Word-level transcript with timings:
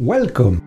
Welcome 0.00 0.60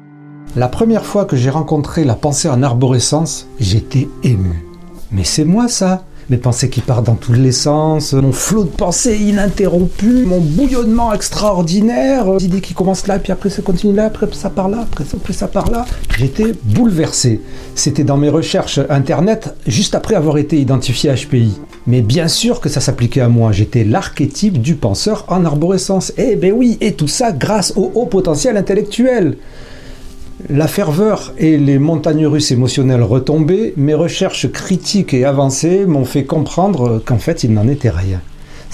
La 0.57 0.67
première 0.67 1.05
fois 1.05 1.23
que 1.23 1.37
j'ai 1.37 1.49
rencontré 1.49 2.03
la 2.03 2.15
pensée 2.15 2.49
en 2.49 2.61
arborescence, 2.63 3.47
j'étais 3.61 4.09
ému. 4.23 4.65
Mais 5.09 5.23
c'est 5.23 5.45
moi 5.45 5.69
ça 5.69 6.03
mes 6.29 6.37
pensées 6.37 6.69
qui 6.69 6.81
partent 6.81 7.05
dans 7.05 7.15
tous 7.15 7.33
les 7.33 7.51
sens, 7.51 8.13
mon 8.13 8.31
flot 8.31 8.63
de 8.63 8.69
pensées 8.69 9.17
ininterrompu, 9.17 10.25
mon 10.25 10.39
bouillonnement 10.39 11.13
extraordinaire, 11.13 12.37
des 12.37 12.45
idées 12.45 12.61
qui 12.61 12.73
commencent 12.73 13.07
là, 13.07 13.19
puis 13.19 13.31
après 13.31 13.49
ça 13.49 13.61
continue 13.61 13.93
là, 13.93 14.05
après 14.05 14.27
ça 14.31 14.49
part 14.49 14.69
là, 14.69 14.79
après 14.83 15.03
ça, 15.03 15.17
après 15.17 15.33
ça 15.33 15.47
part 15.47 15.69
là. 15.69 15.85
J'étais 16.17 16.53
bouleversé. 16.63 17.41
C'était 17.75 18.03
dans 18.03 18.17
mes 18.17 18.29
recherches 18.29 18.79
internet, 18.89 19.55
juste 19.67 19.95
après 19.95 20.15
avoir 20.15 20.37
été 20.37 20.59
identifié 20.59 21.13
HPI. 21.13 21.59
Mais 21.87 22.01
bien 22.01 22.27
sûr 22.27 22.61
que 22.61 22.69
ça 22.69 22.79
s'appliquait 22.79 23.21
à 23.21 23.27
moi, 23.27 23.51
j'étais 23.51 23.83
l'archétype 23.83 24.61
du 24.61 24.75
penseur 24.75 25.25
en 25.29 25.45
arborescence. 25.45 26.13
Eh 26.17 26.35
ben 26.35 26.53
oui, 26.53 26.77
et 26.81 26.93
tout 26.93 27.07
ça 27.07 27.31
grâce 27.31 27.73
au 27.75 27.91
haut 27.95 28.05
potentiel 28.05 28.57
intellectuel. 28.57 29.37
La 30.49 30.67
ferveur 30.67 31.33
et 31.37 31.57
les 31.57 31.79
montagnes 31.79 32.27
russes 32.27 32.51
émotionnelles 32.51 33.03
retombées, 33.03 33.73
mes 33.77 33.93
recherches 33.93 34.51
critiques 34.51 35.13
et 35.13 35.25
avancées 35.25 35.85
m'ont 35.85 36.05
fait 36.05 36.25
comprendre 36.25 37.01
qu'en 37.05 37.17
fait 37.17 37.43
il 37.43 37.53
n'en 37.53 37.67
était 37.67 37.89
rien. 37.89 38.21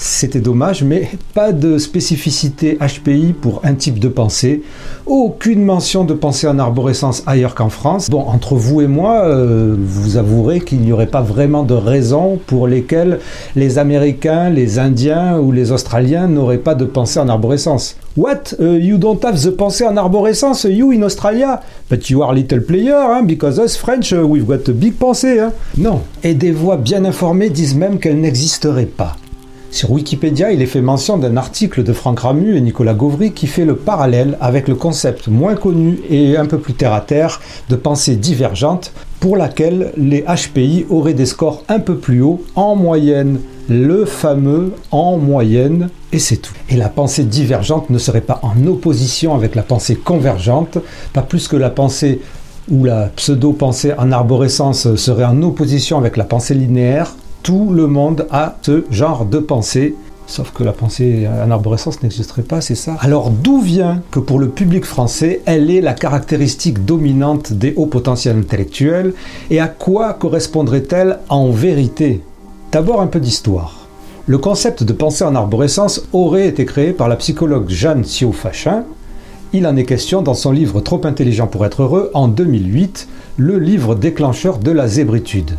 C'était 0.00 0.38
dommage, 0.38 0.84
mais 0.84 1.10
pas 1.34 1.50
de 1.50 1.76
spécificité 1.76 2.78
HPI 2.78 3.32
pour 3.32 3.62
un 3.64 3.74
type 3.74 3.98
de 3.98 4.06
pensée. 4.06 4.62
Aucune 5.06 5.64
mention 5.64 6.04
de 6.04 6.14
pensée 6.14 6.46
en 6.46 6.60
arborescence 6.60 7.24
ailleurs 7.26 7.56
qu'en 7.56 7.68
France. 7.68 8.08
Bon, 8.08 8.20
entre 8.20 8.54
vous 8.54 8.80
et 8.80 8.86
moi, 8.86 9.24
euh, 9.24 9.74
vous 9.76 10.16
avouerez 10.16 10.60
qu'il 10.60 10.82
n'y 10.82 10.92
aurait 10.92 11.08
pas 11.08 11.20
vraiment 11.20 11.64
de 11.64 11.74
raisons 11.74 12.38
pour 12.46 12.68
lesquelles 12.68 13.18
les 13.56 13.78
Américains, 13.78 14.50
les 14.50 14.78
Indiens 14.78 15.40
ou 15.40 15.50
les 15.50 15.72
Australiens 15.72 16.28
n'auraient 16.28 16.58
pas 16.58 16.76
de 16.76 16.84
pensée 16.84 17.18
en 17.18 17.28
arborescence. 17.28 17.96
What? 18.16 18.54
Uh, 18.60 18.78
you 18.78 18.98
don't 18.98 19.24
have 19.24 19.42
the 19.42 19.50
pensée 19.50 19.84
en 19.84 19.96
arborescence, 19.96 20.62
you 20.62 20.92
in 20.92 21.02
Australia? 21.02 21.60
But 21.90 22.08
you 22.08 22.22
are 22.22 22.32
little 22.32 22.62
player, 22.62 22.94
hein, 22.94 23.24
because 23.24 23.58
us 23.58 23.76
French, 23.76 24.12
uh, 24.12 24.22
we've 24.22 24.46
got 24.46 24.68
a 24.68 24.72
big 24.72 24.94
pensée. 24.94 25.40
Hein. 25.40 25.52
Non. 25.76 26.02
Et 26.22 26.34
des 26.34 26.52
voix 26.52 26.76
bien 26.76 27.04
informées 27.04 27.50
disent 27.50 27.74
même 27.74 27.98
qu'elle 27.98 28.20
n'existerait 28.20 28.86
pas. 28.86 29.16
Sur 29.70 29.90
Wikipédia, 29.90 30.50
il 30.50 30.62
est 30.62 30.66
fait 30.66 30.80
mention 30.80 31.18
d'un 31.18 31.36
article 31.36 31.84
de 31.84 31.92
Franck 31.92 32.20
Ramu 32.20 32.56
et 32.56 32.60
Nicolas 32.60 32.94
Gauvry 32.94 33.32
qui 33.32 33.46
fait 33.46 33.66
le 33.66 33.76
parallèle 33.76 34.38
avec 34.40 34.66
le 34.66 34.74
concept 34.74 35.28
moins 35.28 35.56
connu 35.56 36.00
et 36.08 36.38
un 36.38 36.46
peu 36.46 36.58
plus 36.58 36.72
terre 36.72 36.94
à 36.94 37.02
terre 37.02 37.40
de 37.68 37.76
pensée 37.76 38.16
divergente 38.16 38.92
pour 39.20 39.36
laquelle 39.36 39.92
les 39.96 40.24
HPI 40.24 40.86
auraient 40.88 41.14
des 41.14 41.26
scores 41.26 41.64
un 41.68 41.80
peu 41.80 41.96
plus 41.96 42.22
hauts 42.22 42.42
en 42.54 42.76
moyenne. 42.76 43.40
Le 43.68 44.06
fameux 44.06 44.72
en 44.90 45.18
moyenne, 45.18 45.90
et 46.12 46.18
c'est 46.18 46.38
tout. 46.38 46.54
Et 46.70 46.76
la 46.76 46.88
pensée 46.88 47.24
divergente 47.24 47.90
ne 47.90 47.98
serait 47.98 48.22
pas 48.22 48.40
en 48.42 48.66
opposition 48.66 49.34
avec 49.34 49.54
la 49.54 49.62
pensée 49.62 49.96
convergente, 49.96 50.78
pas 51.12 51.20
plus 51.20 51.46
que 51.46 51.56
la 51.56 51.68
pensée 51.68 52.22
ou 52.70 52.84
la 52.84 53.10
pseudo-pensée 53.16 53.92
en 53.98 54.12
arborescence 54.12 54.94
serait 54.96 55.24
en 55.24 55.42
opposition 55.42 55.98
avec 55.98 56.16
la 56.16 56.24
pensée 56.24 56.54
linéaire, 56.54 57.14
tout 57.48 57.70
le 57.70 57.86
monde 57.86 58.26
a 58.30 58.58
ce 58.60 58.84
genre 58.90 59.24
de 59.24 59.38
pensée. 59.38 59.94
Sauf 60.26 60.52
que 60.52 60.62
la 60.62 60.74
pensée 60.74 61.26
en 61.26 61.50
arborescence 61.50 62.02
n'existerait 62.02 62.42
pas, 62.42 62.60
c'est 62.60 62.74
ça. 62.74 62.98
Alors 63.00 63.30
d'où 63.30 63.62
vient 63.62 64.02
que 64.10 64.20
pour 64.20 64.38
le 64.38 64.50
public 64.50 64.84
français, 64.84 65.40
elle 65.46 65.70
est 65.70 65.80
la 65.80 65.94
caractéristique 65.94 66.84
dominante 66.84 67.54
des 67.54 67.72
hauts 67.76 67.86
potentiels 67.86 68.36
intellectuels? 68.36 69.14
Et 69.48 69.60
à 69.60 69.68
quoi 69.68 70.12
correspondrait-elle 70.12 71.20
en 71.30 71.48
vérité? 71.50 72.20
D'abord 72.70 73.00
un 73.00 73.06
peu 73.06 73.18
d'histoire. 73.18 73.86
Le 74.26 74.36
concept 74.36 74.82
de 74.82 74.92
pensée 74.92 75.24
en 75.24 75.34
arborescence 75.34 76.02
aurait 76.12 76.48
été 76.48 76.66
créé 76.66 76.92
par 76.92 77.08
la 77.08 77.16
psychologue 77.16 77.70
Jeanne 77.70 78.04
Sio-Fachin. 78.04 78.84
Il 79.54 79.66
en 79.66 79.74
est 79.78 79.84
question 79.84 80.20
dans 80.20 80.34
son 80.34 80.52
livre 80.52 80.82
Trop 80.82 81.00
intelligent 81.04 81.46
pour 81.46 81.64
être 81.64 81.82
heureux 81.82 82.10
en 82.12 82.28
2008, 82.28 83.08
le 83.38 83.58
livre 83.58 83.94
déclencheur 83.94 84.58
de 84.58 84.70
la 84.70 84.86
zébritude. 84.86 85.52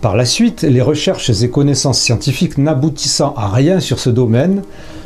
Par 0.00 0.14
la 0.14 0.26
suite, 0.26 0.62
les 0.62 0.82
recherches 0.82 1.30
et 1.42 1.50
connaissances 1.50 2.00
scientifiques 2.00 2.58
n'aboutissant 2.58 3.34
à 3.36 3.48
rien 3.48 3.80
sur 3.80 3.98
ce 3.98 4.10
domaine, 4.10 4.62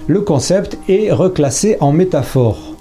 le 0.08 0.20
concept 0.20 0.78
est 0.88 1.12
reclassé 1.12 1.76
en 1.80 1.92
métaphore. 1.92 2.74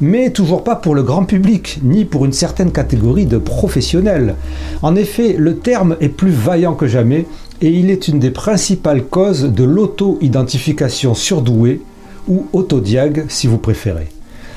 Mais 0.00 0.30
toujours 0.30 0.64
pas 0.64 0.76
pour 0.76 0.94
le 0.94 1.02
grand 1.02 1.24
public, 1.24 1.78
ni 1.82 2.04
pour 2.04 2.24
une 2.24 2.32
certaine 2.32 2.72
catégorie 2.72 3.26
de 3.26 3.38
professionnels. 3.38 4.34
En 4.82 4.96
effet, 4.96 5.34
le 5.38 5.56
terme 5.56 5.96
est 6.00 6.08
plus 6.08 6.30
vaillant 6.30 6.74
que 6.74 6.86
jamais 6.86 7.26
et 7.60 7.68
il 7.68 7.90
est 7.90 8.08
une 8.08 8.18
des 8.18 8.30
principales 8.30 9.04
causes 9.04 9.44
de 9.44 9.64
l'auto-identification 9.64 11.14
surdouée 11.14 11.82
ou 12.28 12.46
autodiag 12.52 13.26
si 13.28 13.46
vous 13.46 13.58
préférez. 13.58 14.08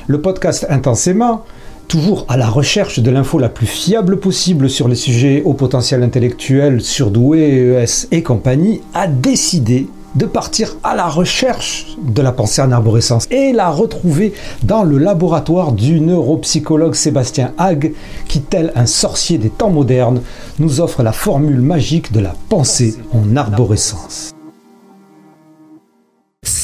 Le 0.07 0.21
podcast 0.21 0.65
Intensément 0.69 1.45
toujours 1.89 2.25
à 2.29 2.37
la 2.37 2.47
recherche 2.47 2.99
de 2.99 3.11
l'info 3.11 3.39
la 3.39 3.49
plus 3.49 3.65
fiable 3.65 4.19
possible 4.19 4.69
sur 4.69 4.87
les 4.87 4.95
sujets 4.95 5.41
au 5.43 5.53
potentiel 5.53 6.03
intellectuel, 6.03 6.81
surdoué, 6.81 7.73
ES 7.73 8.07
et 8.11 8.23
compagnie, 8.23 8.81
a 8.93 9.07
décidé 9.07 9.87
de 10.15 10.25
partir 10.25 10.77
à 10.83 10.95
la 10.95 11.07
recherche 11.07 11.97
de 12.01 12.21
la 12.21 12.31
pensée 12.31 12.61
en 12.61 12.71
arborescence 12.71 13.27
et 13.31 13.51
la 13.53 13.69
retrouver 13.69 14.33
dans 14.63 14.83
le 14.83 14.97
laboratoire 14.97 15.71
du 15.71 15.99
neuropsychologue 15.99 16.95
Sébastien 16.95 17.53
Hague 17.57 17.93
qui, 18.27 18.41
tel 18.41 18.71
un 18.75 18.85
sorcier 18.85 19.37
des 19.37 19.49
temps 19.49 19.71
modernes, 19.71 20.21
nous 20.59 20.81
offre 20.81 21.03
la 21.03 21.11
formule 21.11 21.59
magique 21.59 22.11
de 22.11 22.19
la 22.19 22.35
pensée 22.49 22.95
en 23.13 23.35
arborescence. 23.35 24.31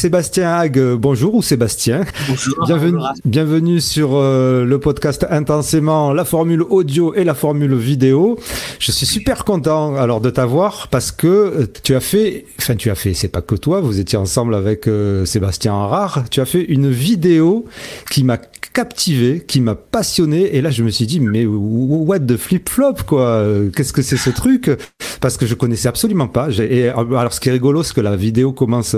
Sébastien 0.06 0.54
Hague, 0.54 0.80
bonjour 1.00 1.34
ou 1.34 1.42
Sébastien. 1.42 2.04
Bonjour. 2.28 2.64
Bienvenue, 2.68 3.00
bienvenue 3.26 3.82
sur 3.82 4.12
euh, 4.14 4.64
le 4.64 4.80
podcast 4.80 5.26
Intensément, 5.32 6.14
la 6.14 6.26
formule 6.26 6.62
audio 6.62 7.16
et 7.16 7.24
la 7.24 7.34
formule 7.34 7.74
vidéo. 7.74 8.38
Je 8.78 8.92
suis 8.92 9.08
super 9.08 9.46
content 9.46 9.96
alors 9.96 10.22
de 10.22 10.30
t'avoir 10.30 10.90
parce 10.90 11.12
que 11.12 11.26
euh, 11.26 11.66
tu 11.82 11.96
as 11.96 12.02
fait, 12.02 12.46
enfin 12.60 12.76
tu 12.76 12.92
as 12.92 12.96
fait, 12.96 13.16
c'est 13.16 13.30
pas 13.30 13.42
que 13.42 13.56
toi, 13.56 13.82
vous 13.82 14.00
étiez 14.00 14.20
ensemble 14.20 14.54
avec 14.54 14.88
euh, 14.88 15.26
Sébastien 15.26 15.74
Rare, 15.74 16.26
tu 16.30 16.40
as 16.40 16.46
fait 16.46 16.62
une 16.62 16.92
vidéo 16.92 17.66
qui 18.12 18.24
m'a 18.24 18.38
captivé, 18.74 19.44
qui 19.48 19.60
m'a 19.60 19.74
passionné 19.74 20.56
et 20.56 20.62
là 20.62 20.70
je 20.70 20.84
me 20.84 20.90
suis 20.90 21.08
dit 21.08 21.20
mais 21.20 21.48
what 21.48 22.20
the 22.20 22.38
flip 22.38 22.70
flop 22.70 22.96
quoi, 23.08 23.44
qu'est-ce 23.76 23.94
que 23.94 24.04
c'est 24.04 24.18
ce 24.18 24.30
truc? 24.30 24.70
Parce 25.20 25.38
que 25.38 25.48
je 25.48 25.56
connaissais 25.56 25.88
absolument 25.88 26.28
pas. 26.28 26.50
Et 26.60 26.90
alors 26.90 27.34
ce 27.34 27.40
qui 27.40 27.50
est 27.50 27.54
rigolo, 27.54 27.82
c'est 27.82 27.96
que 27.96 28.02
la 28.02 28.16
vidéo 28.18 28.52
commence 28.52 28.96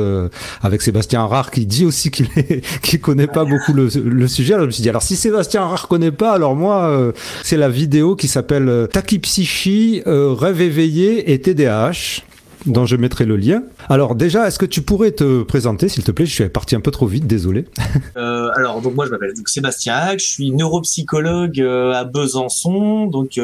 avec 0.62 0.81
Sébastien 0.81 0.97
Sébastien 0.97 1.28
Rare 1.28 1.52
qui 1.52 1.68
dit 1.68 1.85
aussi 1.85 2.09
qu'il 2.09 2.28
connaît 3.02 3.28
pas 3.28 3.46
beaucoup 3.46 3.72
le, 3.72 4.28
sujet. 4.28 4.56
Alors 4.56 4.63
je 4.63 4.68
me 4.68 4.72
suis 4.72 4.81
dit, 4.81 4.90
alors 4.90 5.03
si 5.03 5.16
Sébastien 5.16 5.62
Rare 5.62 5.88
connaît 5.88 6.12
pas, 6.12 6.31
alors 6.31 6.56
moi, 6.56 6.90
euh, 6.90 7.12
c'est 7.44 7.56
la 7.56 7.69
vidéo 7.69 8.16
qui 8.16 8.28
s'appelle 8.28 8.68
euh, 8.68 8.88
Tachypsychie, 8.88 10.02
euh, 10.07 10.34
rêve 10.34 10.59
éveillé 10.59 11.31
et 11.31 11.40
TDAH 11.40 12.24
dont 12.66 12.88
je 12.88 12.96
mettrai 12.96 13.25
le 13.25 13.38
lien. 13.38 13.62
Alors 13.90 14.16
déjà, 14.16 14.47
est-ce 14.47 14.57
que 14.57 14.66
tu 14.66 14.81
pourrais 14.81 15.12
te 15.12 15.44
présenter, 15.44 15.88
s'il 15.88 16.03
te 16.03 16.12
plaît? 16.12 16.25
Je 16.25 16.34
suis 16.34 16.50
parti 16.50 16.75
un 16.75 16.81
peu 16.81 16.90
trop 16.90 17.06
vite, 17.06 17.28
désolé. 17.28 17.66
alors 18.16 18.81
donc 18.81 18.96
moi 18.96 19.06
je 19.06 19.12
m'appelle 19.12 19.34
Sébastien 19.46 19.94
Hack, 19.94 20.19
je 20.19 20.25
suis 20.25 20.52
neuropsychologue 20.52 21.62
à 21.62 22.03
Besançon, 22.06 23.06
donc 23.06 23.38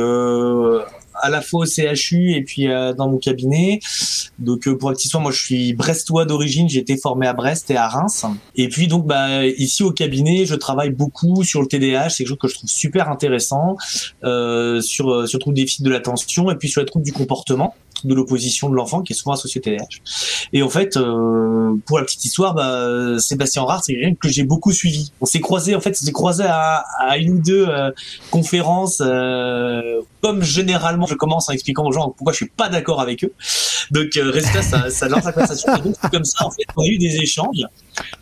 à 1.24 1.30
la 1.30 1.42
fois 1.42 1.62
au 1.62 1.66
CHU 1.66 2.34
et 2.34 2.44
puis 2.44 2.68
euh, 2.68 2.94
dans 2.94 3.10
mon 3.10 3.18
cabinet. 3.18 3.80
Donc 4.40 4.68
euh, 4.68 4.78
pour 4.78 4.90
la 4.90 4.96
petite 4.96 5.14
moi 5.16 5.32
je 5.32 5.42
suis 5.42 5.74
brestois 5.74 6.26
d'origine, 6.26 6.68
j'ai 6.70 6.80
été 6.80 6.98
formé 6.98 7.26
à 7.28 7.34
Brest 7.34 7.72
et 7.72 7.78
à 7.78 7.88
Reims. 7.88 8.26
Et 8.56 8.68
puis 8.68 8.88
donc 8.88 9.08
bah 9.08 9.46
ici 9.46 9.84
au 9.84 9.92
cabinet, 9.92 10.46
je 10.46 10.56
travaille 10.56 10.90
beaucoup 10.90 11.44
sur 11.44 11.62
le 11.62 11.68
TDAH, 11.68 12.10
c'est 12.10 12.24
quelque 12.24 12.30
chose 12.30 12.38
que 12.40 12.48
je 12.50 12.56
trouve 12.56 12.70
super 12.70 13.10
intéressant 13.10 13.78
euh, 14.24 14.82
sur 14.82 15.28
sur 15.28 15.40
le 15.48 15.54
déficit 15.54 15.84
de 15.84 15.90
l'attention 15.90 16.52
et 16.52 16.56
puis 16.56 16.70
sur 16.70 16.82
les 16.82 16.86
troubles 16.86 17.06
du 17.06 17.14
comportement 17.14 17.74
de 18.04 18.14
l'opposition 18.14 18.70
de 18.70 18.76
l'enfant 18.76 19.02
qui 19.02 19.14
est 19.14 19.16
souvent 19.16 19.34
associé 19.34 19.60
au 19.60 19.64
TDAH. 19.64 20.00
Et 20.52 20.62
en 20.64 20.70
fait, 20.70 20.98
euh, 20.98 21.76
pour 21.86 21.98
la 21.98 22.06
petite 22.06 22.24
histoire, 22.26 22.54
bah, 22.54 23.20
Sébastien 23.20 23.64
Rare, 23.64 23.84
c'est 23.84 23.94
quelqu'un 23.94 24.16
que 24.16 24.30
j'ai 24.30 24.44
beaucoup 24.44 24.72
suivi. 24.72 25.12
On 25.22 25.26
s'est 25.26 25.40
croisé, 25.40 25.76
en 25.76 25.82
fait, 25.82 25.98
on 26.02 26.06
s'est 26.06 26.12
croisé 26.12 26.44
à, 26.46 26.84
à, 27.00 27.18
une 27.18 27.36
ou 27.36 27.42
deux 27.42 27.68
euh, 27.68 27.92
conférences. 28.32 29.02
Euh, 29.02 30.02
comme 30.22 30.44
généralement, 30.44 31.06
je 31.06 31.16
commence 31.16 31.50
en 31.50 31.54
expliquant 31.54 31.86
aux 31.86 31.92
gens 31.92 32.14
pourquoi 32.16 32.32
je 32.34 32.38
suis 32.38 32.50
pas 32.50 32.70
d'accord 32.70 33.02
avec 33.02 33.24
eux. 33.24 33.34
Donc, 33.92 34.12
résultat, 34.14 34.62
ça, 34.62 34.90
ça 34.90 35.10
lance 35.10 35.26
la 35.26 35.32
conversation. 35.32 35.76
Et 35.76 35.82
donc, 35.82 35.96
comme 36.12 36.26
ça, 36.26 36.46
en 36.46 36.52
fait, 36.52 36.64
on 36.78 36.84
a 36.84 36.88
eu 36.88 36.98
des 36.98 37.18
échanges. 37.18 37.66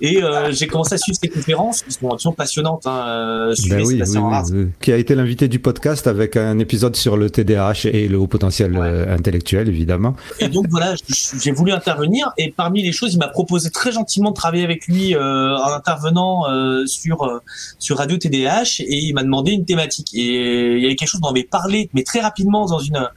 Et 0.01 0.21
euh, 0.21 0.51
j'ai 0.51 0.67
commencé 0.67 0.95
à 0.95 0.97
suivre 0.97 1.17
ces 1.21 1.29
conférences 1.29 1.83
qui 1.83 1.91
sont 1.91 2.09
absolument 2.09 2.35
passionnantes. 2.35 2.87
Hein, 2.87 3.53
ben 3.69 3.83
oui, 3.85 4.01
oui, 4.01 4.19
oui, 4.51 4.67
qui 4.81 4.91
a 4.91 4.97
été 4.97 5.15
l'invité 5.15 5.47
du 5.47 5.59
podcast 5.59 6.07
avec 6.07 6.35
un 6.35 6.59
épisode 6.59 6.95
sur 6.95 7.17
le 7.17 7.29
TDAH 7.29 7.85
et 7.85 8.07
le 8.07 8.17
haut 8.17 8.27
potentiel 8.27 8.77
ouais. 8.77 9.07
intellectuel 9.07 9.69
évidemment. 9.71 10.15
Et 10.39 10.47
donc 10.47 10.67
voilà, 10.69 10.95
j'ai 11.39 11.51
voulu 11.51 11.71
intervenir 11.71 12.31
et 12.37 12.51
parmi 12.51 12.83
les 12.83 12.91
choses, 12.91 13.13
il 13.13 13.19
m'a 13.19 13.27
proposé 13.27 13.69
très 13.69 13.91
gentiment 13.91 14.29
de 14.29 14.35
travailler 14.35 14.63
avec 14.63 14.87
lui 14.87 15.15
euh, 15.15 15.57
en 15.57 15.71
intervenant 15.73 16.49
euh, 16.49 16.85
sur 16.85 17.23
euh, 17.23 17.39
sur 17.79 17.97
Radio 17.97 18.17
TDH 18.17 18.81
et 18.81 18.97
il 18.97 19.13
m'a 19.13 19.23
demandé 19.23 19.51
une 19.51 19.65
thématique 19.65 20.09
et 20.13 20.75
il 20.75 20.81
y 20.81 20.85
avait 20.85 20.95
quelque 20.95 21.09
chose 21.09 21.21
dont 21.21 21.29
on 21.29 21.31
avait 21.31 21.43
parlé 21.43 21.89
mais 21.93 22.03
très 22.03 22.19
rapidement 22.19 22.65
dans 22.65 22.79
une 22.79 23.09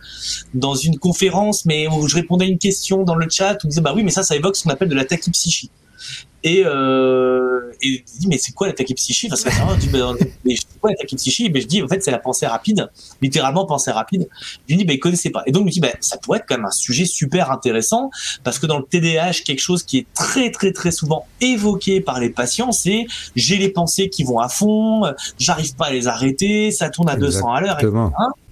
dans 0.55 0.75
une 0.75 0.99
conférence 0.99 1.65
mais 1.65 1.89
où 1.89 2.09
je 2.09 2.15
répondais 2.15 2.47
à 2.47 2.49
une 2.49 2.59
question 2.59 3.03
dans 3.03 3.15
le 3.15 3.29
chat 3.29 3.63
où 3.65 3.69
disait 3.69 3.81
bah 3.81 3.93
oui 3.95 4.03
mais 4.03 4.11
ça 4.11 4.23
ça 4.23 4.37
évoque 4.37 4.57
ce 4.57 4.65
qu'on 4.65 4.71
appelle 4.71 4.89
de 4.89 4.95
la 4.95 5.05
tachypsychie. 5.05 5.71
Et, 6.47 6.63
euh, 6.67 7.73
et 7.81 8.05
je 8.07 8.21
dis, 8.21 8.29
mais 8.29 8.37
c'est 8.37 8.53
quoi 8.53 8.67
la 8.67 8.75
tachypsychie 8.75 9.31
enfin, 9.33 9.37
c'est 9.37 9.93
mais 10.45 10.55
c'est 10.55 10.79
quoi 10.79 10.91
la 10.91 10.97
tachypsychie 10.97 11.51
Je 11.55 11.67
dis, 11.67 11.83
en 11.83 11.89
fait, 11.89 12.05
c'est 12.05 12.11
la 12.11 12.19
pensée 12.19 12.47
rapide, 12.47 12.91
littéralement 13.23 13.65
pensée 13.65 13.91
rapide. 13.91 14.29
Je 14.69 14.75
lui 14.75 14.77
dis, 14.77 14.85
ben, 14.85 14.93
il 14.93 15.01
connaissait 15.01 15.31
pas. 15.31 15.43
Et 15.47 15.53
donc, 15.53 15.63
il 15.63 15.67
me 15.67 15.71
dit, 15.71 15.81
ben, 15.81 15.95
ça 16.01 16.19
pourrait 16.19 16.41
être 16.41 16.45
quand 16.47 16.57
même 16.57 16.67
un 16.67 16.71
sujet 16.71 17.07
super 17.07 17.51
intéressant, 17.51 18.11
parce 18.43 18.59
que 18.59 18.67
dans 18.67 18.79
le 18.79 18.85
TDAH, 18.85 19.41
quelque 19.47 19.63
chose 19.63 19.83
qui 19.83 19.99
est 19.99 20.07
très, 20.13 20.51
très, 20.51 20.73
très 20.73 20.91
souvent 20.91 21.27
évoqué 21.41 22.03
par 22.03 22.21
les 22.21 22.29
patients, 22.29 22.73
c'est 22.73 23.07
j'ai 23.35 23.57
les 23.57 23.71
pensées 23.71 24.11
qui 24.11 24.23
vont 24.23 24.39
à 24.39 24.51
fond, 24.51 25.05
j'arrive 25.39 25.75
pas 25.77 25.87
à 25.87 25.93
les 25.93 26.09
arrêter, 26.09 26.71
ça 26.73 26.91
tourne 26.91 27.09
à 27.09 27.17
200 27.17 27.53
à 27.53 27.61
l'heure, 27.63 27.81
etc. 27.81 27.91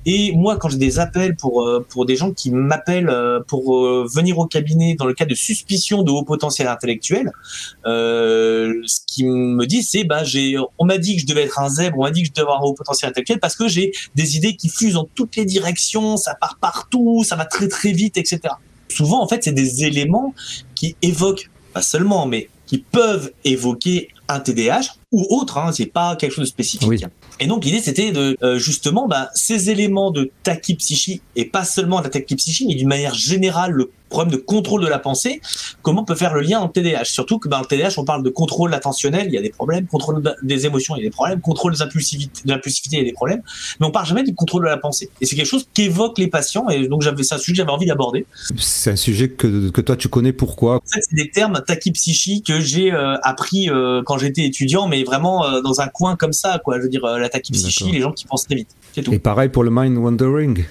Et 0.05 0.33
moi, 0.33 0.57
quand 0.57 0.69
j'ai 0.69 0.79
des 0.79 0.99
appels 0.99 1.37
pour 1.37 1.63
euh, 1.63 1.87
pour 1.89 2.07
des 2.07 2.17
gens 2.17 2.33
qui 2.33 2.51
m'appellent 2.51 3.09
euh, 3.09 3.41
pour 3.47 3.77
euh, 3.77 4.07
venir 4.13 4.39
au 4.39 4.47
cabinet 4.47 4.95
dans 4.95 5.07
le 5.07 5.15
cas 5.15 5.27
de 5.27 5.35
suspicion 5.35 6.03
de 6.03 6.11
haut 6.11 6.25
potentiel 6.25 6.67
intellectuel, 6.67 7.31
euh, 7.87 8.73
ce 8.85 9.01
qu'ils 9.07 9.31
me 9.31 9.65
disent, 9.67 9.91
c'est 9.91 10.05
bah 10.05 10.25
j'ai, 10.25 10.57
on 10.79 10.85
m'a 10.85 10.99
dit 10.99 11.17
que 11.17 11.23
je 11.23 11.27
devais 11.27 11.43
être 11.43 11.61
un 11.61 11.69
zèbre, 11.69 11.99
on 11.99 12.03
m'a 12.03 12.11
dit 12.11 12.23
que 12.23 12.29
je 12.29 12.33
devais 12.33 12.43
avoir 12.43 12.63
un 12.63 12.65
haut 12.65 12.75
potentiel 12.75 13.11
intellectuel 13.11 13.39
parce 13.39 13.55
que 13.55 13.69
j'ai 13.69 13.93
des 14.15 14.37
idées 14.37 14.57
qui 14.57 14.69
fusent 14.69 14.95
dans 14.95 15.09
toutes 15.15 15.37
les 15.37 15.45
directions, 15.45 16.17
ça 16.17 16.35
part 16.35 16.59
partout, 16.61 17.23
ça 17.25 17.37
va 17.37 17.45
très 17.45 17.69
très 17.69 17.93
vite, 17.93 18.17
etc. 18.17 18.41
Souvent, 18.89 19.23
en 19.23 19.29
fait, 19.29 19.45
c'est 19.45 19.53
des 19.53 19.85
éléments 19.85 20.35
qui 20.75 20.97
évoquent 21.01 21.49
pas 21.73 21.83
seulement, 21.83 22.27
mais 22.27 22.49
qui 22.67 22.79
peuvent 22.79 23.33
évoquer 23.45 24.09
un 24.29 24.41
TDAH 24.41 24.97
ou 25.13 25.27
autre, 25.31 25.59
hein, 25.59 25.73
c'est 25.73 25.87
pas 25.87 26.17
quelque 26.17 26.33
chose 26.33 26.45
de 26.45 26.49
spécifique. 26.49 26.89
Et 27.43 27.47
donc 27.49 27.65
l'idée 27.65 27.81
c'était 27.81 28.13
de 28.13 28.37
euh, 28.45 28.57
justement 28.57 29.09
bah, 29.09 29.29
ces 29.35 29.69
éléments 29.69 30.13
de 30.13 30.31
tachypsychie 30.45 31.23
et 31.35 31.45
pas 31.45 31.65
seulement 31.65 32.01
la 32.01 32.09
tachypsychie 32.09 32.69
mais 32.69 32.77
d'une 32.77 32.87
manière 32.87 33.15
générale 33.15 33.73
le 33.73 33.91
problème 34.13 34.33
de 34.33 34.41
contrôle 34.41 34.83
de 34.83 34.89
la 34.89 34.99
pensée, 34.99 35.41
comment 35.83 36.03
on 36.03 36.05
peut 36.05 36.15
faire 36.15 36.35
le 36.35 36.41
lien 36.41 36.61
en 36.61 36.69
TDAH 36.69 37.05
Surtout 37.05 37.39
que 37.39 37.49
dans 37.49 37.59
le 37.59 37.67
TDAH, 37.67 37.95
on 37.97 38.05
parle 38.05 38.23
de 38.23 38.31
contrôle 38.31 38.73
attentionnel, 38.75 39.27
il 39.27 39.35
y 39.35 39.39
a 39.39 39.43
des 39.43 39.51
problèmes, 39.51 39.87
contrôle 39.87 40.23
des 40.43 40.67
émotions, 40.67 40.95
il 40.97 40.99
y 40.99 41.03
a 41.03 41.09
des 41.09 41.11
problèmes, 41.11 41.41
contrôle 41.41 41.73
des 41.73 41.83
impulsivités, 41.83 42.43
de 42.45 42.53
l'impulsivité, 42.53 42.97
il 42.97 42.99
y 43.01 43.03
a 43.03 43.07
des 43.07 43.13
problèmes, 43.13 43.43
mais 43.81 43.87
on 43.87 43.91
parle 43.91 44.07
jamais 44.07 44.23
du 44.23 44.35
contrôle 44.35 44.63
de 44.63 44.69
la 44.69 44.77
pensée. 44.77 45.11
Et 45.21 45.27
c'est 45.27 45.37
quelque 45.37 45.47
chose 45.47 45.67
qu'évoquent 45.75 46.19
les 46.19 46.29
patients, 46.29 46.69
et 46.69 46.87
donc 46.89 47.03
j'avais, 47.03 47.23
c'est 47.23 47.35
un 47.35 47.39
sujet 47.39 47.53
que 47.53 47.57
j'avais 47.59 47.71
envie 47.71 47.87
d'aborder. 47.87 48.27
C'est 48.57 48.91
un 48.91 48.97
sujet 48.97 49.31
que, 49.31 49.71
que 49.71 49.81
toi 49.81 49.97
tu 49.97 50.09
connais 50.09 50.33
pourquoi? 50.33 50.77
En 50.77 50.91
fait, 50.91 51.01
c'est 51.09 51.17
des 51.17 51.31
termes 51.31 51.63
tachypsychie 51.67 52.43
que 52.43 52.61
j'ai 52.61 52.93
euh, 52.93 53.17
appris 53.23 53.69
euh, 53.69 54.03
quand 54.05 54.19
j'étais 54.19 54.45
étudiant, 54.45 54.89
mais 54.89 55.05
vraiment 55.05 55.45
euh, 55.45 55.61
dans 55.61 55.81
un 55.81 55.89
coin 55.89 56.17
comme 56.17 56.33
ça, 56.33 56.61
quoi. 56.63 56.79
Je 56.79 56.83
veux 56.83 56.89
dire, 56.89 57.05
la 57.05 57.29
tachypsychie, 57.29 57.91
les 57.91 58.01
gens 58.01 58.13
qui 58.13 58.27
pensent 58.27 58.45
très 58.45 58.57
vite. 58.57 58.69
C'est 58.95 59.03
tout. 59.03 59.13
Et 59.13 59.19
pareil 59.19 59.49
pour 59.49 59.65
le 59.65 59.71
mind 59.71 59.97
wandering. 59.97 60.65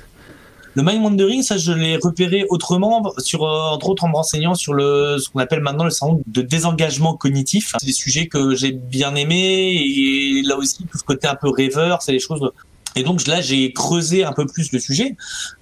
Le 0.75 0.83
mind 0.83 1.03
wandering, 1.03 1.43
ça, 1.43 1.57
je 1.57 1.71
l'ai 1.73 1.97
repéré 1.97 2.45
autrement, 2.49 3.03
sur 3.17 3.43
euh, 3.43 3.71
entre 3.71 3.89
autres 3.89 4.05
en 4.05 4.09
me 4.09 4.15
renseignant 4.15 4.55
sur 4.55 4.73
le 4.73 5.17
ce 5.19 5.29
qu'on 5.29 5.39
appelle 5.39 5.59
maintenant 5.59 5.83
le 5.83 5.89
syndrome 5.89 6.21
de 6.27 6.41
désengagement 6.41 7.15
cognitif. 7.15 7.73
C'est 7.79 7.85
des 7.85 7.91
sujets 7.91 8.27
que 8.27 8.55
j'ai 8.55 8.71
bien 8.71 9.15
aimés 9.15 9.73
et 9.73 10.41
là 10.43 10.57
aussi 10.57 10.85
tout 10.89 10.97
ce 10.97 11.03
côté 11.03 11.27
un 11.27 11.35
peu 11.35 11.49
rêveur, 11.49 12.01
c'est 12.01 12.13
des 12.13 12.19
choses 12.19 12.51
et 12.95 13.03
donc 13.03 13.25
là, 13.27 13.41
j'ai 13.41 13.71
creusé 13.71 14.23
un 14.23 14.33
peu 14.33 14.45
plus 14.45 14.71
le 14.71 14.79
sujet. 14.79 15.15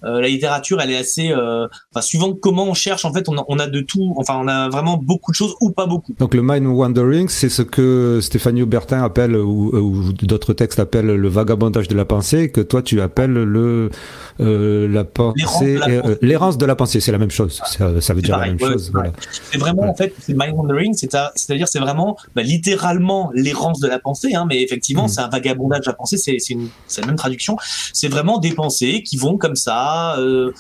Euh, 0.04 0.22
la 0.22 0.28
littérature, 0.28 0.82
elle 0.82 0.92
est 0.92 0.98
assez, 0.98 1.32
euh, 1.32 1.68
enfin, 1.94 2.02
suivant 2.02 2.34
comment 2.34 2.66
on 2.66 2.74
cherche, 2.74 3.06
en 3.06 3.14
fait, 3.14 3.30
on 3.30 3.38
a, 3.38 3.46
on 3.48 3.60
a, 3.60 3.68
de 3.68 3.82
tout. 3.82 4.14
Enfin, 4.18 4.40
on 4.42 4.48
a 4.48 4.70
vraiment 4.70 4.98
beaucoup 4.98 5.32
de 5.32 5.36
choses 5.36 5.56
ou 5.62 5.72
pas 5.72 5.86
beaucoup. 5.86 6.14
Donc 6.18 6.34
le 6.34 6.42
mind 6.42 6.66
wandering, 6.66 7.28
c'est 7.30 7.50
ce 7.50 7.62
que 7.62 8.20
Stéphanie 8.22 8.64
Aubertin 8.64 9.04
appelle 9.04 9.36
ou, 9.36 9.76
ou 9.76 10.14
d'autres 10.14 10.54
textes 10.54 10.80
appellent 10.80 11.06
le 11.06 11.28
vagabondage 11.28 11.88
de 11.88 11.96
la 11.96 12.06
pensée, 12.06 12.52
que 12.52 12.62
toi 12.62 12.82
tu 12.82 13.00
appelles 13.02 13.34
le 13.34 13.92
la 14.40 15.04
pensée, 15.04 15.80
euh, 15.88 16.16
l'errance 16.22 16.58
de, 16.58 16.66
la 16.66 16.76
pensée. 16.76 17.00
C'est 17.00 17.12
la 17.12 17.18
même 17.18 17.32
chose. 17.32 17.62
Ça, 17.66 18.00
ça 18.02 18.14
veut 18.14 18.22
dire 18.22 18.38
la 18.38 18.48
même 18.48 18.60
chose. 18.60 18.90
Voilà. 18.94 19.12
C'est 19.52 19.58
vraiment 19.58 19.84
en 19.84 19.96
fait, 19.96 20.14
c'est 20.20 20.34
mind 20.34 20.56
wandering, 20.56 20.94
c'est-à-dire 20.94 21.68
c'est 21.68 21.80
vraiment 21.80 22.18
bah, 22.36 22.42
littéralement 22.42 23.32
l'errance 23.34 23.80
de 23.80 23.88
la 23.88 24.00
pensée, 24.00 24.36
hein, 24.36 24.46
mais 24.48 24.62
effectivement, 24.62 25.06
mm. 25.06 25.10
c'est 25.10 25.22
un 25.22 25.30
vagabondage 25.30 25.82
de 25.82 25.88
la 25.88 25.94
pensée. 25.94 26.18
C'est 26.18 26.38
c'est 26.40 27.02
la 27.02 27.08
même 27.08 27.16
traduction, 27.16 27.58
c'est 27.94 28.08
vraiment 28.08 28.38
des 28.40 28.52
pensées 28.52 29.04
qui 29.04 29.18
vont 29.18 29.38
comme 29.38 29.56
ça. 29.56 30.18
Euh, 30.18 30.52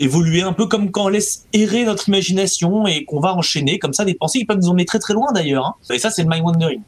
évoluer 0.00 0.42
un 0.42 0.52
peu 0.52 0.66
comme 0.66 0.90
quand 0.90 1.04
on 1.04 1.08
laisse 1.08 1.44
errer 1.52 1.84
notre 1.84 2.08
imagination 2.08 2.84
et 2.88 3.04
qu'on 3.04 3.20
va 3.20 3.32
enchaîner 3.32 3.78
comme 3.78 3.92
ça 3.92 4.04
des 4.04 4.14
pensées 4.14 4.40
qui 4.40 4.44
peuvent 4.44 4.58
nous 4.58 4.68
emmener 4.68 4.86
très 4.86 4.98
très 4.98 5.14
loin 5.14 5.30
d'ailleurs. 5.32 5.66
Hein. 5.66 5.94
Et 5.94 6.00
ça, 6.00 6.10
c'est 6.10 6.24
le 6.24 6.28
mind 6.28 6.44
wandering. 6.44 6.80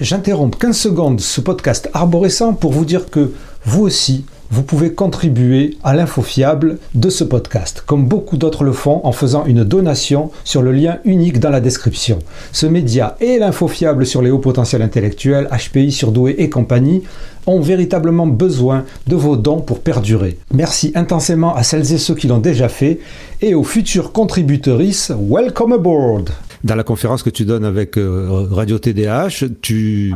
J'interromps 0.00 0.56
15 0.56 0.78
secondes 0.78 1.20
ce 1.20 1.40
podcast 1.40 1.90
arborescent 1.92 2.54
pour 2.54 2.72
vous 2.72 2.84
dire 2.84 3.10
que 3.10 3.32
vous 3.64 3.82
aussi, 3.82 4.24
vous 4.50 4.62
pouvez 4.62 4.92
contribuer 4.92 5.76
à 5.84 5.94
l'info 5.94 6.22
fiable 6.22 6.78
de 6.94 7.10
ce 7.10 7.22
podcast, 7.22 7.82
comme 7.86 8.06
beaucoup 8.06 8.36
d'autres 8.36 8.64
le 8.64 8.72
font 8.72 9.00
en 9.04 9.12
faisant 9.12 9.44
une 9.44 9.62
donation 9.62 10.30
sur 10.44 10.62
le 10.62 10.72
lien 10.72 10.98
unique 11.04 11.38
dans 11.38 11.50
la 11.50 11.60
description. 11.60 12.18
Ce 12.52 12.66
média 12.66 13.16
et 13.20 13.38
l'info 13.38 13.68
fiable 13.68 14.06
sur 14.06 14.22
les 14.22 14.30
hauts 14.30 14.38
potentiels 14.38 14.82
intellectuels, 14.82 15.48
HPI, 15.50 15.92
surdoué 15.92 16.36
et 16.38 16.48
compagnie 16.48 17.02
ont 17.46 17.60
véritablement 17.60 18.26
besoin 18.26 18.84
de 19.06 19.16
vos 19.16 19.36
dons 19.36 19.60
pour 19.60 19.80
perdurer. 19.80 20.38
Merci 20.52 20.92
intensément 20.94 21.54
à 21.54 21.62
celles 21.62 21.92
et 21.92 21.98
ceux 21.98 22.14
qui 22.14 22.26
l'ont 22.26 22.38
déjà 22.38 22.68
fait 22.68 23.00
et 23.40 23.54
aux 23.54 23.64
futurs 23.64 24.12
contributrices, 24.12 25.12
welcome 25.30 25.72
aboard 25.72 26.30
Dans 26.64 26.74
la 26.74 26.84
conférence 26.84 27.22
que 27.22 27.30
tu 27.30 27.44
donnes 27.44 27.64
avec 27.64 27.98
euh, 27.98 28.46
Radio 28.50 28.78
TDH, 28.78 29.44
tu, 29.60 30.14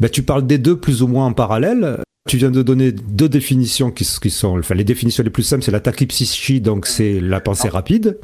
ben, 0.00 0.08
tu 0.10 0.22
parles 0.22 0.46
des 0.46 0.58
deux 0.58 0.76
plus 0.76 1.02
ou 1.02 1.08
moins 1.08 1.26
en 1.26 1.32
parallèle. 1.32 1.98
Tu 2.28 2.36
viens 2.36 2.50
de 2.50 2.62
donner 2.62 2.92
deux 2.92 3.28
définitions 3.28 3.90
qui, 3.90 4.04
sont, 4.04 4.58
enfin, 4.58 4.74
les 4.74 4.84
définitions 4.84 5.24
les 5.24 5.30
plus 5.30 5.42
simples, 5.42 5.64
c'est 5.64 5.72
la 5.72 5.80
tachypsychie, 5.80 6.60
donc 6.60 6.86
c'est 6.86 7.20
la 7.20 7.40
pensée 7.40 7.68
rapide. 7.68 8.18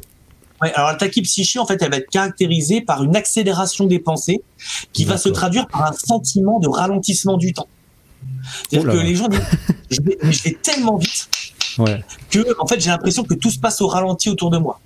Ouais, 0.61 0.71
alors 0.73 0.89
la 0.89 0.95
tachypsychie, 0.95 1.59
en 1.59 1.65
fait, 1.65 1.81
elle 1.81 1.89
va 1.89 1.97
être 1.97 2.09
caractérisée 2.09 2.81
par 2.81 3.03
une 3.03 3.15
accélération 3.15 3.85
des 3.87 3.99
pensées 3.99 4.41
qui 4.93 5.05
va 5.05 5.17
se 5.17 5.27
traduire 5.29 5.67
par 5.67 5.85
un 5.85 5.91
sentiment 5.91 6.59
de 6.59 6.69
ralentissement 6.69 7.37
du 7.37 7.51
temps. 7.51 7.67
C'est-à-dire 8.69 8.91
que 8.91 8.97
les 8.97 9.15
gens 9.15 9.27
disent, 9.27 9.41
je 9.89 10.01
vais, 10.01 10.17
je 10.31 10.43
vais 10.43 10.57
tellement 10.61 10.97
vite 10.97 11.27
que, 12.29 12.61
en 12.61 12.67
fait, 12.67 12.79
j'ai 12.79 12.91
l'impression 12.91 13.23
que 13.23 13.33
tout 13.33 13.49
se 13.49 13.59
passe 13.59 13.81
au 13.81 13.87
ralenti 13.87 14.29
autour 14.29 14.51
de 14.51 14.59
moi. 14.59 14.79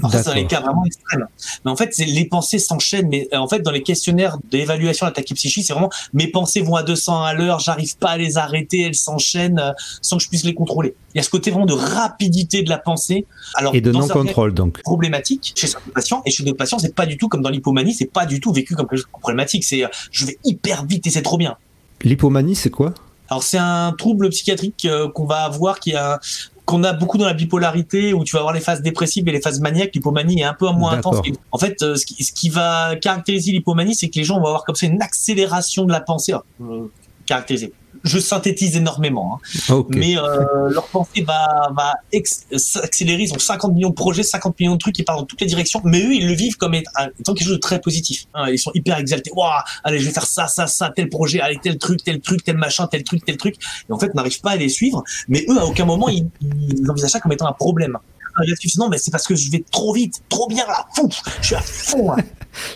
Ça, 0.00 0.22
c'est 0.22 0.30
dans 0.30 0.34
les 0.34 0.46
cas 0.46 0.60
vraiment 0.60 0.84
extrêmes. 0.84 1.26
Mais 1.64 1.70
en 1.70 1.76
fait, 1.76 1.96
les 1.98 2.24
pensées 2.24 2.58
s'enchaînent. 2.58 3.08
Mais 3.08 3.28
euh, 3.32 3.38
en 3.38 3.48
fait, 3.48 3.60
dans 3.60 3.70
les 3.70 3.82
questionnaires 3.82 4.38
d'évaluation 4.50 5.06
de 5.06 5.10
la 5.10 5.14
tachypsychie, 5.14 5.62
c'est 5.62 5.72
vraiment 5.72 5.90
mes 6.12 6.26
pensées 6.26 6.62
vont 6.62 6.74
à 6.74 6.82
200 6.82 7.22
à 7.22 7.34
l'heure, 7.34 7.60
j'arrive 7.60 7.96
pas 7.98 8.10
à 8.10 8.16
les 8.16 8.36
arrêter, 8.38 8.80
elles 8.82 8.94
s'enchaînent 8.94 9.58
euh, 9.58 9.72
sans 10.00 10.16
que 10.16 10.22
je 10.22 10.28
puisse 10.28 10.44
les 10.44 10.54
contrôler. 10.54 10.94
Il 11.14 11.18
y 11.18 11.20
a 11.20 11.22
ce 11.22 11.30
côté 11.30 11.50
vraiment 11.50 11.66
de 11.66 11.74
rapidité 11.74 12.62
de 12.62 12.70
la 12.70 12.78
pensée. 12.78 13.26
Alors, 13.54 13.74
et 13.74 13.80
de 13.80 13.92
non-contrôle, 13.92 14.54
donc. 14.54 14.82
Problématique 14.82 15.52
chez 15.54 15.66
certains 15.66 15.90
patients. 15.90 16.22
Et 16.24 16.30
chez 16.30 16.44
d'autres 16.44 16.58
patients, 16.58 16.78
c'est 16.78 16.94
pas 16.94 17.06
du 17.06 17.16
tout 17.16 17.28
comme 17.28 17.42
dans 17.42 17.50
l'hypomanie, 17.50 17.94
c'est 17.94 18.10
pas 18.10 18.26
du 18.26 18.40
tout 18.40 18.52
vécu 18.52 18.74
comme 18.74 18.88
problématique. 19.20 19.64
C'est 19.64 19.84
euh, 19.84 19.88
je 20.10 20.26
vais 20.26 20.38
hyper 20.44 20.86
vite 20.86 21.06
et 21.06 21.10
c'est 21.10 21.22
trop 21.22 21.36
bien. 21.36 21.56
L'hypomanie, 22.02 22.56
c'est 22.56 22.70
quoi? 22.70 22.94
Alors 23.28 23.42
c'est 23.42 23.58
un 23.58 23.92
trouble 23.96 24.28
psychiatrique 24.28 24.86
qu'on 25.14 25.24
va 25.24 25.44
avoir 25.44 25.80
qui 25.80 25.94
a 25.94 26.20
qu'on 26.64 26.82
a 26.82 26.92
beaucoup 26.92 27.18
dans 27.18 27.26
la 27.26 27.34
bipolarité 27.34 28.14
où 28.14 28.24
tu 28.24 28.32
vas 28.32 28.40
avoir 28.40 28.54
les 28.54 28.60
phases 28.60 28.80
dépressives 28.80 29.28
et 29.28 29.32
les 29.32 29.40
phases 29.40 29.60
maniaques, 29.60 29.94
l'hypomanie 29.94 30.40
est 30.40 30.44
un 30.44 30.54
peu 30.54 30.68
moins 30.70 30.92
intense. 30.92 31.20
En 31.52 31.58
fait, 31.58 31.82
euh, 31.82 31.96
ce 31.96 32.06
qui, 32.06 32.24
ce 32.24 32.32
qui 32.32 32.48
va 32.48 32.96
caractériser 32.96 33.52
l'hypomanie, 33.52 33.94
c'est 33.94 34.08
que 34.08 34.18
les 34.18 34.24
gens 34.24 34.40
vont 34.40 34.46
avoir 34.46 34.64
comme 34.64 34.74
ça 34.74 34.86
une 34.86 35.02
accélération 35.02 35.84
de 35.84 35.92
la 35.92 36.00
pensée. 36.00 36.34
Euh, 36.62 36.86
caractérisée 37.26 37.72
je 38.04 38.18
synthétise 38.18 38.76
énormément, 38.76 39.40
hein. 39.70 39.84
mais 39.90 40.16
euh, 40.16 40.68
leur 40.70 40.86
pensée 40.88 41.22
va, 41.22 41.70
va 41.74 41.94
s'accélérer. 42.56 43.22
Ils 43.22 43.32
ont 43.32 43.38
50 43.38 43.72
millions 43.72 43.90
de 43.90 43.94
projets, 43.94 44.22
50 44.22 44.60
millions 44.60 44.74
de 44.74 44.78
trucs, 44.78 44.98
ils 44.98 45.04
partent 45.04 45.20
dans 45.20 45.26
toutes 45.26 45.40
les 45.40 45.46
directions, 45.46 45.80
mais 45.84 46.00
eux, 46.00 46.12
ils 46.12 46.28
le 46.28 46.34
vivent 46.34 46.56
comme 46.56 46.74
étant 46.74 47.34
quelque 47.34 47.44
chose 47.44 47.54
de 47.54 47.60
très 47.60 47.80
positif. 47.80 48.26
Hein. 48.34 48.50
Ils 48.50 48.58
sont 48.58 48.70
hyper 48.74 48.98
exaltés. 48.98 49.30
Waouh, 49.34 49.50
allez, 49.82 49.98
je 49.98 50.06
vais 50.06 50.12
faire 50.12 50.26
ça, 50.26 50.46
ça, 50.46 50.66
ça, 50.66 50.92
tel 50.94 51.08
projet, 51.08 51.40
allez, 51.40 51.58
tel 51.62 51.78
truc, 51.78 52.04
tel 52.04 52.20
truc, 52.20 52.44
tel 52.44 52.56
machin, 52.56 52.86
tel 52.86 53.02
truc, 53.04 53.24
tel 53.24 53.36
truc. 53.36 53.56
Et 53.88 53.92
en 53.92 53.98
fait, 53.98 54.14
n'arrivent 54.14 54.40
pas 54.40 54.52
à 54.52 54.56
les 54.56 54.68
suivre, 54.68 55.02
mais 55.28 55.44
eux, 55.48 55.58
à 55.58 55.64
aucun 55.64 55.86
moment, 55.86 56.08
ils, 56.08 56.28
ils 56.42 56.90
envisagent 56.90 57.10
ça 57.10 57.20
comme 57.20 57.32
étant 57.32 57.46
un 57.46 57.52
problème 57.52 57.98
non 58.78 58.88
mais 58.88 58.98
c'est 58.98 59.10
parce 59.10 59.26
que 59.26 59.34
je 59.34 59.50
vais 59.50 59.64
trop 59.70 59.92
vite, 59.92 60.22
trop 60.28 60.48
bien 60.48 60.66
là, 60.66 60.86
fou, 60.94 61.08
je 61.40 61.46
suis 61.46 61.54
à 61.54 61.60
fond. 61.60 62.12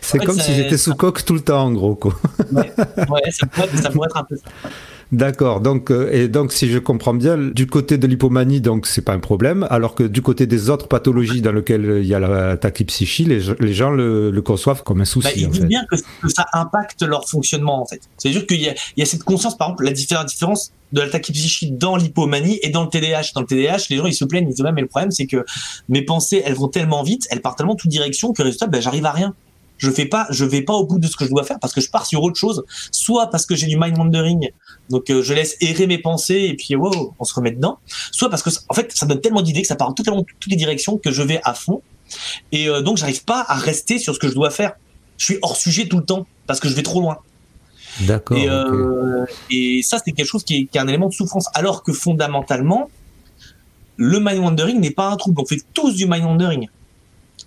c'est 0.01 0.19
comme 0.19 0.39
si 0.39 0.55
j'étais 0.55 0.79
sous 0.79 0.95
coque 0.95 1.25
tout 1.25 1.35
le 1.35 1.41
temps 1.41 1.65
en 1.65 1.73
gros 1.73 1.95
quoi. 1.95 2.15
ouais, 2.53 2.73
ouais 3.09 3.31
ça, 3.31 3.47
pourrait, 3.47 3.69
ça 3.77 3.91
pourrait 3.91 4.09
être 4.09 4.17
un 4.17 4.25
peu 4.25 4.37
ça. 4.37 4.71
D'accord. 5.11 5.61
Donc, 5.61 5.91
euh, 5.91 6.11
et 6.13 6.29
donc, 6.29 6.53
si 6.53 6.69
je 6.69 6.79
comprends 6.79 7.15
bien, 7.15 7.39
du 7.39 7.67
côté 7.67 7.97
de 7.97 8.07
l'hypomanie, 8.07 8.61
donc 8.61 8.87
c'est 8.87 9.03
pas 9.03 9.15
un 9.15 9.21
problème, 9.21 9.67
alors 9.71 9.95
que 9.95 10.03
du 10.03 10.21
côté 10.21 10.47
des 10.47 10.69
autres 10.69 10.87
pathologies 10.87 11.41
dans 11.41 11.53
lesquelles 11.53 12.01
il 12.03 12.07
y 12.07 12.15
a 12.15 12.19
la 12.19 12.57
tachypsychie, 12.59 13.25
les, 13.25 13.41
les 13.59 13.73
gens 13.73 13.91
le, 13.91 14.31
le, 14.31 14.43
conçoivent 14.43 14.83
comme 14.83 15.01
un 15.01 15.07
souci. 15.07 15.29
Bah, 15.29 15.35
ils 15.35 15.49
disent 15.49 15.65
bien 15.65 15.85
que, 15.91 15.97
ça 16.29 16.47
impacte 16.53 17.03
leur 17.03 17.27
fonctionnement 17.29 17.81
en 17.81 17.87
fait. 17.87 18.03
C'est 18.19 18.33
juste 18.33 18.47
qu'il 18.47 18.61
y, 18.61 18.71
y, 18.97 19.03
a 19.03 19.07
cette 19.07 19.25
conscience, 19.25 19.57
par 19.57 19.69
exemple, 19.69 19.85
la 19.85 19.93
différence 19.93 20.73
de 20.93 21.01
la 21.01 21.09
tachypsychie 21.09 21.71
dans 21.71 21.97
l'hypomanie 21.97 22.59
et 22.63 22.71
dans 22.71 22.85
le 22.85 22.89
TDAH. 22.89 23.33
Dans 23.35 23.41
le 23.41 23.47
TDAH, 23.47 23.87
les 23.91 23.97
gens 23.97 24.07
ils 24.07 24.15
se 24.15 24.25
plaignent, 24.25 24.49
ils 24.49 24.55
disent 24.55 24.65
mais 24.75 24.81
le 24.81 24.87
problème 24.87 25.11
c'est 25.11 25.27
que 25.27 25.45
mes 25.89 26.03
pensées 26.03 26.43
elles 26.45 26.55
vont 26.55 26.69
tellement 26.69 27.03
vite, 27.03 27.27
elles 27.31 27.41
partent 27.41 27.59
tellement 27.59 27.77
toute 27.77 27.91
direction 27.91 28.33
que 28.33 28.43
résultat, 28.43 28.67
ben, 28.67 28.81
j'arrive 28.81 29.07
à 29.07 29.13
rien 29.13 29.35
je 29.79 29.91
fais 29.91 30.07
pas, 30.07 30.27
je 30.31 30.45
vais 30.45 30.63
pas 30.63 30.75
au 30.75 30.85
bout 30.85 30.99
de 30.99 31.07
ce 31.07 31.17
que 31.17 31.25
je 31.25 31.31
dois 31.31 31.45
faire 31.45 31.59
parce 31.59 31.73
que 31.73 31.81
je 31.81 31.91
pars 31.91 32.07
sur 32.07 32.23
autre 32.23 32.37
chose, 32.37 32.65
soit 32.93 33.31
parce 33.31 33.47
que 33.47 33.55
j'ai 33.57 33.67
du 33.67 33.79
mind 33.79 33.97
wandering, 33.97 34.51
donc 34.91 35.09
euh, 35.11 35.23
je 35.23 35.33
laisse 35.33 35.57
errer 35.61 35.87
mes 35.87 35.99
pensées 35.99 36.49
et 36.51 36.55
puis 36.55 36.75
wow, 36.77 37.15
on 37.19 37.25
se 37.25 37.35
remet 37.35 37.53
dedans, 37.53 37.79
soit 38.13 38.29
parce 38.29 38.43
que 38.43 38.51
en 38.69 38.75
fait 38.75 38.93
ça 38.95 39.07
donne 39.07 39.21
tellement 39.21 39.43
d'idées 39.43 39.63
que 39.63 39.69
ça 39.69 39.77
part 39.77 39.89
en 39.89 39.95
les, 39.97 40.25
toutes 40.39 40.51
les 40.51 40.57
directions 40.57 40.99
que 40.99 41.11
je 41.11 41.23
vais 41.23 41.41
à 41.45 41.55
fond 41.55 41.83
et 42.53 42.69
euh, 42.69 42.83
donc 42.83 42.97
j'arrive 42.97 43.25
pas 43.25 43.45
à 43.47 43.55
rester 43.55 43.99
sur 43.99 44.15
ce 44.15 44.19
que 44.19 44.29
je 44.29 44.35
dois 44.35 44.51
faire 44.51 44.73
Je 45.17 45.25
suis 45.25 45.39
hors 45.43 45.57
sujet 45.57 45.87
tout 45.87 45.99
le 45.99 46.05
temps 46.05 46.27
parce 46.47 46.61
que 46.61 46.69
je 46.69 46.75
vais 46.75 46.83
trop 46.83 47.01
loin. 47.01 47.19
D'accord. 48.01 48.39
Et, 48.39 48.49
euh, 48.49 49.25
et, 49.51 49.83
ça, 49.83 49.99
c'est 49.99 50.13
quelque 50.13 50.27
chose 50.27 50.45
qui 50.45 50.57
est, 50.57 50.65
qui 50.67 50.79
est, 50.79 50.81
un 50.81 50.87
élément 50.89 51.09
de 51.09 51.13
souffrance. 51.15 51.49
Alors 51.55 51.83
que 51.83 51.93
fondamentalement, 51.93 52.91
le 53.97 54.21
mind 54.21 54.39
wandering 54.39 54.81
n'est 54.81 54.93
pas 54.93 55.09
un 55.11 55.17
trouble. 55.17 55.41
On 55.41 55.47
fait 55.47 55.63
tous 55.75 55.95
du 55.95 56.07
mind 56.07 56.25
wandering. 56.25 56.69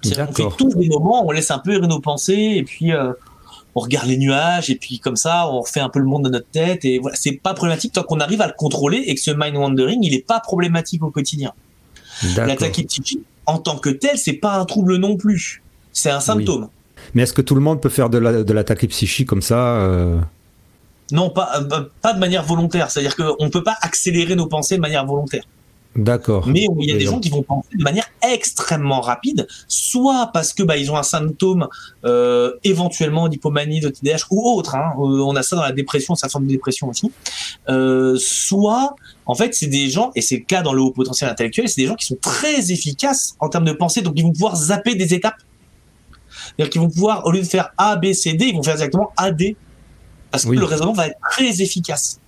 On 0.05 0.31
fait 0.31 0.43
tous 0.57 0.75
des 0.75 0.89
moments, 0.89 1.25
on 1.27 1.31
laisse 1.31 1.51
un 1.51 1.59
peu 1.59 1.73
errer 1.73 1.87
nos 1.87 1.99
pensées 1.99 2.53
et 2.55 2.63
puis 2.63 2.91
euh, 2.91 3.13
on 3.75 3.81
regarde 3.81 4.07
les 4.07 4.17
nuages 4.17 4.69
et 4.69 4.75
puis 4.75 4.99
comme 4.99 5.15
ça, 5.15 5.47
on 5.47 5.61
refait 5.61 5.79
un 5.79 5.89
peu 5.89 5.99
le 5.99 6.05
monde 6.05 6.25
de 6.25 6.29
notre 6.29 6.47
tête 6.47 6.85
et 6.85 6.99
voilà, 6.99 7.15
c'est 7.15 7.33
pas 7.33 7.53
problématique 7.53 7.93
tant 7.93 8.03
qu'on 8.03 8.19
arrive 8.19 8.41
à 8.41 8.47
le 8.47 8.53
contrôler 8.57 8.97
et 8.97 9.15
que 9.15 9.21
ce 9.21 9.31
mind 9.31 9.55
wandering, 9.55 9.99
il 10.03 10.13
est 10.13 10.25
pas 10.25 10.39
problématique 10.39 11.03
au 11.03 11.11
quotidien. 11.11 11.53
L'attaque 12.35 12.85
psychique, 12.87 13.19
en 13.45 13.57
tant 13.57 13.77
que 13.77 13.89
tel, 13.89 14.17
c'est 14.17 14.33
pas 14.33 14.57
un 14.57 14.65
trouble 14.65 14.97
non 14.97 15.17
plus. 15.17 15.61
C'est 15.91 16.09
un 16.09 16.19
symptôme. 16.19 16.69
Mais 17.13 17.23
est-ce 17.23 17.33
que 17.33 17.41
tout 17.41 17.55
le 17.55 17.61
monde 17.61 17.81
peut 17.81 17.89
faire 17.89 18.09
de 18.09 18.53
l'attaque 18.53 18.85
psychique 18.87 19.27
comme 19.27 19.41
ça 19.41 19.77
euh? 19.77 20.19
Non, 21.11 21.29
pas, 21.29 21.59
euh, 21.59 21.83
pas 22.01 22.13
de 22.13 22.19
manière 22.19 22.43
volontaire. 22.43 22.89
C'est-à-dire 22.89 23.15
qu'on 23.15 23.43
ne 23.43 23.49
peut 23.49 23.63
pas 23.63 23.75
accélérer 23.81 24.35
nos 24.35 24.47
pensées 24.47 24.75
de 24.77 24.81
manière 24.81 25.05
volontaire. 25.05 25.43
D'accord. 25.95 26.47
Mais 26.47 26.67
il 26.79 26.89
y 26.89 26.93
a 26.93 26.97
des 26.97 27.05
gens 27.05 27.19
qui 27.19 27.29
vont 27.29 27.43
penser 27.43 27.67
de 27.77 27.83
manière 27.83 28.05
extrêmement 28.21 29.01
rapide, 29.01 29.45
soit 29.67 30.29
parce 30.33 30.53
que 30.53 30.63
bah, 30.63 30.77
ils 30.77 30.89
ont 30.89 30.95
un 30.95 31.03
symptôme 31.03 31.67
euh, 32.05 32.53
éventuellement 32.63 33.27
d'hypomanie, 33.27 33.81
de 33.81 33.89
TDAH 33.89 34.27
ou 34.29 34.41
autre. 34.51 34.75
Hein, 34.75 34.93
euh, 34.97 35.19
on 35.19 35.35
a 35.35 35.43
ça 35.43 35.57
dans 35.57 35.63
la 35.63 35.73
dépression, 35.73 36.15
ça 36.15 36.29
forme 36.29 36.45
de 36.45 36.51
dépression 36.51 36.87
aussi. 36.87 37.11
Euh, 37.67 38.15
soit, 38.17 38.95
en 39.25 39.35
fait, 39.35 39.53
c'est 39.53 39.67
des 39.67 39.89
gens, 39.89 40.11
et 40.15 40.21
c'est 40.21 40.37
le 40.37 40.45
cas 40.45 40.61
dans 40.61 40.71
le 40.71 40.81
haut 40.81 40.91
potentiel 40.91 41.29
intellectuel, 41.29 41.67
c'est 41.67 41.81
des 41.81 41.87
gens 41.87 41.95
qui 41.95 42.05
sont 42.05 42.17
très 42.21 42.71
efficaces 42.71 43.35
en 43.39 43.49
termes 43.49 43.65
de 43.65 43.73
pensée, 43.73 44.01
donc 44.01 44.13
ils 44.15 44.23
vont 44.23 44.31
pouvoir 44.31 44.55
zapper 44.55 44.95
des 44.95 45.13
étapes. 45.13 45.35
C'est-à-dire 46.29 46.69
qu'ils 46.69 46.81
vont 46.81 46.89
pouvoir, 46.89 47.25
au 47.25 47.31
lieu 47.31 47.39
de 47.39 47.45
faire 47.45 47.73
A, 47.77 47.97
B, 47.97 48.13
C, 48.13 48.33
D, 48.33 48.45
ils 48.45 48.55
vont 48.55 48.63
faire 48.63 48.73
exactement 48.73 49.11
A, 49.17 49.31
D, 49.31 49.57
parce 50.31 50.45
que 50.45 50.51
le 50.51 50.63
raisonnement 50.63 50.93
va 50.93 51.07
être 51.07 51.19
très 51.29 51.61
efficace 51.61 52.21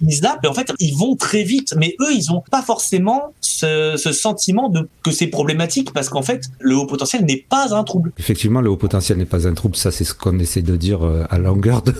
ils 0.00 0.16
zappent 0.16 0.44
et 0.44 0.48
en 0.48 0.54
fait 0.54 0.72
ils 0.78 0.94
vont 0.96 1.16
très 1.16 1.42
vite. 1.42 1.74
Mais 1.76 1.96
eux 2.00 2.12
ils 2.14 2.30
ont 2.32 2.42
pas 2.50 2.62
forcément 2.62 3.32
ce, 3.40 3.96
sentiment 4.12 4.68
de 4.68 4.88
que 5.02 5.10
c'est 5.10 5.26
problématique 5.26 5.92
parce 5.92 6.08
qu'en 6.08 6.22
fait 6.22 6.44
le 6.60 6.76
haut 6.76 6.86
potentiel 6.86 7.24
n'est 7.24 7.44
pas 7.48 7.74
un 7.74 7.84
trouble. 7.84 8.12
Effectivement 8.18 8.60
le 8.60 8.70
haut 8.70 8.76
potentiel 8.76 9.18
n'est 9.18 9.24
pas 9.24 9.46
un 9.46 9.54
trouble. 9.54 9.76
Ça 9.76 9.90
c'est 9.90 10.04
ce 10.04 10.14
qu'on 10.14 10.38
essaie 10.38 10.62
de 10.62 10.76
dire 10.76 11.04
euh, 11.04 11.24
à 11.30 11.38
longueur 11.38 11.82
de 11.82 11.94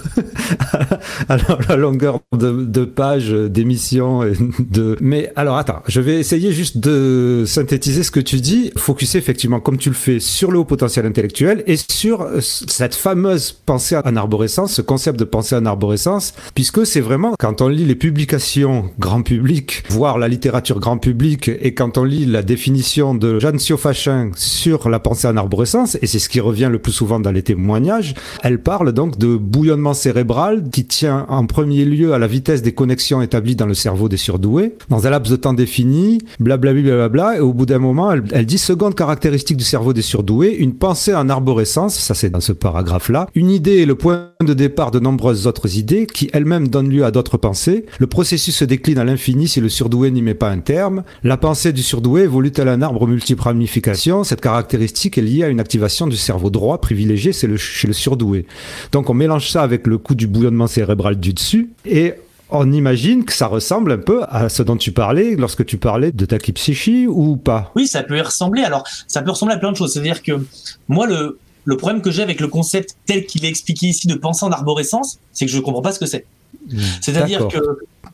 à 1.29 1.77
longueur 1.77 2.21
de, 2.33 2.65
de 2.65 2.85
page 2.85 3.31
d'émission 3.31 4.23
de 4.59 4.97
mais 5.01 5.33
alors 5.37 5.57
attends 5.57 5.83
je 5.89 6.01
vais 6.01 6.19
essayer 6.19 6.53
juste 6.53 6.79
de 6.79 7.45
synthétiser 7.47 8.03
ce 8.03 8.11
que 8.11 8.21
tu 8.21 8.41
dis 8.41 8.71
focuser 8.77 9.19
effectivement 9.19 9.61
comme 9.61 9.79
tu 9.79 9.89
le 9.89 9.95
fais 9.95 10.21
sur 10.21 10.51
le 10.51 10.59
haut 10.59 10.65
potentiel 10.65 11.07
intellectuel 11.07 11.63
et 11.67 11.77
sur 11.77 12.23
euh, 12.23 12.41
cette 12.41 12.95
fameuse 12.95 13.53
pensée 13.53 13.97
en 13.97 14.17
arborescence 14.17 14.75
ce 14.75 14.83
concept 14.83 15.19
de 15.19 15.25
pensée 15.25 15.57
en 15.57 15.67
arborescence 15.67 16.35
puisque 16.55 16.87
c'est 16.87 17.01
vraiment 17.01 17.35
quand 17.39 17.61
on 17.61 17.69
lit 17.69 17.86
les 17.87 17.95
publications 17.95 18.91
grand 18.99 19.23
public, 19.23 19.85
voire 19.89 20.19
la 20.19 20.29
littérature 20.29 20.81
grand 20.81 20.99
public, 20.99 21.49
et 21.49 21.73
quand 21.73 21.99
on 21.99 22.05
lit 22.05 22.27
la 22.27 22.43
définition 22.43 23.15
de 23.15 23.39
Jeanne 23.39 23.59
Siofachin 23.59 24.33
sur 24.35 24.89
la 24.89 24.99
pensée 24.99 25.29
en 25.29 25.37
arborescence, 25.37 25.97
et 26.03 26.07
c'est 26.07 26.19
ce 26.19 26.29
qui 26.29 26.41
revient 26.41 26.69
le 26.71 26.81
plus 26.81 26.93
souvent 26.93 27.21
dans 27.21 27.31
les 27.31 27.43
témoignages, 27.43 28.15
elle 28.43 28.61
parle 28.61 28.93
donc 28.93 29.19
de 29.19 29.37
bouillonnement 29.37 29.95
cérébral 29.95 30.65
qui 30.71 30.85
tient 30.85 31.27
en 31.29 31.47
premier 31.47 31.85
lieu 31.85 32.13
à 32.13 32.19
la 32.19 32.27
vitesse 32.27 32.61
des 32.63 32.73
connexions 32.73 33.23
établies 33.23 33.57
dans 33.57 33.67
le 33.67 33.75
cerveau 33.75 34.09
des 34.09 34.17
surdoués, 34.17 34.75
dans 34.89 35.07
un 35.07 35.11
laps 35.11 35.31
de 35.31 35.37
temps 35.37 35.55
défini, 35.55 36.19
blablabla, 36.41 36.83
bla, 36.83 37.09
bla, 37.09 37.37
et 37.37 37.41
au 37.41 37.53
bout 37.53 37.67
d'un 37.67 37.79
moment, 37.79 38.13
elle, 38.13 38.25
elle 38.33 38.47
dit 38.47 38.59
seconde 38.59 38.97
caractéristique 38.97 39.57
du 39.57 39.65
cerveau 39.65 39.93
des 39.93 40.03
surdoués, 40.03 40.57
une 40.57 40.75
pensée 40.75 41.15
en 41.15 41.29
arborescence, 41.29 41.95
ça 41.95 42.15
c'est 42.15 42.31
dans 42.31 42.41
ce 42.41 42.53
paragraphe-là, 42.53 43.29
une 43.37 43.51
idée 43.51 43.83
est 43.83 43.87
le 43.87 43.95
point 43.95 44.33
de 44.45 44.55
départ 44.55 44.91
de 44.91 44.99
nombreuses 44.99 45.47
autres 45.47 45.79
idées 45.79 46.07
qui 46.07 46.29
elles-mêmes 46.33 46.67
donnent 46.67 46.91
lieu 46.91 47.05
à 47.05 47.13
d'autres 47.13 47.37
pensées, 47.37 47.76
le 47.99 48.07
processus 48.07 48.57
se 48.57 48.65
décline 48.65 48.99
à 48.99 49.05
l'infini 49.05 49.49
si 49.49 49.61
le 49.61 49.69
surdoué 49.69 50.11
n'y 50.11 50.23
met 50.23 50.35
pas 50.35 50.51
un 50.51 50.61
terme. 50.61 51.03
La 51.23 51.37
pensée 51.37 51.73
du 51.73 51.83
surdoué 51.83 52.23
évolue 52.23 52.53
tel 52.53 52.69
un 52.69 52.83
arbre 52.83 53.07
multiple 53.07 53.43
ramifications. 53.43 54.25
Cette 54.25 54.41
caractéristique 54.41 55.19
est 55.19 55.23
liée 55.23 55.45
à 55.45 55.49
une 55.49 55.61
activation 55.61 56.07
du 56.07 56.17
cerveau 56.17 56.51
droit 56.51 56.81
privilégié 56.81 57.33
c'est 57.33 57.47
le, 57.47 57.57
chez 57.57 57.87
le 57.87 57.93
surdoué. 57.93 58.47
Donc 58.93 59.11
on 59.11 59.15
mélange 59.15 59.51
ça 59.51 59.63
avec 59.63 59.87
le 59.87 59.99
coup 59.99 60.15
du 60.15 60.27
bouillonnement 60.27 60.67
cérébral 60.67 61.17
du 61.17 61.33
dessus 61.33 61.71
et 61.85 62.15
on 62.51 62.73
imagine 62.73 63.25
que 63.25 63.33
ça 63.33 63.47
ressemble 63.49 63.93
un 63.93 63.99
peu 63.99 64.23
à 64.29 64.49
ce 64.49 64.63
dont 64.63 64.77
tu 64.77 64.93
parlais 64.93 65.35
lorsque 65.35 65.65
tu 65.67 65.79
parlais 65.79 66.13
de 66.13 66.25
ta 66.25 66.39
psychie 66.39 67.07
ou 67.09 67.37
pas 67.37 67.73
Oui, 67.75 67.89
ça 67.89 68.03
peut 68.03 68.17
y 68.17 68.21
ressembler. 68.21 68.63
Alors, 68.63 68.85
ça 69.09 69.23
peut 69.23 69.31
ressembler 69.31 69.57
à 69.57 69.59
plein 69.59 69.73
de 69.73 69.77
choses. 69.77 69.93
C'est-à-dire 69.93 70.23
que 70.23 70.45
moi, 70.89 71.07
le, 71.07 71.39
le 71.65 71.77
problème 71.77 72.01
que 72.03 72.11
j'ai 72.11 72.23
avec 72.23 72.41
le 72.41 72.47
concept 72.47 72.97
tel 73.07 73.27
qu'il 73.27 73.45
est 73.45 73.49
expliqué 73.49 73.87
ici 73.87 74.07
de 74.07 74.15
penser 74.15 74.45
en 74.45 74.51
arborescence, 74.51 75.19
c'est 75.33 75.47
que 75.47 75.51
je 75.51 75.57
ne 75.57 75.63
comprends 75.63 75.83
pas 75.83 75.93
ce 75.93 75.99
que 75.99 76.07
c'est. 76.07 76.25
Mmh. 76.71 76.79
C'est-à-dire 77.01 77.49
que 77.49 77.59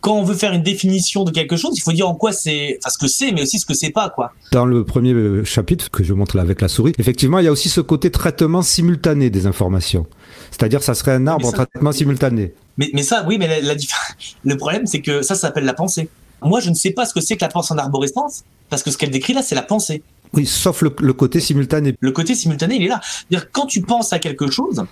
quand 0.02 0.14
on 0.14 0.24
veut 0.24 0.34
faire 0.34 0.52
une 0.52 0.62
définition 0.62 1.24
de 1.24 1.30
quelque 1.30 1.56
chose, 1.56 1.72
il 1.76 1.80
faut 1.80 1.92
dire 1.92 2.08
en 2.08 2.14
quoi 2.14 2.32
c'est, 2.32 2.78
enfin 2.80 2.90
ce 2.90 2.98
que 2.98 3.06
c'est, 3.06 3.30
mais 3.30 3.42
aussi 3.42 3.58
ce 3.58 3.64
que 3.64 3.72
c'est 3.72 3.90
pas, 3.90 4.10
quoi. 4.10 4.32
Dans 4.50 4.66
le 4.66 4.84
premier 4.84 5.12
euh, 5.12 5.44
chapitre 5.44 5.90
que 5.90 6.02
je 6.02 6.12
montre 6.12 6.36
là 6.36 6.42
avec 6.42 6.60
la 6.60 6.68
souris, 6.68 6.92
effectivement, 6.98 7.38
il 7.38 7.44
y 7.44 7.48
a 7.48 7.52
aussi 7.52 7.68
ce 7.68 7.80
côté 7.80 8.10
traitement 8.10 8.62
simultané 8.62 9.30
des 9.30 9.46
informations. 9.46 10.06
C'est-à-dire, 10.50 10.82
ça 10.82 10.94
serait 10.94 11.12
un 11.12 11.26
arbre 11.28 11.46
en 11.46 11.52
traitement 11.52 11.92
simultané. 11.92 12.52
Mais, 12.78 12.90
mais 12.92 13.04
ça, 13.04 13.24
oui, 13.28 13.38
mais 13.38 13.46
la, 13.46 13.60
la, 13.60 13.74
le 14.44 14.56
problème, 14.56 14.86
c'est 14.86 15.00
que 15.00 15.22
ça, 15.22 15.36
ça 15.36 15.42
s'appelle 15.42 15.64
la 15.64 15.74
pensée. 15.74 16.08
Moi, 16.42 16.58
je 16.58 16.70
ne 16.70 16.74
sais 16.74 16.90
pas 16.90 17.06
ce 17.06 17.14
que 17.14 17.20
c'est 17.20 17.36
que 17.36 17.44
la 17.44 17.48
pensée 17.48 17.72
en 17.72 17.78
arborescence, 17.78 18.42
parce 18.68 18.82
que 18.82 18.90
ce 18.90 18.98
qu'elle 18.98 19.10
décrit 19.10 19.34
là, 19.34 19.42
c'est 19.42 19.54
la 19.54 19.62
pensée. 19.62 20.02
Oui, 20.32 20.46
sauf 20.46 20.82
le, 20.82 20.92
le, 21.00 21.12
côté 21.12 21.38
simultané. 21.38 21.94
Le 22.00 22.10
côté 22.10 22.34
simultané, 22.34 22.76
il 22.76 22.82
est 22.84 22.88
là. 22.88 23.00
dire 23.30 23.52
quand 23.52 23.66
tu 23.66 23.82
penses 23.82 24.12
à 24.12 24.18
quelque 24.18 24.50
chose, 24.50 24.82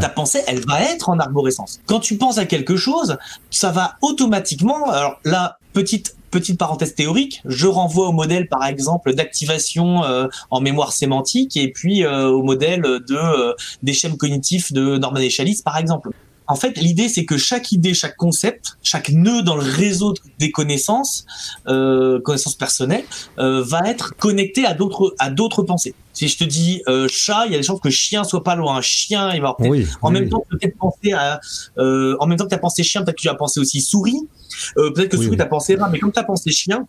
Ta 0.00 0.08
pensée, 0.08 0.42
elle 0.46 0.64
va 0.66 0.82
être 0.82 1.08
en 1.08 1.18
arborescence. 1.18 1.80
Quand 1.86 2.00
tu 2.00 2.16
penses 2.16 2.38
à 2.38 2.46
quelque 2.46 2.76
chose, 2.76 3.18
ça 3.50 3.70
va 3.70 3.96
automatiquement. 4.00 4.90
Alors 4.90 5.20
là, 5.24 5.58
petite 5.72 6.16
petite 6.34 6.58
parenthèse 6.58 6.96
théorique, 6.96 7.42
je 7.44 7.68
renvoie 7.68 8.08
au 8.08 8.12
modèle 8.12 8.48
par 8.48 8.64
exemple 8.64 9.14
d'activation 9.14 10.02
euh, 10.02 10.26
en 10.50 10.60
mémoire 10.60 10.92
sémantique 10.92 11.56
et 11.56 11.70
puis 11.70 12.04
euh, 12.04 12.26
au 12.26 12.42
modèle 12.42 12.82
de 12.82 13.14
euh, 13.14 13.52
des 13.84 13.92
schèmes 13.92 14.16
cognitifs 14.16 14.72
de 14.72 14.98
Norman 14.98 15.20
Echalis 15.20 15.62
par 15.64 15.78
exemple. 15.78 16.10
En 16.46 16.56
fait, 16.56 16.76
l'idée, 16.78 17.08
c'est 17.08 17.24
que 17.24 17.38
chaque 17.38 17.72
idée, 17.72 17.94
chaque 17.94 18.16
concept, 18.16 18.76
chaque 18.82 19.08
nœud 19.08 19.42
dans 19.42 19.56
le 19.56 19.62
réseau 19.62 20.14
des 20.38 20.50
connaissances, 20.50 21.24
euh, 21.68 22.20
connaissances 22.20 22.56
personnelles, 22.56 23.04
euh, 23.38 23.62
va 23.62 23.88
être 23.88 24.14
connecté 24.16 24.66
à 24.66 24.74
d'autres 24.74 25.14
à 25.18 25.30
d'autres 25.30 25.62
pensées. 25.62 25.94
Si 26.12 26.28
je 26.28 26.36
te 26.36 26.44
dis 26.44 26.82
euh, 26.86 27.08
chat, 27.08 27.46
il 27.46 27.52
y 27.52 27.54
a 27.54 27.58
des 27.58 27.64
chances 27.64 27.80
que 27.80 27.90
chien 27.90 28.24
soit 28.24 28.44
pas 28.44 28.56
loin. 28.56 28.80
Chien, 28.82 29.32
il 29.34 29.40
va 29.40 29.56
oui, 29.58 29.86
en 30.02 30.08
oui, 30.08 30.20
même 30.20 30.28
temps 30.28 30.44
peut-être 30.50 30.76
penser 30.76 31.12
à, 31.12 31.40
euh, 31.78 32.16
en 32.20 32.26
même 32.26 32.36
temps 32.36 32.44
que 32.44 32.50
tu 32.50 32.54
as 32.54 32.58
pensé 32.58 32.82
chien, 32.82 33.02
peut-être 33.02 33.16
que 33.16 33.22
tu 33.22 33.28
as 33.28 33.34
pensé 33.34 33.58
aussi 33.58 33.80
souris. 33.80 34.28
Euh, 34.76 34.92
peut-être 34.92 35.10
que 35.10 35.16
souris, 35.16 35.36
tu 35.36 35.42
as 35.42 35.46
pensé 35.46 35.76
rat, 35.76 35.88
mais 35.88 35.98
comme 35.98 36.12
tu 36.12 36.20
as 36.20 36.24
pensé 36.24 36.50
chien, 36.52 36.86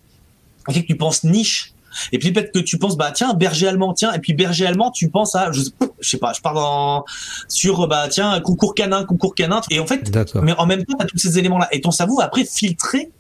peut-être 0.66 0.82
que 0.82 0.88
tu 0.88 0.98
penses 0.98 1.24
niche. 1.24 1.72
Et 2.12 2.20
puis 2.20 2.32
peut-être 2.32 2.52
que 2.52 2.60
tu 2.60 2.78
penses 2.78 2.98
bah 2.98 3.12
tiens 3.12 3.34
berger 3.34 3.68
allemand 3.68 3.94
tiens 3.94 4.14
et 4.14 4.20
puis 4.20 4.34
berger 4.34 4.66
allemand 4.66 4.92
tu 4.92 5.10
penses 5.10 5.36
à 5.36 5.52
je, 5.52 5.62
je 6.00 6.10
sais 6.10 6.18
pas 6.18 6.34
je 6.34 6.42
pars 6.42 6.54
dans 6.54 7.06
sur 7.48 7.88
bah 7.88 8.08
tiens 8.10 8.40
concours 8.40 8.74
canin 8.76 9.04
concours 9.06 9.36
canin 9.36 9.62
et 9.70 9.80
en 9.80 9.86
fait 9.86 10.12
mais 10.42 10.54
en 10.58 10.66
même 10.66 10.86
temps 10.86 10.98
tu 10.98 11.04
as 11.04 11.08
tous 11.08 11.18
ces 11.18 11.38
éléments 11.40 11.58
là 11.58 11.68
et 11.72 11.82
ton 11.82 11.92
cerveau 11.92 12.18
va 12.18 12.26
après 12.26 12.46
filtrer 12.46 13.12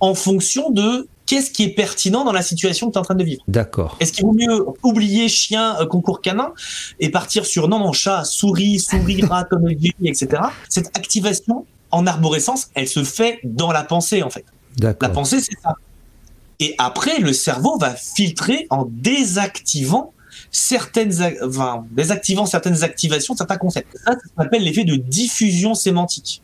en 0.00 0.14
fonction 0.14 0.70
de 0.70 1.08
qu'est-ce 1.28 1.50
qui 1.50 1.64
est 1.64 1.74
pertinent 1.74 2.24
dans 2.24 2.32
la 2.32 2.42
situation 2.42 2.88
que 2.88 2.92
tu 2.92 2.96
es 2.96 3.00
en 3.00 3.04
train 3.04 3.14
de 3.14 3.22
vivre. 3.22 3.42
D'accord. 3.48 3.96
Est-ce 4.00 4.12
qu'il 4.12 4.24
vaut 4.24 4.32
mieux 4.32 4.64
oublier 4.82 5.28
chien, 5.28 5.76
euh, 5.80 5.86
concours 5.86 6.22
canin 6.22 6.52
et 6.98 7.10
partir 7.10 7.44
sur 7.44 7.68
non, 7.68 7.78
non, 7.78 7.92
chat, 7.92 8.24
souris, 8.24 8.80
souris, 8.80 9.22
rat, 9.28 9.44
comédie, 9.44 9.94
etc. 10.04 10.42
Cette 10.68 10.96
activation 10.96 11.66
en 11.90 12.06
arborescence, 12.06 12.70
elle 12.74 12.88
se 12.88 13.04
fait 13.04 13.40
dans 13.44 13.72
la 13.72 13.84
pensée, 13.84 14.22
en 14.22 14.30
fait. 14.30 14.44
La 14.80 14.94
pensée, 14.94 15.40
c'est 15.40 15.56
ça. 15.62 15.74
Et 16.60 16.74
après, 16.78 17.20
le 17.20 17.32
cerveau 17.32 17.78
va 17.78 17.94
filtrer 17.94 18.66
en 18.70 18.86
désactivant 18.90 20.12
certaines, 20.50 21.12
enfin, 21.44 21.86
désactivant 21.90 22.46
certaines 22.46 22.82
activations, 22.82 23.36
certains 23.36 23.56
concepts. 23.56 23.96
Ça, 24.04 24.12
ça 24.12 24.42
s'appelle 24.42 24.62
l'effet 24.62 24.84
de 24.84 24.96
diffusion 24.96 25.74
sémantique. 25.74 26.42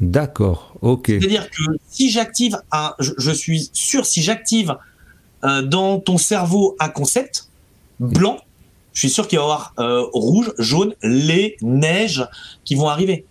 D'accord, 0.00 0.74
ok. 0.82 1.06
C'est-à-dire 1.06 1.48
que 1.50 1.62
si 1.88 2.10
j'active 2.10 2.58
un, 2.72 2.94
je, 2.98 3.12
je, 3.16 3.30
suis 3.30 3.70
sûr, 3.72 4.04
si 4.04 4.22
j'active 4.22 4.76
euh, 5.44 5.62
dans 5.62 6.00
ton 6.00 6.18
cerveau 6.18 6.76
un 6.80 6.88
concept 6.88 7.48
blanc, 8.00 8.38
je 8.92 9.00
suis 9.00 9.10
sûr 9.10 9.28
qu'il 9.28 9.38
va 9.38 9.44
y 9.44 9.46
avoir 9.46 9.74
euh, 9.78 10.04
rouge, 10.12 10.52
jaune, 10.58 10.94
lait, 11.02 11.56
neige 11.62 12.26
qui 12.64 12.74
vont 12.74 12.88
arriver. 12.88 13.24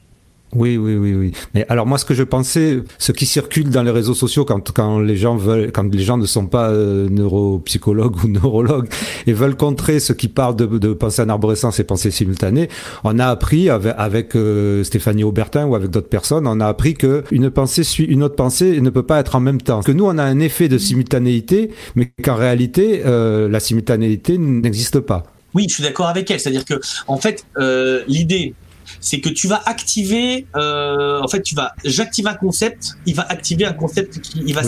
Oui, 0.56 0.78
oui, 0.78 0.96
oui, 0.96 1.14
oui. 1.14 1.32
Mais 1.54 1.66
alors 1.70 1.86
moi, 1.86 1.98
ce 1.98 2.06
que 2.06 2.14
je 2.14 2.24
pensais, 2.24 2.80
ce 2.98 3.12
qui 3.12 3.26
circule 3.26 3.70
dans 3.70 3.84
les 3.84 3.92
réseaux 3.92 4.14
sociaux 4.14 4.46
quand, 4.46 4.72
quand 4.72 5.00
les 5.00 5.18
gens 5.18 5.36
veulent, 5.36 5.72
quand 5.72 5.94
les 5.94 6.04
gens 6.04 6.18
ne 6.18 6.26
sont 6.26 6.48
pas 6.48 6.70
euh, 6.70 7.10
neuropsychologues 7.10 8.24
ou 8.24 8.28
neurologues 8.28 8.88
et 9.28 9.34
veulent 9.34 9.56
contrer 9.56 10.00
ce 10.00 10.14
qui 10.14 10.28
parle 10.28 10.56
de, 10.56 10.66
de 10.66 10.94
pensée 10.94 11.22
en 11.22 11.30
arborescence 11.30 11.80
et 11.80 11.84
pensée 11.84 12.12
simultanée, 12.12 12.70
on 13.04 13.20
a 13.20 13.28
appris 13.28 13.70
avec, 13.70 13.96
avec 13.98 14.36
euh, 14.36 14.84
Stéphanie 14.84 15.24
Aubertin 15.24 15.66
ou 15.66 15.76
avec 15.76 15.90
d'autres 15.90 16.10
personnes, 16.10 16.48
on 16.48 16.60
a 16.60 16.68
appris 16.68 16.94
que 16.94 17.24
une 17.32 17.50
pensée 17.50 17.84
suit 17.84 18.06
une 18.06 18.24
autre 18.24 18.36
pensée 18.36 18.68
et 18.68 18.82
ne 18.82 18.90
peut 18.90 19.04
pas 19.04 19.20
être 19.20 19.36
en 19.36 19.40
même 19.40 19.62
temps. 19.62 19.82
Que 19.82 19.92
nous, 19.92 20.06
on 20.06 20.18
a 20.18 20.24
un 20.24 20.40
effet 20.40 20.68
de 20.68 20.78
simultanéité, 20.78 21.72
mais 21.96 22.12
qu'en 22.24 22.36
réalité, 22.36 23.02
euh, 23.06 23.50
la 23.50 23.60
simultanéité 23.60 24.38
n'existe 24.38 25.00
pas. 25.00 25.24
Oui, 25.54 25.68
je 25.70 25.76
suis 25.76 25.84
d'accord 25.84 26.08
avec 26.08 26.30
elle. 26.32 26.40
C'est-à-dire 26.40 26.66
que, 26.66 26.76
en 27.08 27.18
fait, 27.18 27.46
euh, 27.58 28.02
l'idée, 28.08 28.56
c'est 29.00 29.20
que 29.20 29.30
tu 29.30 29.48
vas 29.48 29.62
activer, 29.66 30.48
euh, 30.56 31.22
en 31.22 31.28
fait, 31.28 31.42
tu 31.42 31.56
vas, 31.56 31.74
j'active 31.84 32.28
un 32.28 32.34
concept, 32.34 32.98
il 33.06 33.16
va 33.16 33.24
activer 33.24 33.66
un 33.66 33.74
concept 33.74 34.20
qui, 34.20 34.44
il 34.46 34.54
va 34.54 34.62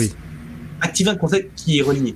activer 0.80 1.10
un 1.10 1.16
concept 1.16 1.52
qui 1.56 1.78
est 1.78 1.82
relié. 1.82 2.14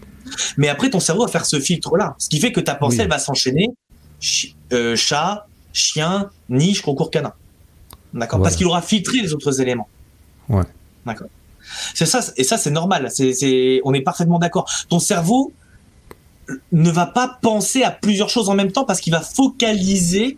Mais 0.56 0.68
après, 0.68 0.90
ton 0.90 1.00
cerveau 1.00 1.24
va 1.24 1.28
faire 1.28 1.46
ce 1.46 1.58
filtre-là, 1.58 2.14
ce 2.18 2.28
qui 2.28 2.40
fait 2.40 2.52
que 2.52 2.60
ta 2.60 2.74
pensée, 2.74 3.00
elle 3.00 3.08
va 3.08 3.18
s'enchaîner 3.18 3.68
euh, 4.72 4.96
chat, 4.96 5.46
chien, 5.72 6.30
niche, 6.48 6.82
concours 6.82 7.10
canin. 7.10 7.32
D'accord? 8.12 8.42
Parce 8.42 8.56
qu'il 8.56 8.66
aura 8.66 8.82
filtré 8.82 9.20
les 9.20 9.32
autres 9.32 9.60
éléments. 9.60 9.88
Ouais. 10.48 10.64
D'accord? 11.06 11.28
C'est 11.94 12.06
ça, 12.06 12.20
et 12.36 12.44
ça, 12.44 12.58
c'est 12.58 12.70
normal. 12.70 13.10
C'est, 13.10 13.80
on 13.84 13.94
est 13.94 14.00
parfaitement 14.00 14.38
d'accord. 14.38 14.68
Ton 14.88 14.98
cerveau 14.98 15.52
ne 16.72 16.90
va 16.90 17.06
pas 17.06 17.38
penser 17.40 17.82
à 17.82 17.90
plusieurs 17.90 18.28
choses 18.28 18.48
en 18.48 18.54
même 18.54 18.72
temps 18.72 18.84
parce 18.84 19.00
qu'il 19.00 19.12
va 19.12 19.20
focaliser 19.20 20.36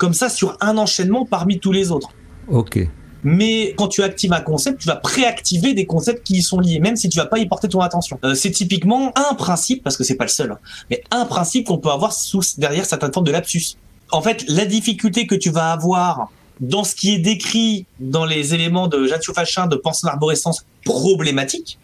comme 0.00 0.14
ça 0.14 0.30
sur 0.30 0.56
un 0.62 0.78
enchaînement 0.78 1.26
parmi 1.26 1.60
tous 1.60 1.72
les 1.72 1.92
autres. 1.92 2.08
Ok. 2.48 2.88
Mais 3.22 3.74
quand 3.76 3.88
tu 3.88 4.02
actives 4.02 4.32
un 4.32 4.40
concept, 4.40 4.80
tu 4.80 4.88
vas 4.88 4.96
préactiver 4.96 5.74
des 5.74 5.84
concepts 5.84 6.26
qui 6.26 6.38
y 6.38 6.42
sont 6.42 6.58
liés, 6.58 6.80
même 6.80 6.96
si 6.96 7.10
tu 7.10 7.18
vas 7.18 7.26
pas 7.26 7.38
y 7.38 7.46
porter 7.46 7.68
ton 7.68 7.80
attention. 7.80 8.18
Euh, 8.24 8.34
c'est 8.34 8.50
typiquement 8.50 9.12
un 9.14 9.34
principe, 9.34 9.84
parce 9.84 9.98
que 9.98 10.04
c'est 10.04 10.14
pas 10.14 10.24
le 10.24 10.30
seul, 10.30 10.52
hein, 10.52 10.58
mais 10.88 11.04
un 11.10 11.26
principe 11.26 11.66
qu'on 11.66 11.76
peut 11.76 11.90
avoir 11.90 12.14
sous, 12.14 12.40
derrière 12.56 12.86
certaines 12.86 13.12
formes 13.12 13.26
de 13.26 13.30
lapsus. 13.30 13.76
En 14.10 14.22
fait, 14.22 14.42
la 14.48 14.64
difficulté 14.64 15.26
que 15.26 15.34
tu 15.34 15.50
vas 15.50 15.70
avoir 15.70 16.30
dans 16.60 16.82
ce 16.82 16.94
qui 16.94 17.14
est 17.14 17.18
décrit 17.18 17.84
dans 18.00 18.24
les 18.24 18.54
éléments 18.54 18.88
de 18.88 19.06
Jatio 19.06 19.34
Fachin 19.34 19.66
de 19.66 19.76
pensée 19.76 20.06
d'arborescence 20.06 20.64
problématique, 20.86 21.78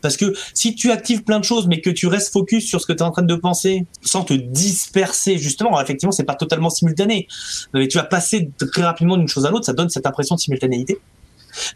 parce 0.00 0.16
que 0.16 0.34
si 0.54 0.74
tu 0.74 0.90
actives 0.90 1.22
plein 1.22 1.38
de 1.38 1.44
choses, 1.44 1.66
mais 1.66 1.80
que 1.80 1.90
tu 1.90 2.06
restes 2.06 2.32
focus 2.32 2.66
sur 2.66 2.80
ce 2.80 2.86
que 2.86 2.92
tu 2.92 2.98
es 2.98 3.02
en 3.02 3.10
train 3.10 3.22
de 3.22 3.34
penser, 3.34 3.86
sans 4.02 4.24
te 4.24 4.34
disperser, 4.34 5.38
justement, 5.38 5.80
effectivement, 5.80 6.12
c'est 6.12 6.24
pas 6.24 6.34
totalement 6.34 6.70
simultané. 6.70 7.28
Mais 7.74 7.88
tu 7.88 7.98
vas 7.98 8.04
passer 8.04 8.50
très 8.72 8.82
rapidement 8.82 9.16
d'une 9.16 9.28
chose 9.28 9.46
à 9.46 9.50
l'autre, 9.50 9.64
ça 9.66 9.72
donne 9.72 9.90
cette 9.90 10.06
impression 10.06 10.34
de 10.34 10.40
simultanéité. 10.40 10.98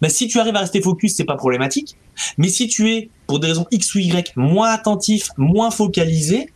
Mais 0.03 0.09
si 0.09 0.29
tu 0.29 0.39
arrives 0.39 0.57
à 0.57 0.61
rester 0.61 0.81
focus, 0.81 1.17
c'est 1.17 1.25
pas 1.25 1.37
problématique. 1.37 1.97
Mais 2.39 2.49
si 2.49 2.69
tu 2.69 2.93
es, 2.93 3.11
pour 3.27 3.41
des 3.41 3.49
raisons 3.49 3.67
X 3.71 3.95
ou 3.95 3.99
Y, 3.99 4.33
moins 4.37 4.71
attentif, 4.71 5.31
moins 5.37 5.71
focalisé, 5.71 6.51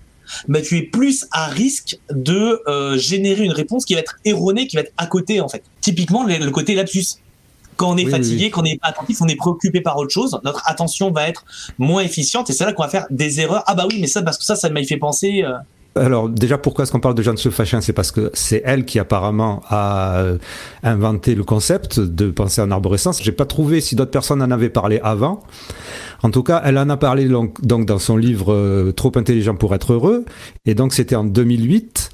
bah, 0.46 0.60
tu 0.60 0.76
es 0.76 0.82
plus 0.82 1.26
à 1.30 1.46
risque 1.46 1.98
de 2.10 2.62
euh, 2.68 2.98
générer 2.98 3.44
une 3.44 3.52
réponse 3.52 3.84
qui 3.84 3.94
va 3.94 4.00
être 4.00 4.18
erronée, 4.24 4.66
qui 4.66 4.76
va 4.76 4.82
être 4.82 4.92
à 4.96 5.06
côté 5.06 5.40
en 5.40 5.48
fait. 5.48 5.62
Typiquement 5.80 6.24
le 6.24 6.50
côté 6.50 6.74
lapsus. 6.74 7.18
Quand 7.78 7.92
on 7.92 7.96
est 7.96 8.06
fatigué, 8.06 8.50
quand 8.50 8.60
on 8.60 8.64
n'est 8.64 8.76
pas 8.76 8.88
attentif, 8.88 9.22
on 9.22 9.28
est 9.28 9.36
préoccupé 9.36 9.80
par 9.80 9.96
autre 9.96 10.12
chose, 10.12 10.38
notre 10.44 10.62
attention 10.66 11.12
va 11.12 11.28
être 11.28 11.44
moins 11.78 12.02
efficiente 12.02 12.50
et 12.50 12.52
c'est 12.52 12.64
là 12.64 12.72
qu'on 12.72 12.82
va 12.82 12.88
faire 12.88 13.06
des 13.08 13.40
erreurs. 13.40 13.62
Ah 13.68 13.74
bah 13.76 13.86
oui, 13.88 13.98
mais 14.00 14.08
ça, 14.08 14.20
parce 14.22 14.36
que 14.36 14.44
ça, 14.44 14.56
ça 14.56 14.68
m'a 14.68 14.82
fait 14.82 14.96
penser. 14.96 15.44
Euh. 15.44 15.54
Alors 15.94 16.28
déjà, 16.28 16.58
pourquoi 16.58 16.82
est-ce 16.82 16.92
qu'on 16.92 17.00
parle 17.00 17.14
de 17.14 17.22
Jeanne 17.22 17.38
Fachin 17.38 17.80
C'est 17.80 17.92
parce 17.92 18.10
que 18.10 18.30
c'est 18.34 18.62
elle 18.64 18.84
qui 18.84 18.98
apparemment 18.98 19.62
a 19.68 20.18
euh, 20.18 20.38
inventé 20.82 21.36
le 21.36 21.44
concept 21.44 22.00
de 22.00 22.30
penser 22.30 22.60
en 22.60 22.70
arborescence. 22.70 23.22
J'ai 23.22 23.32
pas 23.32 23.46
trouvé 23.46 23.80
si 23.80 23.94
d'autres 23.94 24.10
personnes 24.10 24.42
en 24.42 24.50
avaient 24.50 24.70
parlé 24.70 25.00
avant. 25.02 25.42
En 26.22 26.30
tout 26.30 26.42
cas, 26.42 26.60
elle 26.64 26.78
en 26.78 26.88
a 26.90 26.96
parlé 26.96 27.26
donc, 27.26 27.60
dans 27.62 27.98
son 27.98 28.16
livre 28.16 28.52
euh, 28.52 28.92
Trop 28.92 29.12
intelligent 29.16 29.54
pour 29.54 29.74
être 29.74 29.92
heureux. 29.92 30.24
Et 30.66 30.74
donc 30.74 30.92
c'était 30.92 31.16
en 31.16 31.24
2008. 31.24 32.10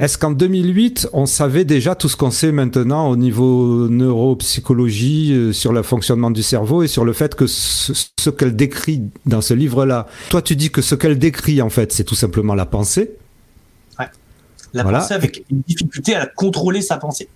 Est-ce 0.00 0.16
qu'en 0.16 0.30
2008, 0.30 1.10
on 1.12 1.26
savait 1.26 1.66
déjà 1.66 1.94
tout 1.94 2.08
ce 2.08 2.16
qu'on 2.16 2.30
sait 2.30 2.52
maintenant 2.52 3.10
au 3.10 3.16
niveau 3.16 3.86
neuropsychologie, 3.90 5.32
euh, 5.34 5.52
sur 5.52 5.74
le 5.74 5.82
fonctionnement 5.82 6.30
du 6.30 6.42
cerveau 6.42 6.82
et 6.82 6.88
sur 6.88 7.04
le 7.04 7.12
fait 7.12 7.34
que 7.34 7.46
ce, 7.46 8.30
qu'elle 8.30 8.56
décrit 8.56 9.02
dans 9.26 9.42
ce 9.42 9.52
livre-là, 9.52 10.06
toi 10.30 10.40
tu 10.40 10.56
dis 10.56 10.70
que 10.70 10.80
ce 10.80 10.94
qu'elle 10.94 11.18
décrit 11.18 11.60
en 11.60 11.68
fait, 11.68 11.92
c'est 11.92 12.04
tout 12.04 12.14
simplement 12.14 12.54
la 12.54 12.64
pensée. 12.64 13.10
Ouais. 13.98 14.06
La 14.72 14.84
pensée 14.84 15.12
avec 15.12 15.44
une 15.50 15.60
difficulté 15.68 16.14
à 16.14 16.24
contrôler 16.24 16.80
sa 16.80 16.96
pensée. 16.96 17.28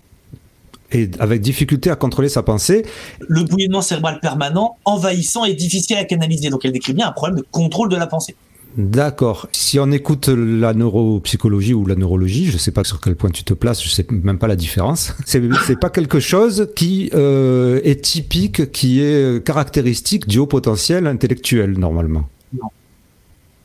Et 0.90 1.10
avec 1.18 1.42
difficulté 1.42 1.90
à 1.90 1.96
contrôler 1.96 2.30
sa 2.30 2.42
pensée. 2.42 2.86
Le 3.20 3.42
bouillonnement 3.42 3.82
cérébral 3.82 4.20
permanent, 4.20 4.78
envahissant 4.86 5.44
et 5.44 5.52
difficile 5.52 5.98
à 5.98 6.04
canaliser. 6.04 6.48
Donc 6.48 6.64
elle 6.64 6.72
décrit 6.72 6.94
bien 6.94 7.08
un 7.08 7.12
problème 7.12 7.40
de 7.40 7.46
contrôle 7.50 7.90
de 7.90 7.96
la 7.96 8.06
pensée. 8.06 8.36
D'accord. 8.76 9.48
Si 9.52 9.78
on 9.78 9.90
écoute 9.92 10.28
la 10.28 10.74
neuropsychologie 10.74 11.74
ou 11.74 11.86
la 11.86 11.94
neurologie, 11.94 12.46
je 12.46 12.54
ne 12.54 12.58
sais 12.58 12.72
pas 12.72 12.82
sur 12.82 13.00
quel 13.00 13.14
point 13.14 13.30
tu 13.30 13.44
te 13.44 13.54
places, 13.54 13.82
je 13.82 13.88
ne 13.88 13.92
sais 13.92 14.06
même 14.10 14.38
pas 14.38 14.48
la 14.48 14.56
différence. 14.56 15.14
C'est, 15.26 15.40
n'est 15.40 15.76
pas 15.76 15.90
quelque 15.90 16.18
chose 16.18 16.68
qui 16.74 17.10
euh, 17.14 17.80
est 17.84 18.02
typique, 18.02 18.72
qui 18.72 19.00
est 19.00 19.44
caractéristique 19.44 20.26
du 20.26 20.38
haut 20.38 20.46
potentiel 20.46 21.06
intellectuel 21.06 21.78
normalement. 21.78 22.28
Non. 22.52 22.68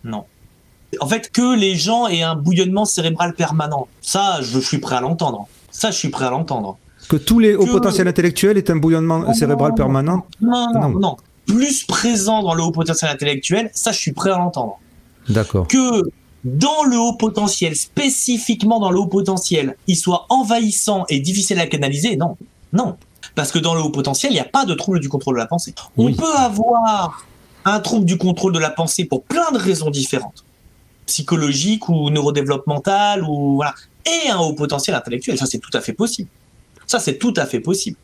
Non. 0.03 0.25
En 0.99 1.07
fait, 1.07 1.31
que 1.31 1.57
les 1.57 1.75
gens 1.75 2.07
aient 2.07 2.23
un 2.23 2.35
bouillonnement 2.35 2.85
cérébral 2.85 3.33
permanent, 3.33 3.87
ça, 4.01 4.39
je 4.41 4.59
suis 4.59 4.79
prêt 4.79 4.95
à 4.95 5.01
l'entendre. 5.01 5.47
Ça, 5.71 5.91
je 5.91 5.97
suis 5.97 6.09
prêt 6.09 6.25
à 6.25 6.31
l'entendre. 6.31 6.77
Que 7.09 7.15
tous 7.15 7.39
les 7.39 7.55
hauts 7.55 7.65
potentiels 7.65 8.07
intellectuels 8.07 8.57
aient 8.57 8.69
un 8.69 8.75
bouillonnement 8.75 9.33
cérébral 9.33 9.73
permanent? 9.73 10.25
Non 10.41 10.67
non, 10.73 10.89
non, 10.89 10.99
non. 10.99 11.17
Plus 11.47 11.83
présent 11.83 12.43
dans 12.43 12.53
le 12.53 12.61
haut 12.61 12.71
potentiel 12.71 13.09
intellectuel, 13.11 13.71
ça, 13.73 13.91
je 13.91 13.97
suis 13.97 14.11
prêt 14.11 14.29
à 14.29 14.37
l'entendre. 14.37 14.79
D'accord. 15.29 15.67
Que 15.67 16.03
dans 16.43 16.83
le 16.83 16.97
haut 16.97 17.13
potentiel, 17.13 17.75
spécifiquement 17.75 18.79
dans 18.79 18.91
le 18.91 18.99
haut 18.99 19.07
potentiel, 19.07 19.75
il 19.87 19.95
soit 19.95 20.25
envahissant 20.29 21.05
et 21.09 21.19
difficile 21.19 21.59
à 21.59 21.67
canaliser, 21.67 22.15
non. 22.15 22.37
Non. 22.73 22.97
Parce 23.35 23.51
que 23.51 23.59
dans 23.59 23.75
le 23.75 23.81
haut 23.81 23.89
potentiel, 23.89 24.31
il 24.31 24.35
n'y 24.35 24.41
a 24.41 24.45
pas 24.45 24.65
de 24.65 24.73
trouble 24.73 24.99
du 24.99 25.09
contrôle 25.09 25.35
de 25.35 25.39
la 25.39 25.47
pensée. 25.47 25.73
On 25.97 26.11
peut 26.13 26.35
avoir 26.35 27.25
un 27.65 27.79
trouble 27.79 28.05
du 28.05 28.17
contrôle 28.17 28.53
de 28.53 28.59
la 28.59 28.69
pensée 28.69 29.05
pour 29.05 29.23
plein 29.23 29.51
de 29.51 29.57
raisons 29.57 29.89
différentes. 29.89 30.45
Psychologiques 31.05 31.89
ou 31.89 32.09
neurodéveloppementales 32.09 33.23
ou 33.23 33.55
voilà. 33.55 33.75
Et 34.05 34.29
un 34.29 34.37
haut 34.37 34.53
potentiel 34.53 34.95
intellectuel. 34.95 35.37
Ça, 35.37 35.45
c'est 35.45 35.59
tout 35.59 35.75
à 35.77 35.81
fait 35.81 35.93
possible. 35.93 36.29
Ça, 36.87 36.99
c'est 36.99 37.17
tout 37.17 37.33
à 37.35 37.45
fait 37.45 37.59
possible. 37.59 37.97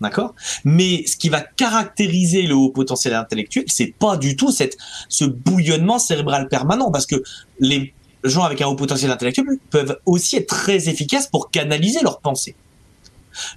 D'accord? 0.00 0.34
Mais 0.64 1.06
ce 1.06 1.16
qui 1.16 1.28
va 1.28 1.40
caractériser 1.40 2.42
le 2.42 2.54
haut 2.54 2.70
potentiel 2.70 3.14
intellectuel, 3.14 3.64
c'est 3.68 3.94
pas 3.98 4.16
du 4.16 4.36
tout 4.36 4.50
cette, 4.50 4.76
ce 5.08 5.24
bouillonnement 5.24 5.98
cérébral 5.98 6.48
permanent, 6.48 6.90
parce 6.90 7.06
que 7.06 7.22
les 7.60 7.94
gens 8.24 8.42
avec 8.42 8.60
un 8.60 8.66
haut 8.66 8.74
potentiel 8.74 9.10
intellectuel 9.10 9.46
peuvent 9.70 9.98
aussi 10.04 10.36
être 10.36 10.48
très 10.48 10.88
efficaces 10.88 11.28
pour 11.28 11.50
canaliser 11.50 12.00
leurs 12.02 12.20
pensées. 12.20 12.56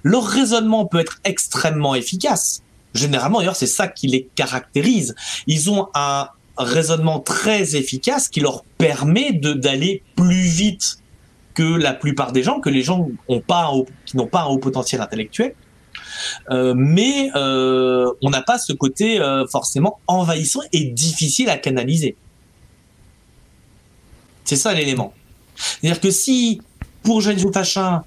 Leur 0.02 0.24
raisonnement 0.24 0.86
peut 0.86 1.00
être 1.00 1.20
extrêmement 1.24 1.94
efficace. 1.94 2.62
Généralement, 2.94 3.38
d'ailleurs, 3.38 3.56
c'est 3.56 3.66
ça 3.66 3.88
qui 3.88 4.06
les 4.06 4.28
caractérise. 4.34 5.14
Ils 5.46 5.70
ont 5.70 5.88
un 5.94 6.28
raisonnement 6.56 7.20
très 7.20 7.76
efficace 7.76 8.28
qui 8.28 8.40
leur 8.40 8.64
permet 8.78 9.32
d'aller 9.32 10.02
plus 10.16 10.42
vite 10.42 10.98
que 11.54 11.62
la 11.62 11.92
plupart 11.92 12.32
des 12.32 12.42
gens, 12.42 12.60
que 12.60 12.70
les 12.70 12.82
gens 12.82 13.08
qui 14.06 14.16
n'ont 14.16 14.26
pas 14.26 14.42
un 14.42 14.46
haut 14.46 14.58
potentiel 14.58 15.00
intellectuel, 15.00 15.54
mais 16.50 17.30
euh, 17.34 18.10
on 18.22 18.30
n'a 18.30 18.42
pas 18.42 18.58
ce 18.58 18.72
côté 18.72 19.20
euh, 19.20 19.46
forcément 19.46 20.00
envahissant 20.06 20.60
et 20.72 20.84
difficile 20.84 21.50
à 21.50 21.56
canaliser. 21.56 22.16
C'est 24.44 24.56
ça 24.56 24.72
l'élément. 24.72 25.12
C'est-à-dire 25.56 26.00
que 26.00 26.10
si, 26.10 26.60
pour 27.02 27.20
Jeanne 27.20 27.38
Fachin, 27.52 28.02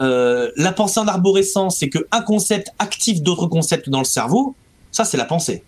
la 0.00 0.72
pensée 0.72 1.00
en 1.00 1.08
arborescence, 1.08 1.78
c'est 1.78 1.88
qu'un 1.88 2.20
concept 2.26 2.70
active 2.78 3.22
d'autres 3.22 3.46
concepts 3.46 3.88
dans 3.88 4.00
le 4.00 4.04
cerveau, 4.04 4.54
ça 4.90 5.04
c'est 5.04 5.16
la 5.16 5.24
pensée. 5.24 5.64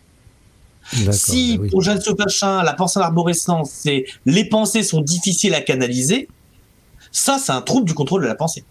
Si 1.13 1.59
bah 1.59 1.67
pour 1.71 1.83
Jeanne 1.83 2.01
Fachin, 2.01 2.63
la 2.63 2.73
pensée 2.73 2.99
en 2.99 3.03
arborescence, 3.03 3.71
c'est 3.71 4.07
les 4.27 4.45
pensées 4.45 4.83
sont 4.83 5.01
difficiles 5.01 5.55
à 5.55 5.61
canaliser, 5.61 6.29
ça 7.13 7.39
c'est 7.39 7.53
un 7.53 7.63
trouble 7.63 7.87
du 7.87 7.95
contrôle 7.95 8.23
de 8.23 8.27
la 8.27 8.35
pensée. 8.35 8.65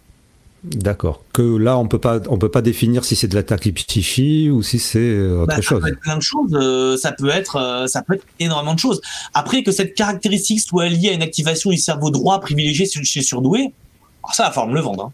D'accord. 0.64 1.24
Que 1.32 1.58
là, 1.58 1.78
on 1.78 1.88
peut 1.88 2.00
pas, 2.00 2.20
on 2.28 2.38
peut 2.38 2.50
pas 2.50 2.62
définir 2.62 3.06
si 3.06 3.16
c'est 3.16 3.30
de 3.30 3.36
la 3.36 3.44
tachypsychie 3.44 4.50
ou 4.50 4.62
si 4.62 4.78
c'est 4.78 5.00
euh, 5.00 5.44
autre 5.44 5.62
chose. 5.62 5.80
Ça 5.82 5.88
peut 5.88 5.94
être 5.94 6.00
plein 6.00 6.18
de 6.18 6.22
choses. 6.22 6.52
Euh, 6.54 6.98
ça 6.98 7.12
peut 7.14 7.30
être, 7.30 7.56
euh, 7.56 7.88
ça 7.88 8.02
peut 8.02 8.16
être 8.16 8.26
énormément 8.40 8.74
de 8.74 8.80
choses. 8.80 9.00
Après 9.34 9.64
que 9.64 9.72
cette 9.72 9.94
caractéristique 9.94 10.60
soit 10.60 10.90
liée 10.90 11.10
à 11.10 11.14
une 11.14 11.22
activation 11.22 11.70
du 11.70 11.78
cerveau 11.78 12.12
droit 12.12 12.42
privilégié 12.42 12.86
chez 12.86 13.22
surdoué, 13.22 13.74
oh, 14.24 14.28
ça, 14.34 14.44
la 14.44 14.52
forme 14.52 14.76
le 14.76 14.82
vendre. 14.82 15.12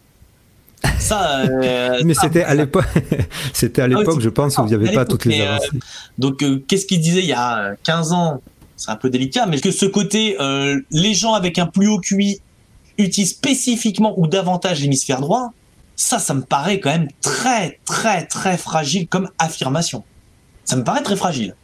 Hein. 0.84 0.90
Ça, 1.00 1.44
mais 2.04 2.14
c'était 2.16 2.44
à 2.44 2.56
l'époque, 2.56 2.86
c'était 3.54 3.82
à 3.82 3.86
ah 3.86 3.88
l'époque, 3.88 4.22
je 4.22 4.30
pense, 4.30 4.58
où 4.58 4.64
il 4.64 4.68
n'y 4.68 4.74
avait 4.74 4.94
pas 4.94 5.06
toutes 5.06 5.26
les 5.26 5.42
avancées. 5.42 5.70
donc, 6.18 6.44
qu'est-ce 6.68 6.88
qu'il 6.88 7.02
disait 7.02 7.22
il 7.22 7.28
y 7.28 7.34
a 7.34 7.76
15 7.84 8.14
ans? 8.14 8.42
C'est 8.78 8.92
un 8.92 8.96
peu 8.98 9.10
délicat, 9.10 9.46
mais 9.46 9.60
que 9.60 9.72
ce 9.72 9.86
côté, 9.86 10.38
les 10.92 11.14
gens 11.14 11.34
avec 11.34 11.60
un 11.60 11.68
plus 11.68 11.88
haut 11.88 12.00
QI 12.00 12.42
utilise 12.98 13.32
spécifiquement 13.32 14.18
ou 14.20 14.28
davantage 14.28 14.82
l'hémisphère 14.82 15.22
droit, 15.22 15.52
ça, 15.96 16.20
ça 16.20 16.34
me 16.34 16.42
paraît 16.42 16.80
quand 16.80 16.92
même 16.92 17.08
très, 17.22 17.80
très, 17.86 18.26
très 18.26 18.58
fragile 18.58 19.08
comme 19.08 19.30
affirmation. 19.40 20.04
Ça 20.66 20.76
me 20.76 20.84
paraît 20.84 21.04
très 21.04 21.16
fragile. 21.16 21.56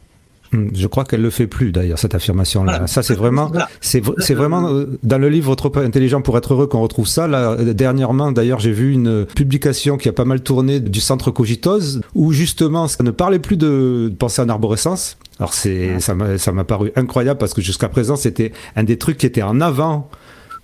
Hmm, 0.52 0.68
je 0.74 0.86
crois 0.86 1.04
qu'elle 1.04 1.22
le 1.22 1.30
fait 1.30 1.46
plus 1.46 1.72
d'ailleurs 1.72 1.98
cette 1.98 2.14
affirmation-là. 2.14 2.86
Ça 2.86 3.02
c'est 3.02 3.14
vraiment, 3.14 3.50
c'est 3.80 4.34
vraiment 4.34 4.68
euh, 4.68 4.98
dans 5.02 5.16
le 5.16 5.30
livre 5.30 5.54
Trop 5.54 5.72
intelligent 5.78 6.20
pour 6.20 6.36
être 6.36 6.52
heureux 6.52 6.66
qu'on 6.66 6.82
retrouve 6.82 7.06
ça. 7.06 7.26
Là, 7.26 7.56
dernièrement 7.56 8.32
d'ailleurs 8.32 8.60
j'ai 8.60 8.72
vu 8.72 8.92
une 8.92 9.24
publication 9.24 9.96
qui 9.96 10.10
a 10.10 10.12
pas 10.12 10.26
mal 10.26 10.42
tourné 10.42 10.78
du 10.80 11.00
centre 11.00 11.30
Cogitose 11.30 12.02
où 12.14 12.32
justement 12.32 12.86
ça 12.86 13.02
ne 13.02 13.10
parlait 13.10 13.38
plus 13.38 13.56
de 13.56 14.12
penser 14.18 14.42
en 14.42 14.48
arborescence. 14.50 15.16
Alors 15.38 15.54
c'est 15.54 16.00
ça 16.00 16.14
m'a 16.14 16.64
paru 16.64 16.92
incroyable 16.96 17.38
parce 17.38 17.54
que 17.54 17.62
jusqu'à 17.62 17.88
présent 17.88 18.16
c'était 18.16 18.52
un 18.76 18.84
des 18.84 18.98
trucs 18.98 19.16
qui 19.16 19.26
était 19.26 19.42
en 19.42 19.60
avant 19.62 20.10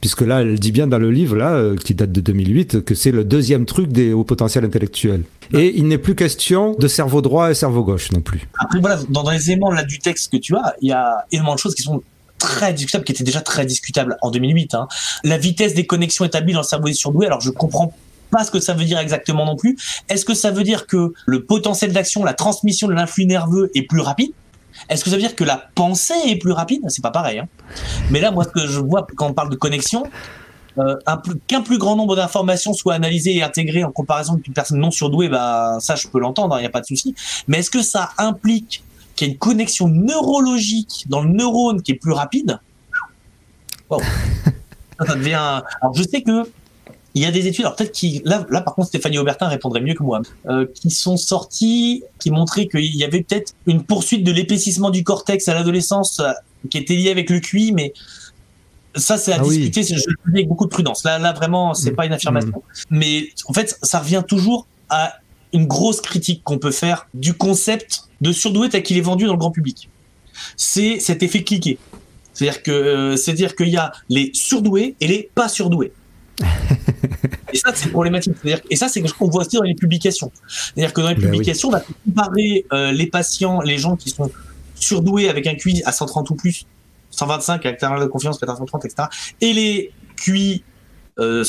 Puisque 0.01 0.21
là, 0.21 0.43
elle 0.43 0.59
dit 0.59 0.71
bien 0.71 0.87
dans 0.87 0.99
le 0.99 1.11
livre, 1.11 1.35
là, 1.35 1.53
euh, 1.53 1.77
qui 1.77 1.95
date 1.95 2.13
de 2.13 2.21
2008, 2.21 2.85
que 2.85 2.95
c'est 2.95 3.11
le 3.11 3.25
deuxième 3.25 3.67
truc 3.67 3.89
des 3.89 4.13
hauts 4.13 4.25
potentiels 4.25 4.65
intellectuels. 4.65 5.25
Et 5.53 5.77
il 5.77 5.89
n'est 5.89 5.99
plus 5.99 6.15
question 6.15 6.75
de 6.79 6.87
cerveau 6.89 7.21
droit 7.21 7.51
et 7.51 7.55
cerveau 7.55 7.83
gauche 7.83 8.13
non 8.13 8.21
plus. 8.21 8.49
Après, 8.59 8.79
voilà, 8.81 9.01
dans, 9.09 9.29
les 9.29 9.51
éléments 9.51 9.73
là, 9.73 9.83
du 9.83 9.99
texte 9.99 10.31
que 10.31 10.37
tu 10.37 10.55
as, 10.57 10.75
il 10.81 10.89
y 10.89 10.93
a 10.93 11.25
énormément 11.33 11.55
de 11.55 11.61
choses 11.61 11.75
qui 11.75 11.83
sont 11.83 12.03
très 12.39 12.73
discutables, 12.73 13.05
qui 13.05 13.13
étaient 13.13 13.25
déjà 13.25 13.41
très 13.41 13.67
discutables 13.67 14.17
en 14.23 14.31
2008. 14.31 14.75
Hein. 14.75 14.87
La 15.25 15.39
vitesse 15.39 15.75
des 15.75 15.87
connexions 15.87 16.25
établies 16.25 16.53
dans 16.53 16.61
le 16.61 16.67
cerveau 16.67 16.87
des 16.87 16.95
surdoués, 16.95 17.27
alors 17.27 17.41
je 17.41 17.51
comprends 17.51 17.93
pas 18.31 18.45
ce 18.45 18.51
que 18.51 18.61
ça 18.61 18.75
veut 18.75 18.85
dire 18.85 18.99
exactement 18.99 19.47
non 19.47 19.57
plus. 19.57 19.77
Est-ce 20.09 20.25
que 20.25 20.35
ça 20.35 20.51
veut 20.51 20.63
dire 20.63 20.87
que 20.87 21.13
le 21.27 21.45
potentiel 21.45 21.93
d'action, 21.93 22.25
la 22.25 22.35
transmission 22.35 22.87
de 22.87 22.93
l'influx 22.93 23.27
nerveux 23.27 23.71
est 23.75 23.83
plus 23.83 24.01
rapide? 24.01 24.33
Est-ce 24.89 25.05
que 25.05 25.11
ça 25.11 25.17
veut 25.17 25.23
dire 25.23 25.37
que 25.37 25.45
la 25.45 25.69
pensée 25.75 26.15
est 26.27 26.37
plus 26.37 26.53
rapide? 26.53 26.83
C'est 26.89 27.03
pas 27.03 27.11
pareil. 27.11 27.39
Hein. 27.41 27.49
Mais 28.11 28.21
là, 28.21 28.31
moi, 28.31 28.45
ce 28.45 28.49
que 28.49 28.67
je 28.67 28.81
vois 28.81 29.07
quand 29.17 29.29
on 29.29 29.35
parle 29.35 29.51
de 29.51 29.57
connexion, 29.57 30.05
euh, 30.79 30.97
qu'un 31.47 31.63
plus 31.63 31.79
grand 31.79 31.97
nombre 31.97 32.15
d'informations 32.15 32.73
soient 32.73 32.95
analysées 32.95 33.37
et 33.37 33.43
intégrées 33.43 33.83
en 33.85 33.91
comparaison 33.91 34.35
d'une 34.35 34.53
personne 34.53 34.79
non 34.79 34.91
surdouée, 34.91 35.29
bah 35.29 35.79
ça, 35.81 35.97
je 35.97 36.07
peux 36.07 36.21
l'entendre, 36.21 36.55
il 36.55 36.59
hein, 36.59 36.61
n'y 36.61 36.67
a 36.67 36.71
pas 36.71 36.81
de 36.81 36.87
souci. 36.87 37.15
Mais 37.49 37.59
est-ce 37.59 37.71
que 37.71 37.83
ça 37.83 38.11
implique 38.19 38.85
qu'il 39.17 39.27
y 39.27 39.31
a 39.31 39.33
une 39.33 39.39
connexion 39.39 39.89
neurologique 39.89 41.07
dans 41.09 41.23
le 41.23 41.31
neurone 41.31 41.83
qui 41.83 41.93
est 41.93 41.97
plus 41.97 42.13
rapide? 42.13 42.61
Ça, 43.91 45.15
devient. 45.15 45.63
Alors, 45.81 45.95
je 45.95 46.03
sais 46.03 46.23
que 46.23 46.49
il 47.19 47.23
y 47.23 47.27
a 47.27 47.33
des 47.33 47.47
études, 47.49 47.65
alors 47.65 47.75
peut-être 47.75 47.93
qui 47.93 48.23
là, 48.25 48.47
là 48.49 48.61
par 48.61 48.75
contre 48.75 48.89
Stéphanie 48.89 49.19
Aubertin 49.19 49.49
répondrait 49.49 49.81
mieux 49.81 49.95
que 49.95 50.05
moi, 50.05 50.23
euh, 50.49 50.67
qui 50.73 50.91
sont 50.91 51.17
sorties, 51.17 52.05
qui 52.21 52.31
montraient 52.31 52.69
qu'il 52.69 52.95
y 52.97 53.03
avait 53.03 53.23
peut-être 53.23 53.55
une 53.67 53.83
poursuite 53.83 54.23
de 54.23 54.31
l'épaississement 54.31 54.91
du 54.91 55.03
cortex 55.03 55.49
à 55.49 55.55
l'adolescence 55.55 56.21
euh, 56.21 56.31
qui 56.71 56.79
était 56.79 56.95
liée 56.95 57.11
avec 57.11 57.29
le 57.31 57.41
QI, 57.41 57.73
mais 57.73 57.93
ça 58.95 59.19
c'est 59.19 59.33
à 59.33 59.39
ah 59.41 59.43
discuter, 59.43 59.83
je 59.83 59.95
le 59.95 60.01
dis 60.01 60.39
avec 60.39 60.49
beaucoup 60.49 60.65
de 60.65 60.71
prudence. 60.71 61.03
Là, 61.03 61.19
là 61.19 61.33
vraiment, 61.33 61.75
c'est 61.75 61.91
mm. 61.91 61.97
pas 61.97 62.07
une 62.07 62.13
affirmation, 62.13 62.63
mm. 62.91 62.97
mais 62.97 63.29
en 63.47 63.53
fait, 63.53 63.77
ça 63.83 63.99
revient 63.99 64.23
toujours 64.27 64.69
à 64.89 65.15
une 65.53 65.67
grosse 65.67 66.01
critique 66.01 66.43
qu'on 66.45 66.59
peut 66.59 66.71
faire 66.71 67.09
du 67.15 67.35
concept 67.35 68.05
de 68.21 68.31
surdoué 68.33 68.69
tel 68.69 68.83
qu'il 68.83 68.97
est 68.97 69.03
vendu 69.03 69.25
dans 69.25 69.33
le 69.33 69.39
grand 69.39 69.51
public. 69.51 69.89
C'est 70.57 71.01
cet 71.01 71.23
effet 71.23 71.43
cliqué. 71.43 71.79
C'est-à-dire 72.33 72.63
que 72.63 72.71
euh, 72.71 73.17
c'est-à-dire 73.17 73.57
qu'il 73.57 73.71
y 73.71 73.77
a 73.77 73.93
les 74.09 74.31
surdoués 74.35 74.95
et 75.01 75.09
les 75.09 75.31
pas 75.35 75.49
surdoués. 75.49 75.93
et 77.53 77.57
ça, 77.57 77.73
c'est 77.75 77.91
problématique. 77.91 78.35
Et 78.71 78.77
ça, 78.77 78.89
c'est 78.89 79.07
ce 79.07 79.13
qu'on 79.13 79.29
voit 79.29 79.43
aussi 79.43 79.57
dans 79.57 79.63
les 79.63 79.75
publications. 79.75 80.31
C'est-à-dire 80.47 80.93
que 80.93 81.01
dans 81.01 81.09
les 81.09 81.15
ben 81.15 81.31
publications, 81.31 81.69
on 81.69 81.75
a 81.75 81.83
comparé 82.05 82.67
euh, 82.73 82.93
les 82.93 83.07
patients, 83.07 83.61
les 83.61 83.79
gens 83.79 83.97
qui 83.97 84.11
sont 84.11 84.31
surdoués 84.75 85.29
avec 85.29 85.47
un 85.47 85.55
QI 85.55 85.83
à 85.85 85.93
130 85.93 86.31
ou 86.31 86.35
plus, 86.35 86.67
125 87.11 87.67
avec 87.67 87.83
intervalle 87.83 88.01
de 88.01 88.07
confiance, 88.07 88.39
peut-être 88.39 88.57
130, 88.57 88.85
etc., 88.85 89.09
et 89.41 89.53
les 89.53 89.93
QI 90.17 90.63
100. 91.19 91.21
Euh, 91.21 91.45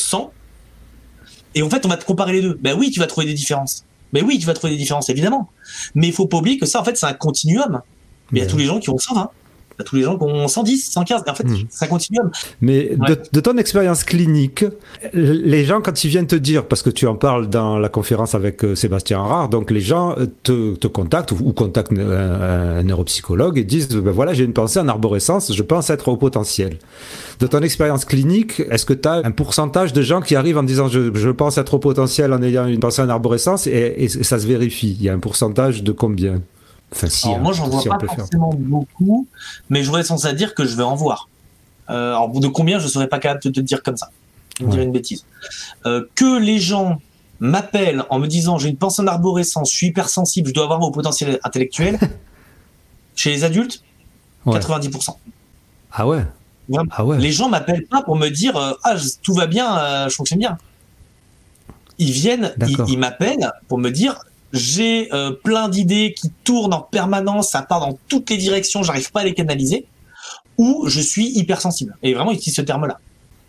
et 1.56 1.62
en 1.62 1.70
fait, 1.70 1.86
on 1.86 1.90
va 1.90 1.98
te 1.98 2.06
comparer 2.06 2.34
les 2.34 2.42
deux. 2.42 2.58
Ben 2.62 2.78
oui, 2.78 2.92
tu 2.92 3.00
vas 3.00 3.08
trouver 3.08 3.28
des 3.28 3.34
différences. 3.34 3.86
Ben 4.14 4.24
oui, 4.26 4.40
tu 4.40 4.46
vas 4.46 4.54
trouver 4.54 4.74
des 4.74 4.80
différences, 4.80 5.10
évidemment. 5.10 5.50
Mais 5.96 6.08
il 6.08 6.14
faut 6.14 6.28
pas 6.28 6.38
oublier 6.38 6.58
que 6.58 6.66
ça, 6.66 6.82
en 6.82 6.84
fait, 6.84 6.98
c'est 6.98 7.06
un 7.06 7.14
continuum. 7.14 7.82
Mais 8.32 8.40
il 8.40 8.42
y 8.42 8.46
a 8.46 8.46
ben 8.46 8.52
tous 8.52 8.58
les 8.58 8.66
gens 8.66 8.80
qui 8.80 8.90
ont 8.90 8.98
120 8.98 9.32
tous 9.84 9.96
les 9.96 10.04
gens 10.04 10.18
qui 10.18 10.24
ont 10.24 10.48
110, 10.48 10.92
115, 10.92 11.24
en 11.28 11.36
fait, 11.36 11.44
hmm. 11.44 11.58
ça 11.70 11.88
continue. 11.88 12.20
Mais 12.62 12.96
de, 13.32 13.40
ton 13.40 13.58
expérience 13.58 14.04
clinique, 14.04 14.66
les 15.14 15.66
gens, 15.66 15.82
quand 15.82 16.04
ils 16.04 16.10
viennent 16.10 16.28
te 16.28 16.36
dire, 16.36 16.66
parce 16.66 16.82
que 16.82 16.90
tu 16.90 17.08
en 17.08 17.16
parles 17.16 17.48
dans 17.48 17.80
la 17.80 17.90
conférence 17.90 18.36
avec 18.36 18.64
euh, 18.64 18.76
Sébastien 18.76 19.20
Rare, 19.20 19.50
donc 19.50 19.72
les 19.72 19.80
gens 19.80 20.16
euh, 20.18 20.28
te, 20.76 20.88
contactent 20.88 21.32
ou, 21.32 21.54
contactent 21.54 21.94
un, 21.94 22.84
neuropsychologue 22.84 23.58
et 23.58 23.64
disent, 23.64 23.90
ben 23.90 24.12
voilà, 24.12 24.34
j'ai 24.34 24.44
une 24.44 24.54
pensée 24.54 24.80
en 24.80 24.88
arborescence, 24.88 25.54
je 25.54 25.64
pense 25.64 25.90
être 25.90 26.10
au 26.10 26.18
potentiel. 26.18 26.78
De 27.40 27.48
ton 27.48 27.62
expérience 27.62 28.06
clinique, 28.06 28.62
est-ce 28.70 28.86
que 28.86 28.94
tu 28.94 29.08
as 29.08 29.22
un 29.24 29.32
pourcentage 29.32 29.94
de 29.94 30.02
gens 30.02 30.22
qui 30.22 30.36
arrivent 30.36 30.58
en 30.58 30.64
disant 30.64 30.88
je, 30.90 31.30
pense 31.30 31.58
être 31.58 31.76
au 31.76 31.80
potentiel 31.80 32.34
en 32.34 32.42
ayant 32.42 32.68
une 32.68 32.80
pensée 32.80 33.02
en 33.02 33.10
arborescence 33.10 33.66
et, 33.68 33.94
et 33.98 34.10
ça 34.10 34.40
se 34.40 34.48
vérifie? 34.48 34.98
Il 35.00 35.06
y 35.06 35.10
a 35.10 35.14
un 35.14 35.20
pourcentage 35.20 35.84
de 35.84 35.92
combien? 35.92 36.42
Alors 37.24 37.38
hein, 37.38 37.40
moi, 37.40 37.54
j'en 37.54 37.70
vois 37.70 37.98
pas 37.98 38.16
forcément 38.16 38.52
beaucoup, 38.54 39.28
mais 39.70 39.84
j'aurais 39.84 40.04
sens 40.04 40.26
à 40.26 40.34
dire 40.34 40.56
que 40.56 40.66
je 40.66 40.76
vais 40.76 40.84
en 40.84 40.96
voir. 40.96 41.30
Euh, 41.90 42.10
alors, 42.10 42.30
de 42.30 42.48
combien, 42.48 42.80
je 42.80 42.88
serais 42.88 43.08
pas 43.08 43.20
capable 43.20 43.44
de 43.44 43.50
te 43.50 43.60
dire 43.60 43.84
comme 43.84 43.98
ça. 43.98 44.10
Je 44.60 44.66
me 44.66 44.72
dirais 44.72 44.84
une 44.84 44.92
bêtise. 44.92 45.26
Euh, 45.86 46.06
que 46.16 46.40
les 46.40 46.60
gens 46.60 47.00
m'appellent 47.40 48.04
en 48.10 48.20
me 48.20 48.28
disant 48.28 48.58
j'ai 48.58 48.70
une 48.70 48.78
pensée 48.78 49.02
en 49.02 49.08
arborescence, 49.08 49.72
je 49.72 49.78
suis 49.78 49.88
hypersensible, 49.88 50.50
je 50.50 50.54
dois 50.54 50.66
avoir 50.66 50.80
mon 50.80 50.92
potentiel 50.92 51.40
intellectuel. 51.44 52.00
chez 53.20 53.32
les 53.32 53.44
adultes, 53.44 53.84
90%. 54.46 55.16
Ah 55.92 56.08
ouais. 56.08 56.24
ah 56.92 57.04
ouais. 57.04 57.18
Les 57.18 57.34
gens 57.34 57.50
m'appellent 57.50 57.86
pas 57.86 58.02
pour 58.02 58.16
me 58.16 58.30
dire 58.30 58.56
euh, 58.56 58.74
ah 58.84 58.96
tout 59.22 59.34
va 59.34 59.46
bien, 59.46 59.78
euh, 59.78 60.10
je 60.10 60.16
fonctionne 60.16 60.40
bien. 60.40 60.58
Ils 61.98 62.12
viennent, 62.12 62.54
ils 62.88 62.98
m'appellent 62.98 63.52
pour 63.68 63.78
me 63.78 63.90
dire 63.90 64.24
j'ai 64.54 65.14
euh, 65.14 65.32
plein 65.32 65.70
d'idées 65.70 66.14
qui 66.14 66.32
tournent 66.44 66.74
en 66.74 66.82
permanence, 66.82 67.50
ça 67.50 67.62
part 67.62 67.80
dans 67.80 67.98
toutes 68.08 68.30
les 68.30 68.38
directions, 68.38 68.84
j'arrive 68.84 69.12
pas 69.12 69.22
à 69.22 69.24
les 69.24 69.34
canaliser, 69.34 69.86
ou 70.58 70.86
je 70.88 71.00
suis 71.00 71.28
hypersensible. 71.38 71.96
Et 72.04 72.14
vraiment, 72.14 72.32
ils 72.32 72.38
utilisent 72.38 72.56
ce 72.56 72.62
terme-là. 72.62 73.00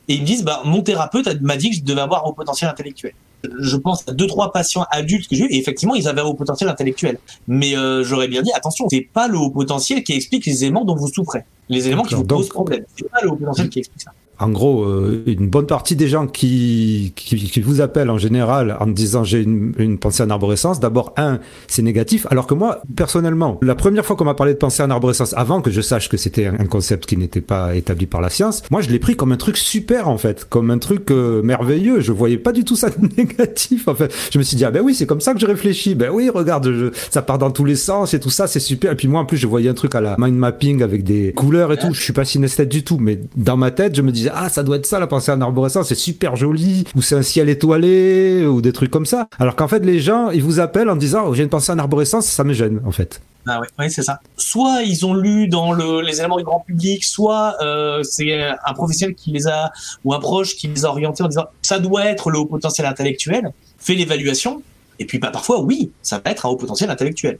Et 0.09 0.15
ils 0.15 0.23
me 0.23 0.27
disent, 0.27 0.45
bah, 0.45 0.63
mon 0.65 0.83
thérapeute 0.83 1.41
m'a 1.41 1.57
dit 1.57 1.71
que 1.71 1.77
je 1.77 1.83
devais 1.83 2.01
avoir 2.01 2.27
un 2.27 2.33
potentiel 2.33 2.71
intellectuel. 2.71 3.13
Je 3.59 3.77
pense 3.77 4.07
à 4.07 4.13
deux, 4.13 4.27
trois 4.27 4.53
patients 4.53 4.85
adultes 4.91 5.29
que 5.29 5.37
j'ai 5.37 5.45
eu, 5.45 5.49
et 5.49 5.59
effectivement, 5.59 5.95
ils 5.95 6.07
avaient 6.09 6.21
un 6.21 6.25
haut 6.25 6.35
potentiel 6.35 6.69
intellectuel. 6.69 7.19
Mais 7.49 7.77
euh, 7.77 8.05
j'aurais 8.05 8.29
bien 8.29 8.43
dit, 8.43 8.53
attention, 8.53 8.87
c'est 8.91 9.01
pas 9.01 9.29
le 9.29 9.39
haut 9.39 9.51
potentiel 9.51 10.03
qui 10.03 10.13
explique 10.13 10.45
les 10.47 10.65
éléments 10.65 10.85
dont 10.85 10.97
vous 10.97 11.09
souffrez. 11.09 11.45
Les 11.69 11.87
éléments 11.87 12.03
qui 12.03 12.15
vous 12.15 12.25
posent 12.25 12.49
problème. 12.49 12.85
C'est 12.97 13.09
pas 13.09 13.21
le 13.23 13.31
haut 13.31 13.37
potentiel 13.37 13.71
qui 13.71 13.79
explique 13.79 14.03
ça 14.03 14.13
en 14.41 14.49
gros, 14.49 14.85
euh, 14.85 15.23
une 15.27 15.49
bonne 15.49 15.67
partie 15.67 15.97
des 15.97 16.09
gens 16.09 16.27
qui, 16.27 17.13
qui, 17.15 17.61
vous 17.61 17.81
appellent 17.81 18.11
en 18.11 18.19
général 18.19 18.77
en 18.81 18.87
disant 18.87 19.23
j'ai 19.23 19.43
une, 19.43 19.99
pensée 19.99 20.23
en 20.23 20.31
arborescence, 20.31 20.81
d'abord, 20.81 21.13
un, 21.17 21.41
c'est 21.69 21.83
négatif, 21.83 22.27
alors 22.31 22.47
que 22.47 22.55
moi, 22.55 22.81
personnellement, 22.97 23.59
la 23.63 23.75
première 23.75 24.05
fois 24.05 24.17
qu'on 24.17 24.25
m'a 24.25 24.35
parlé 24.35 24.55
de 24.55 24.59
pensée 24.59 24.83
en 24.83 24.91
arborescence, 24.91 25.35
avant 25.37 25.61
que 25.61 25.71
je 25.71 25.81
sache 25.81 26.09
que 26.09 26.17
c'était 26.17 26.47
un 26.47 26.65
concept 26.67 27.07
qui 27.07 27.17
n'était 27.17 27.43
pas 27.43 27.75
établi 27.75 28.07
par 28.07 28.21
la 28.21 28.31
science, 28.31 28.63
moi, 28.71 28.81
je 28.81 28.89
l'ai 28.89 28.99
pris 28.99 29.15
comme 29.15 29.33
un 29.33 29.37
truc 29.37 29.57
super, 29.57 30.09
en 30.09 30.17
fait, 30.17 30.47
comme 30.49 30.71
un 30.71 30.79
truc 30.79 31.11
euh, 31.11 31.43
merveilleux. 31.43 32.01
Je 32.01 32.13
voyais 32.13 32.39
pas 32.39 32.53
du 32.53 32.65
tout 32.65 32.77
ça 32.77 32.89
de 32.89 32.97
négatif, 33.17 33.89
en 33.89 33.95
fait. 33.95 34.15
Je 34.33 34.39
me 34.39 34.43
suis 34.43 34.57
dit, 34.57 34.65
ah 34.65 34.71
ben 34.71 34.83
oui, 34.83 34.95
c'est 34.95 35.07
comme 35.07 35.21
ça 35.21 35.35
que 35.35 35.41
je 35.41 35.47
réfléchis. 35.47 35.95
Ben 35.95 36.11
oui, 36.11 36.31
regarde, 36.31 36.93
ça 37.11 37.21
part 37.21 37.39
dans 37.39 37.51
tous 37.51 37.65
les 37.65 37.77
sens 37.77 38.15
et 38.15 38.21
tout 38.21 38.31
ça, 38.31 38.47
c'est 38.47 38.61
super. 38.61 38.93
Et 38.93 38.97
puis 38.97 39.09
moi, 39.09 39.21
en 39.21 39.27
plus, 39.27 39.37
je 39.37 39.47
voyais 39.47 39.69
un 39.69 39.75
truc 39.75 39.95
à 39.95 40.01
la 40.01 40.17
mind 40.19 40.37
mapping 40.37 40.83
avec 40.83 41.05
des 41.05 41.33
couleurs 41.35 41.73
et 41.73 41.79
tout. 41.79 41.93
Je 41.93 42.01
suis 42.01 42.13
pas 42.13 42.25
synesthète 42.25 42.69
du 42.69 42.85
tout, 42.85 42.99
mais 42.99 43.21
dans 43.37 43.57
ma 43.57 43.71
tête, 43.71 43.95
je 43.95 44.03
me 44.03 44.13
disais, 44.13 44.30
ah, 44.35 44.49
ça 44.49 44.63
doit 44.63 44.77
être 44.77 44.87
ça, 44.87 44.99
la 44.99 45.07
pensée 45.07 45.33
en 45.33 45.41
arborescence, 45.41 45.89
c'est 45.89 45.95
super 45.95 46.37
joli, 46.37 46.85
ou 46.95 47.03
c'est 47.03 47.15
un 47.15 47.23
ciel 47.23 47.49
étoilé, 47.49 48.47
ou 48.47 48.61
des 48.61 48.73
trucs 48.73 48.91
comme 48.91 49.07
ça. 49.07 49.29
Alors 49.39 49.57
qu'en 49.57 49.69
fait, 49.69 49.85
les 49.85 50.01
gens, 50.01 50.31
ils 50.31 50.43
vous 50.43 50.61
appellent 50.61 50.91
en 50.91 50.97
disant, 50.97 51.25
oh, 51.27 51.35
j'ai 51.35 51.43
une 51.43 51.49
pensée 51.49 51.73
en 51.73 51.79
arborescence, 51.79 52.27
ça 52.27 52.45
me 52.45 52.53
gêne, 52.53 52.81
en 52.85 52.91
fait. 52.91 53.21
Ah 53.47 53.61
oui, 53.79 53.91
c'est 53.91 54.03
ça. 54.03 54.21
Soit 54.37 54.83
ils 54.83 55.07
ont 55.07 55.15
lu 55.15 55.49
dans 55.49 55.73
les 55.73 56.19
éléments 56.21 56.37
du 56.37 56.45
grand 56.45 56.61
public, 56.61 57.05
soit 57.05 57.57
euh, 57.63 58.03
c'est 58.03 58.43
un 58.43 58.75
professionnel 58.75 59.15
qui 59.15 59.31
les 59.33 59.47
a, 59.47 59.73
ou 60.05 60.13
un 60.13 60.21
proche 60.21 60.57
qui 60.57 60.69
les 60.69 60.85
a 60.85 60.91
orientés 60.91 61.23
en 61.23 61.29
disant, 61.29 61.47
ça 61.63 61.79
doit 61.79 62.05
être 62.05 62.31
le 62.31 62.39
haut 62.39 62.47
potentiel 62.47 62.87
intellectuel, 62.87 63.53
fait 63.79 63.95
l'évaluation, 63.95 64.63
et 64.99 65.07
puis 65.07 65.19
bah, 65.19 65.31
parfois, 65.31 65.63
oui, 65.63 65.91
ça 66.03 66.21
va 66.23 66.31
être 66.31 66.47
un 66.47 66.51
haut 66.51 66.57
potentiel 66.57 66.91
intellectuel 66.91 67.39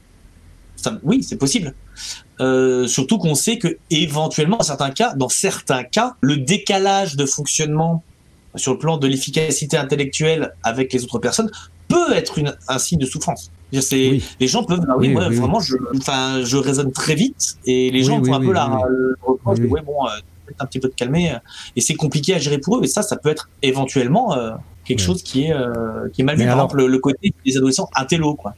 oui, 1.03 1.23
c'est 1.23 1.37
possible. 1.37 1.73
Euh, 2.41 2.87
surtout 2.87 3.17
qu'on 3.19 3.35
sait 3.35 3.57
que 3.57 3.77
éventuellement, 3.91 4.57
dans 4.57 4.63
certains 4.63 4.89
cas, 4.89 5.13
dans 5.13 5.29
certains 5.29 5.83
cas, 5.83 6.15
le 6.21 6.37
décalage 6.37 7.15
de 7.15 7.25
fonctionnement 7.25 8.03
sur 8.55 8.73
le 8.73 8.79
plan 8.79 8.97
de 8.97 9.07
l'efficacité 9.07 9.77
intellectuelle 9.77 10.53
avec 10.63 10.91
les 10.91 11.03
autres 11.03 11.19
personnes 11.19 11.51
peut 11.87 12.13
être 12.13 12.39
un 12.67 12.79
signe 12.79 12.99
de 12.99 13.05
souffrance. 13.05 13.51
Les 13.71 14.21
gens 14.41 14.63
peuvent, 14.63 14.85
ah 14.89 14.97
oui, 14.97 15.13
vraiment, 15.13 15.59
je, 15.59 16.57
raisonne 16.57 16.91
très 16.91 17.15
vite 17.15 17.57
et 17.65 17.91
les 17.91 18.03
gens 18.03 18.21
font 18.23 18.33
un 18.33 18.39
peu 18.39 18.51
la, 18.51 18.81
le 18.89 19.15
reproche 19.21 19.59
de, 19.59 19.67
ouais, 19.67 19.81
bon, 19.81 20.05
euh, 20.07 20.09
un 20.59 20.65
petit 20.65 20.79
peu 20.79 20.89
de 20.89 20.93
calmer 20.93 21.31
euh, 21.31 21.37
et 21.75 21.81
c'est 21.81 21.93
compliqué 21.93 22.33
à 22.33 22.39
gérer 22.39 22.57
pour 22.57 22.77
eux. 22.77 22.83
Et 22.83 22.87
ça, 22.87 23.03
ça 23.03 23.17
peut 23.17 23.29
être 23.29 23.49
éventuellement 23.61 24.35
quelque 24.83 24.99
chose 24.99 25.21
qui 25.21 25.43
est, 25.43 25.53
qui 26.11 26.21
est 26.21 26.25
mal 26.25 26.37
vu. 26.37 26.45
Par 26.45 26.55
exemple, 26.55 26.83
le, 26.83 26.99
côté 26.99 27.33
des 27.45 27.57
adolescents 27.57 27.89
intello, 27.95 28.33
quoi. 28.33 28.55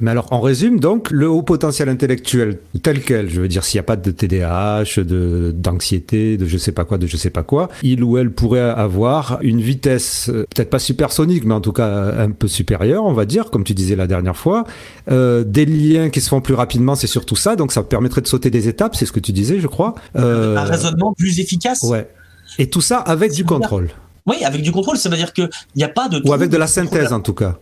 Mais 0.00 0.10
alors, 0.10 0.26
on 0.30 0.40
résume 0.40 0.80
donc 0.80 1.10
le 1.10 1.28
haut 1.28 1.42
potentiel 1.42 1.88
intellectuel 1.88 2.58
tel 2.82 3.00
quel, 3.02 3.28
je 3.30 3.40
veux 3.40 3.48
dire, 3.48 3.64
s'il 3.64 3.78
n'y 3.78 3.80
a 3.80 3.84
pas 3.84 3.96
de 3.96 4.10
TDAH, 4.10 5.02
de, 5.02 5.52
d'anxiété, 5.56 6.36
de 6.36 6.46
je 6.46 6.58
sais 6.58 6.72
pas 6.72 6.84
quoi, 6.84 6.98
de 6.98 7.06
je 7.06 7.16
sais 7.16 7.30
pas 7.30 7.42
quoi, 7.42 7.68
il 7.82 8.04
ou 8.04 8.18
elle 8.18 8.30
pourrait 8.30 8.60
avoir 8.60 9.38
une 9.42 9.60
vitesse, 9.60 10.28
euh, 10.28 10.46
peut-être 10.54 10.70
pas 10.70 10.78
supersonique, 10.78 11.44
mais 11.44 11.54
en 11.54 11.60
tout 11.60 11.72
cas 11.72 12.14
un 12.18 12.30
peu 12.30 12.48
supérieure, 12.48 13.04
on 13.04 13.12
va 13.12 13.24
dire, 13.24 13.50
comme 13.50 13.64
tu 13.64 13.74
disais 13.74 13.96
la 13.96 14.06
dernière 14.06 14.36
fois. 14.36 14.64
Euh, 15.10 15.44
des 15.44 15.66
liens 15.66 16.10
qui 16.10 16.20
se 16.20 16.28
font 16.28 16.40
plus 16.40 16.54
rapidement, 16.54 16.94
c'est 16.94 17.06
surtout 17.06 17.36
ça, 17.36 17.56
donc 17.56 17.72
ça 17.72 17.82
permettrait 17.82 18.20
de 18.20 18.28
sauter 18.28 18.50
des 18.50 18.68
étapes, 18.68 18.94
c'est 18.94 19.06
ce 19.06 19.12
que 19.12 19.20
tu 19.20 19.32
disais, 19.32 19.60
je 19.60 19.66
crois. 19.66 19.94
Euh, 20.16 20.56
un 20.56 20.64
raisonnement 20.64 21.14
plus 21.14 21.40
efficace. 21.40 21.82
Ouais. 21.82 22.08
Et 22.58 22.68
tout 22.68 22.80
ça 22.80 22.98
avec 22.98 23.32
du 23.32 23.44
contrôle. 23.44 23.88
Oui, 24.26 24.42
avec 24.44 24.62
du 24.62 24.72
contrôle, 24.72 24.96
ça 24.96 25.08
veut 25.08 25.16
dire 25.16 25.32
qu'il 25.32 25.48
n'y 25.76 25.84
a 25.84 25.88
pas 25.88 26.08
de... 26.08 26.20
Ou 26.24 26.32
avec 26.32 26.50
de 26.50 26.56
la 26.56 26.66
synthèse, 26.66 27.12
en 27.12 27.20
tout 27.20 27.34
cas 27.34 27.58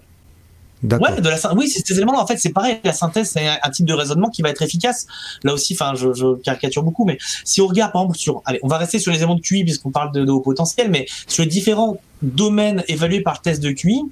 Ouais, 0.85 1.21
de 1.21 1.29
la 1.29 1.55
oui, 1.55 1.69
ces 1.69 1.95
éléments-là, 1.97 2.21
en 2.21 2.27
fait, 2.27 2.37
c'est 2.37 2.53
pareil. 2.53 2.79
La 2.85 2.93
synthèse, 2.93 3.31
c'est 3.31 3.47
un, 3.47 3.71
type 3.71 3.87
de 3.87 3.95
raisonnement 3.95 4.29
qui 4.29 4.43
va 4.43 4.51
être 4.51 4.63
efficace. 4.63 5.07
Là 5.43 5.55
aussi, 5.55 5.75
enfin, 5.75 5.95
je, 5.95 6.13
je, 6.13 6.37
caricature 6.41 6.83
beaucoup, 6.83 7.05
mais 7.05 7.19
si 7.45 7.61
on 7.61 7.67
regarde, 7.67 7.93
par 7.93 8.03
exemple, 8.03 8.19
sur, 8.19 8.43
allez, 8.45 8.61
on 8.63 8.69
va 8.69 8.79
rester 8.79 8.99
sur 8.99 9.11
les 9.11 9.19
éléments 9.19 9.35
de 9.35 9.41
QI 9.41 9.65
puisqu'on 9.65 9.91
parle 9.91 10.13
de, 10.13 10.25
de 10.25 10.31
haut 10.31 10.41
potentiel, 10.41 10.91
mais 10.91 11.07
sur 11.27 11.43
les 11.43 11.49
différents 11.49 11.97
domaines 12.23 12.85
évalués 12.89 13.23
par 13.23 13.41
test 13.41 13.63
de 13.63 13.71
QI, 13.71 14.03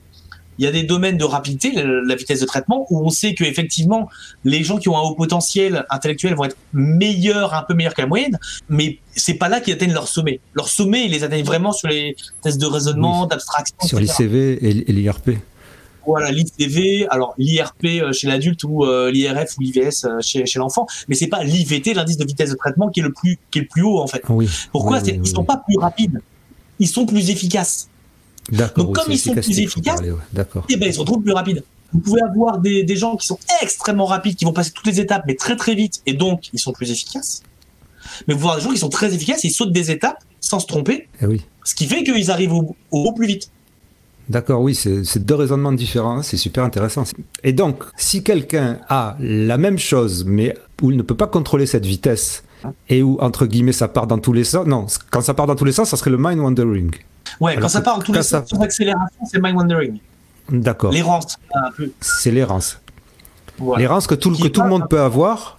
il 0.58 0.64
y 0.64 0.68
a 0.68 0.70
des 0.70 0.82
domaines 0.82 1.16
de 1.16 1.24
rapidité, 1.24 1.72
la 1.72 2.14
vitesse 2.14 2.40
de 2.40 2.46
traitement, 2.46 2.86
où 2.90 3.04
on 3.04 3.10
sait 3.10 3.34
que 3.34 3.42
effectivement 3.42 4.08
les 4.44 4.62
gens 4.62 4.78
qui 4.78 4.88
ont 4.88 4.96
un 4.96 5.00
haut 5.00 5.14
potentiel 5.14 5.84
intellectuel 5.90 6.34
vont 6.34 6.44
être 6.44 6.56
meilleurs, 6.72 7.54
un 7.54 7.62
peu 7.62 7.74
meilleurs 7.74 7.94
que 7.94 8.02
la 8.02 8.06
moyenne, 8.06 8.38
mais 8.68 8.98
c'est 9.14 9.34
pas 9.34 9.48
là 9.48 9.60
qu'ils 9.60 9.72
atteignent 9.72 9.94
leur 9.94 10.08
sommet. 10.08 10.40
Leur 10.54 10.68
sommet, 10.68 11.06
ils 11.06 11.10
les 11.10 11.24
atteignent 11.24 11.44
vraiment 11.44 11.72
sur 11.72 11.88
les 11.88 12.16
tests 12.42 12.60
de 12.60 12.66
raisonnement, 12.66 13.26
d'abstraction. 13.26 13.76
Sur 13.84 13.98
l'ICV 13.98 14.58
et 14.62 14.92
l'IRP. 14.92 15.30
Voilà, 16.06 16.30
l'ICV, 16.30 17.06
alors 17.10 17.34
l'IRP 17.38 17.84
euh, 17.84 18.12
chez 18.12 18.26
l'adulte 18.26 18.64
ou 18.64 18.84
euh, 18.84 19.10
l'IRF 19.10 19.56
ou 19.58 19.62
l'IVS 19.62 20.04
euh, 20.04 20.20
chez, 20.20 20.46
chez 20.46 20.58
l'enfant, 20.58 20.86
mais 21.08 21.14
c'est 21.14 21.28
pas 21.28 21.44
l'IVT, 21.44 21.94
l'indice 21.94 22.16
de 22.16 22.24
vitesse 22.24 22.50
de 22.50 22.56
traitement, 22.56 22.88
qui 22.88 23.00
est 23.00 23.04
le 23.04 23.12
plus, 23.12 23.38
qui 23.50 23.58
est 23.58 23.62
le 23.62 23.68
plus 23.68 23.82
haut 23.82 23.98
en 23.98 24.06
fait. 24.06 24.22
Oui. 24.28 24.48
Pourquoi? 24.72 25.00
Ils 25.00 25.26
sont 25.26 25.44
pas 25.44 25.62
plus 25.64 25.78
rapides, 25.78 26.20
ils 26.78 26.88
sont 26.88 27.06
plus 27.06 27.30
efficaces. 27.30 27.88
Donc 28.50 28.94
comme 28.94 29.12
ils 29.12 29.18
sont 29.18 29.34
plus 29.34 29.60
efficaces, 29.60 30.00
eh 30.68 30.76
ben, 30.76 30.88
ils 30.88 30.94
se 30.94 30.98
retrouvent 30.98 31.22
plus 31.22 31.32
rapides. 31.32 31.62
Vous 31.92 32.00
pouvez 32.00 32.22
avoir 32.22 32.58
des, 32.58 32.84
des, 32.84 32.96
gens 32.96 33.16
qui 33.16 33.26
sont 33.26 33.38
extrêmement 33.60 34.06
rapides, 34.06 34.34
qui 34.34 34.46
vont 34.46 34.54
passer 34.54 34.70
toutes 34.70 34.86
les 34.86 34.98
étapes, 34.98 35.24
mais 35.26 35.34
très 35.34 35.56
très 35.56 35.74
vite, 35.74 36.00
et 36.06 36.14
donc 36.14 36.48
ils 36.52 36.58
sont 36.58 36.72
plus 36.72 36.90
efficaces. 36.90 37.42
Mais 38.26 38.34
vous 38.34 38.40
voyez 38.40 38.58
des 38.58 38.64
gens 38.64 38.72
qui 38.72 38.78
sont 38.78 38.88
très 38.88 39.14
efficaces, 39.14 39.44
ils 39.44 39.50
sautent 39.50 39.72
des 39.72 39.90
étapes 39.90 40.18
sans 40.40 40.58
se 40.58 40.66
tromper, 40.66 41.08
eh 41.20 41.26
oui. 41.26 41.42
ce 41.64 41.74
qui 41.74 41.86
fait 41.86 42.02
qu'ils 42.02 42.30
arrivent 42.30 42.52
au, 42.52 42.76
au, 42.90 43.12
plus 43.12 43.26
vite. 43.26 43.50
D'accord, 44.28 44.62
oui, 44.62 44.74
c'est 44.74 45.18
deux 45.18 45.34
raisonnements 45.34 45.72
différents, 45.72 46.22
c'est 46.22 46.36
super 46.36 46.64
intéressant. 46.64 47.04
Et 47.42 47.52
donc, 47.52 47.82
si 47.96 48.22
quelqu'un 48.22 48.78
a 48.88 49.16
la 49.20 49.58
même 49.58 49.78
chose, 49.78 50.24
mais 50.24 50.56
où 50.80 50.90
il 50.90 50.96
ne 50.96 51.02
peut 51.02 51.16
pas 51.16 51.26
contrôler 51.26 51.66
cette 51.66 51.86
vitesse, 51.86 52.44
et 52.88 53.02
où, 53.02 53.18
entre 53.20 53.46
guillemets, 53.46 53.72
ça 53.72 53.88
part 53.88 54.06
dans 54.06 54.18
tous 54.18 54.32
les 54.32 54.44
sens, 54.44 54.66
non, 54.66 54.86
quand 55.10 55.20
ça 55.20 55.34
part 55.34 55.46
dans 55.46 55.56
tous 55.56 55.64
les 55.64 55.72
sens, 55.72 55.88
ça 55.88 55.96
serait 55.96 56.10
le 56.10 56.18
mind 56.18 56.38
wandering. 56.38 56.92
Ouais, 57.40 57.56
quand 57.60 57.68
ça 57.68 57.80
part 57.80 57.96
en 57.96 58.00
tous 58.00 58.12
les 58.12 58.22
sens, 58.22 58.52
l'accélération, 58.52 59.20
c'est 59.30 59.42
mind 59.42 59.56
wandering. 59.56 59.98
D'accord. 60.48 60.92
L'errance. 60.92 61.36
C'est 62.00 62.30
l'errance. 62.30 62.80
L'errance 63.76 64.06
que 64.06 64.14
tout, 64.14 64.32
que 64.32 64.48
tout 64.48 64.62
le 64.62 64.68
monde 64.68 64.88
peut 64.88 65.00
avoir, 65.00 65.58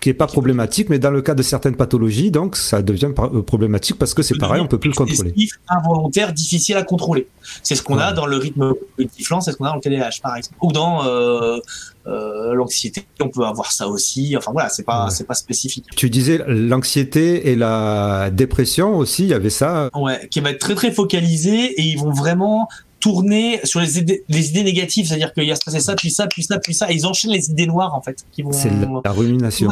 qui 0.00 0.10
est 0.10 0.14
pas 0.14 0.26
problématique, 0.26 0.90
mais 0.90 0.98
dans 0.98 1.10
le 1.10 1.22
cas 1.22 1.34
de 1.34 1.42
certaines 1.42 1.76
pathologies, 1.76 2.30
donc 2.30 2.56
ça 2.56 2.82
devient 2.82 3.10
euh, 3.18 3.42
problématique 3.42 3.98
parce 3.98 4.14
que 4.14 4.22
c'est 4.22 4.36
pareil, 4.38 4.60
on 4.60 4.66
peut 4.66 4.78
plus 4.78 4.90
le 4.90 4.94
contrôler. 4.94 5.34
involontaire, 5.68 6.32
difficile 6.32 6.76
à 6.76 6.82
contrôler. 6.82 7.26
C'est 7.62 7.74
ce 7.74 7.82
qu'on 7.82 7.98
a 7.98 8.12
dans 8.12 8.26
le 8.26 8.36
rythme 8.36 8.74
cognitif 8.96 9.30
lent, 9.30 9.40
c'est 9.40 9.52
ce 9.52 9.56
qu'on 9.56 9.64
a 9.64 9.70
dans 9.70 9.76
le 9.76 9.80
TDAH, 9.80 10.20
par 10.22 10.36
exemple, 10.36 10.56
ou 10.60 10.72
dans 10.72 11.06
euh, 11.06 11.58
euh, 12.06 12.54
l'anxiété. 12.54 13.06
On 13.20 13.28
peut 13.28 13.44
avoir 13.44 13.72
ça 13.72 13.88
aussi. 13.88 14.36
Enfin 14.36 14.52
voilà, 14.52 14.68
c'est 14.68 14.84
pas 14.84 15.08
c'est 15.10 15.26
pas 15.26 15.34
spécifique. 15.34 15.86
Tu 15.96 16.10
disais 16.10 16.40
l'anxiété 16.46 17.50
et 17.50 17.56
la 17.56 18.30
dépression 18.30 18.96
aussi, 18.96 19.24
il 19.24 19.28
y 19.30 19.34
avait 19.34 19.50
ça. 19.50 19.90
Ouais, 19.94 20.28
qui 20.30 20.40
va 20.40 20.50
être 20.50 20.60
très 20.60 20.74
très 20.74 20.92
focalisé 20.92 21.80
et 21.80 21.82
ils 21.82 21.98
vont 21.98 22.12
vraiment 22.12 22.68
tourner 23.00 23.60
sur 23.64 23.80
les 23.80 23.98
idées, 23.98 24.24
les 24.28 24.50
idées 24.50 24.64
négatives, 24.64 25.06
c'est-à-dire 25.06 25.32
qu'il 25.32 25.44
y 25.44 25.52
a 25.52 25.56
ça, 25.56 25.70
ça, 25.80 25.94
puis 25.94 26.10
ça, 26.10 26.26
puis 26.26 26.42
ça, 26.42 26.58
puis 26.58 26.74
ça, 26.74 26.90
et 26.90 26.94
ils 26.94 27.06
enchaînent 27.06 27.32
les 27.32 27.50
idées 27.50 27.66
noires 27.66 27.94
en 27.94 28.02
fait. 28.02 28.24
Qui 28.32 28.42
vont, 28.42 28.52
c'est 28.52 28.70
la 29.04 29.12
rumination. 29.12 29.70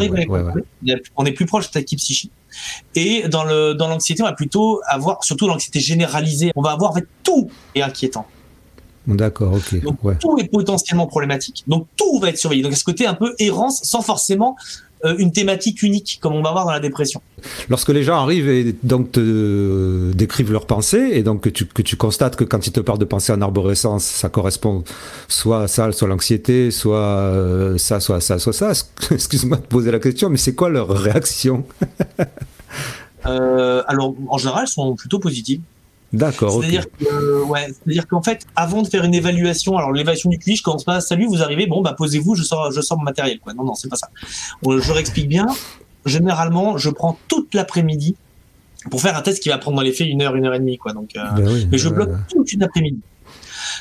On 1.17 1.25
est 1.25 1.33
plus 1.33 1.47
proche 1.47 1.71
de 1.71 1.81
type 1.81 1.99
psychique. 1.99 2.33
Et 2.95 3.29
dans 3.29 3.45
le 3.45 3.75
dans 3.75 3.89
l'anxiété, 3.89 4.23
on 4.23 4.27
va 4.27 4.33
plutôt 4.33 4.81
avoir, 4.87 5.23
surtout 5.25 5.47
l'anxiété 5.47 5.81
généralisée, 5.81 6.53
on 6.57 6.63
va 6.63 6.71
avoir 6.73 6.93
en 6.93 6.95
fait 6.95 7.07
tout 7.23 7.51
est 7.75 7.83
inquiétant. 7.83 8.27
D'accord, 9.07 9.55
ok. 9.55 9.83
Donc, 9.83 10.19
tout 10.19 10.37
est 10.39 10.49
potentiellement 10.49 11.07
problématique. 11.07 11.63
Donc 11.69 11.87
tout 11.97 12.19
va 12.19 12.31
être 12.31 12.39
surveillé. 12.39 12.63
Donc 12.63 12.73
à 12.73 12.77
ce 12.77 12.85
côté 12.85 13.07
un 13.07 13.15
peu 13.15 13.35
errance, 13.39 13.81
sans 13.85 14.03
forcément 14.03 14.57
une 15.19 15.33
thématique 15.33 15.83
unique, 15.83 16.19
comme 16.21 16.35
on 16.35 16.43
va 16.43 16.53
voir 16.53 16.65
dans 16.65 16.73
la 16.73 16.81
dépression. 16.81 17.21
Lorsque 17.69 17.91
les 17.91 18.03
gens 18.03 18.17
arrivent 18.17 18.49
et 18.49 18.75
donc 18.83 19.13
te 19.13 20.13
décrivent 20.13 20.53
leurs 20.53 20.67
pensées, 20.67 21.11
et 21.13 21.23
donc 21.23 21.43
que 21.43 21.49
tu, 21.49 21.67
que 21.67 21.83
tu 21.83 21.97
constates 21.97 22.37
que 22.37 22.45
quand 22.45 22.67
ils 22.67 22.73
te 22.73 22.81
parlent 22.81 22.99
de 22.99 23.05
pensée 23.05 23.33
en 23.33 23.41
arborescence, 23.43 24.05
ça 24.05 24.29
correspond 24.29 24.85
soit 25.29 25.63
à 25.63 25.69
ça, 25.69 25.93
soit 25.93 26.09
l'anxiété, 26.09 26.71
soit 26.71 26.97
euh, 26.97 27.79
ça, 27.79 28.01
soit 28.01 28.21
ça, 28.21 28.39
soit 28.39 28.53
ça. 28.53 28.73
Excuse-moi 29.11 29.59
de 29.59 29.63
poser 29.63 29.91
la 29.91 29.99
question, 29.99 30.31
mais 30.31 30.39
c'est 30.39 30.55
quoi 30.55 30.69
leur 30.69 30.89
réaction? 30.89 31.65
Euh, 33.27 33.83
Alors, 33.89 34.15
en 34.29 34.39
général, 34.39 34.63
elles 34.63 34.69
sont 34.69 34.95
plutôt 34.95 35.19
positives. 35.19 35.61
D'accord. 36.13 36.63
C'est-à-dire 36.63 36.87
ouais, 37.49 37.67
c'est-à-dire 37.67 38.07
qu'en 38.07 38.23
fait, 38.23 38.47
avant 38.55 38.83
de 38.83 38.89
faire 38.89 39.05
une 39.05 39.15
évaluation, 39.15 39.77
alors 39.77 39.93
l'évaluation 39.93 40.31
du 40.31 40.39
QI, 40.39 40.57
je 40.57 40.63
commence 40.63 40.85
pas, 40.85 41.01
salut, 41.01 41.27
vous 41.27 41.43
arrivez, 41.43 41.67
bon 41.67 41.83
bah 41.83 41.95
posez-vous, 41.97 42.35
je 42.35 42.43
sors, 42.43 42.71
je 42.71 42.81
sors 42.81 42.97
mon 42.99 43.05
matériel. 43.05 43.41
Quoi. 43.41 43.55
Non, 43.55 43.65
non, 43.65 43.75
c'est 43.75 43.89
pas 43.89 43.97
ça. 43.97 44.09
Je 44.65 44.93
réexplique 44.93 45.29
bien. 45.29 45.47
Généralement, 46.05 46.79
je 46.79 46.91
prends 46.91 47.19
toute 47.29 47.55
l'après-midi 47.55 48.15
pour 48.91 49.01
faire 49.01 49.17
un 49.17 49.23
test 49.23 49.43
qui 49.43 49.49
va 49.49 49.59
prendre 49.59 49.77
dans 49.77 49.83
les 49.83 49.93
faits 49.93 50.07
une 50.07 50.23
heure, 50.23 50.37
une 50.37 50.47
heure 50.47 50.55
et 50.55 50.61
demie, 50.61 50.79
quoi. 50.79 50.93
Donc, 50.93 51.17
euh, 51.17 51.25
ben 51.33 51.69
mais 51.71 51.79
je 51.79 51.89
bloque 51.89 52.13
toute 52.31 52.53
une 52.53 52.63
après-midi 52.63 53.01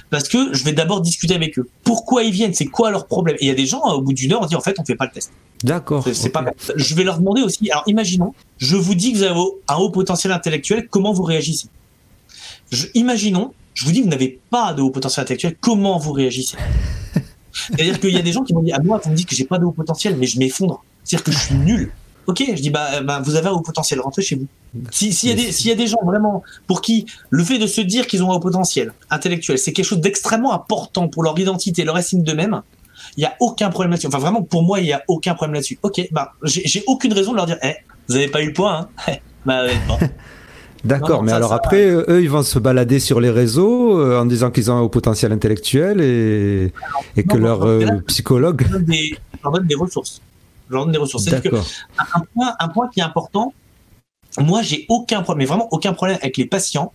parce 0.10 0.28
que 0.28 0.54
je 0.54 0.64
vais 0.64 0.74
d'abord 0.74 1.02
discuter 1.02 1.36
avec 1.36 1.58
eux. 1.60 1.70
Pourquoi 1.84 2.24
ils 2.24 2.32
viennent? 2.32 2.54
C'est 2.54 2.66
quoi 2.66 2.92
leur 2.92 3.06
problème? 3.08 3.36
Et 3.40 3.46
il 3.46 3.48
y 3.48 3.52
a 3.52 3.56
des 3.56 3.66
gens 3.66 3.82
au 3.82 4.02
bout 4.02 4.14
d'une 4.14 4.34
heure, 4.34 4.42
on 4.42 4.46
dit 4.46 4.56
en 4.56 4.62
fait, 4.62 4.80
on 4.80 4.86
fait 4.86 4.96
pas 4.96 5.06
le 5.06 5.12
test. 5.12 5.32
D'accord. 5.64 6.06
C'est 6.14 6.30
pas. 6.30 6.46
Je 6.76 6.96
vais 6.96 7.04
leur 7.04 7.20
demander 7.20 7.42
aussi. 7.42 7.70
Alors, 7.72 7.84
imaginons, 7.88 8.34
je 8.58 8.76
vous 8.76 8.96
dis 8.96 9.14
que 9.14 9.18
vous 9.18 9.24
avez 9.24 9.40
un 9.68 9.76
haut 9.76 9.90
potentiel 9.90 10.34
intellectuel. 10.34 10.88
Comment 10.90 11.14
vous 11.14 11.24
réagissez? 11.24 11.70
Je, 12.72 12.88
imaginons, 12.94 13.54
je 13.74 13.86
vous 13.86 13.92
dis, 13.92 14.02
vous 14.02 14.10
n'avez 14.10 14.40
pas 14.50 14.74
de 14.74 14.82
haut 14.82 14.90
potentiel 14.90 15.24
intellectuel, 15.24 15.56
comment 15.60 15.98
vous 15.98 16.12
réagissez? 16.12 16.58
C'est-à-dire 17.54 18.00
qu'il 18.00 18.14
y 18.14 18.18
a 18.18 18.22
des 18.22 18.32
gens 18.32 18.44
qui 18.44 18.54
m'ont 18.54 18.62
dit, 18.62 18.74
à 18.74 18.80
moi, 18.80 19.00
vous 19.04 19.12
me 19.12 19.16
dites 19.16 19.30
que 19.30 19.36
j'ai 19.36 19.46
pas 19.46 19.58
de 19.58 19.66
haut 19.66 19.72
potentiel, 19.72 20.16
mais 20.18 20.28
je 20.28 20.40
m'effondre. 20.40 20.84
C'est-à-dire 21.04 21.24
que 21.24 21.32
je 21.32 21.38
suis 21.38 21.56
nul. 21.56 21.92
Ok, 22.28 22.44
je 22.48 22.62
dis, 22.62 22.72
bah, 22.72 23.02
bah 23.02 23.22
vous 23.24 23.36
avez 23.36 23.48
un 23.48 23.52
haut 23.52 23.62
potentiel, 23.62 24.02
rentrez 24.02 24.24
chez 24.24 24.36
vous. 24.36 24.48
S'il 24.92 25.30
y, 25.30 25.32
a 25.32 25.36
des, 25.36 25.68
y 25.68 25.72
a 25.72 25.76
des 25.76 25.88
gens 25.88 26.04
vraiment 26.04 26.44
pour 26.68 26.82
qui 26.82 27.06
le 27.30 27.44
fait 27.44 27.60
de 27.60 27.68
se 27.68 27.82
dire 27.82 28.08
qu'ils 28.08 28.24
ont 28.24 28.32
un 28.32 28.36
haut 28.36 28.40
potentiel 28.40 28.94
intellectuel, 29.10 29.58
c'est 29.58 29.72
quelque 29.72 29.86
chose 29.86 30.02
d'extrêmement 30.02 30.52
important 30.54 31.08
pour 31.08 31.24
leur 31.24 31.38
identité, 31.40 31.84
leur 31.84 31.98
estime 31.98 32.24
d'eux-mêmes, 32.24 32.62
il 33.16 33.22
n'y 33.22 33.26
a 33.26 33.36
aucun 33.40 33.70
problème 33.70 33.92
là-dessus. 33.92 34.08
Enfin, 34.08 34.18
vraiment, 34.18 34.42
pour 34.42 34.64
moi, 34.64 34.80
il 34.80 34.86
n'y 34.86 34.94
a 34.94 35.04
aucun 35.08 35.36
problème 35.36 35.54
là-dessus. 35.54 35.80
Ok, 35.84 36.02
bah, 36.12 36.34
j'ai 36.44 36.84
aucune 36.88 37.14
raison 37.14 37.32
de 37.32 37.38
leur 37.38 37.46
dire, 37.46 37.58
eh, 37.64 37.76
vous 38.08 38.16
n'avez 38.16 38.28
pas 38.28 38.42
eu 38.42 38.48
le 38.48 38.54
point, 38.54 38.90
hein 39.08 39.14
Bah, 39.46 39.68
bon. 39.88 40.00
D'accord, 40.86 41.24
mais 41.24 41.32
alors 41.32 41.54
après, 41.54 41.88
eux, 41.90 42.22
ils 42.22 42.30
vont 42.30 42.44
se 42.44 42.60
balader 42.60 43.00
sur 43.00 43.20
les 43.20 43.32
réseaux 43.32 44.00
euh, 44.00 44.20
en 44.20 44.26
disant 44.26 44.52
qu'ils 44.52 44.72
ont 44.72 44.76
un 44.76 44.82
haut 44.82 44.90
potentiel 44.90 45.32
intellectuel 45.32 46.00
et, 46.00 46.72
et 47.18 47.24
que 47.24 47.38
leur 47.38 47.64
euh, 47.64 47.88
psychologue. 48.08 48.66
Je 48.70 48.74
leur 49.44 49.52
donne 49.52 49.66
des 49.66 49.76
ressources. 49.76 50.22
Je 50.70 50.74
leur 50.74 50.84
donne 50.86 50.94
des 50.94 51.00
ressources. 51.00 51.26
Que 51.26 51.50
un, 51.50 52.22
point, 52.34 52.54
un 52.60 52.68
point 52.68 52.90
qui 52.90 53.00
est 53.00 53.04
important, 53.04 53.54
moi, 54.38 54.62
j'ai 54.62 54.86
aucun 54.90 55.24
problème, 55.24 55.40
mais 55.40 55.46
vraiment 55.46 55.68
aucun 55.72 55.94
problème 55.94 56.18
avec 56.22 56.38
les 56.38 56.46
patients 56.46 56.94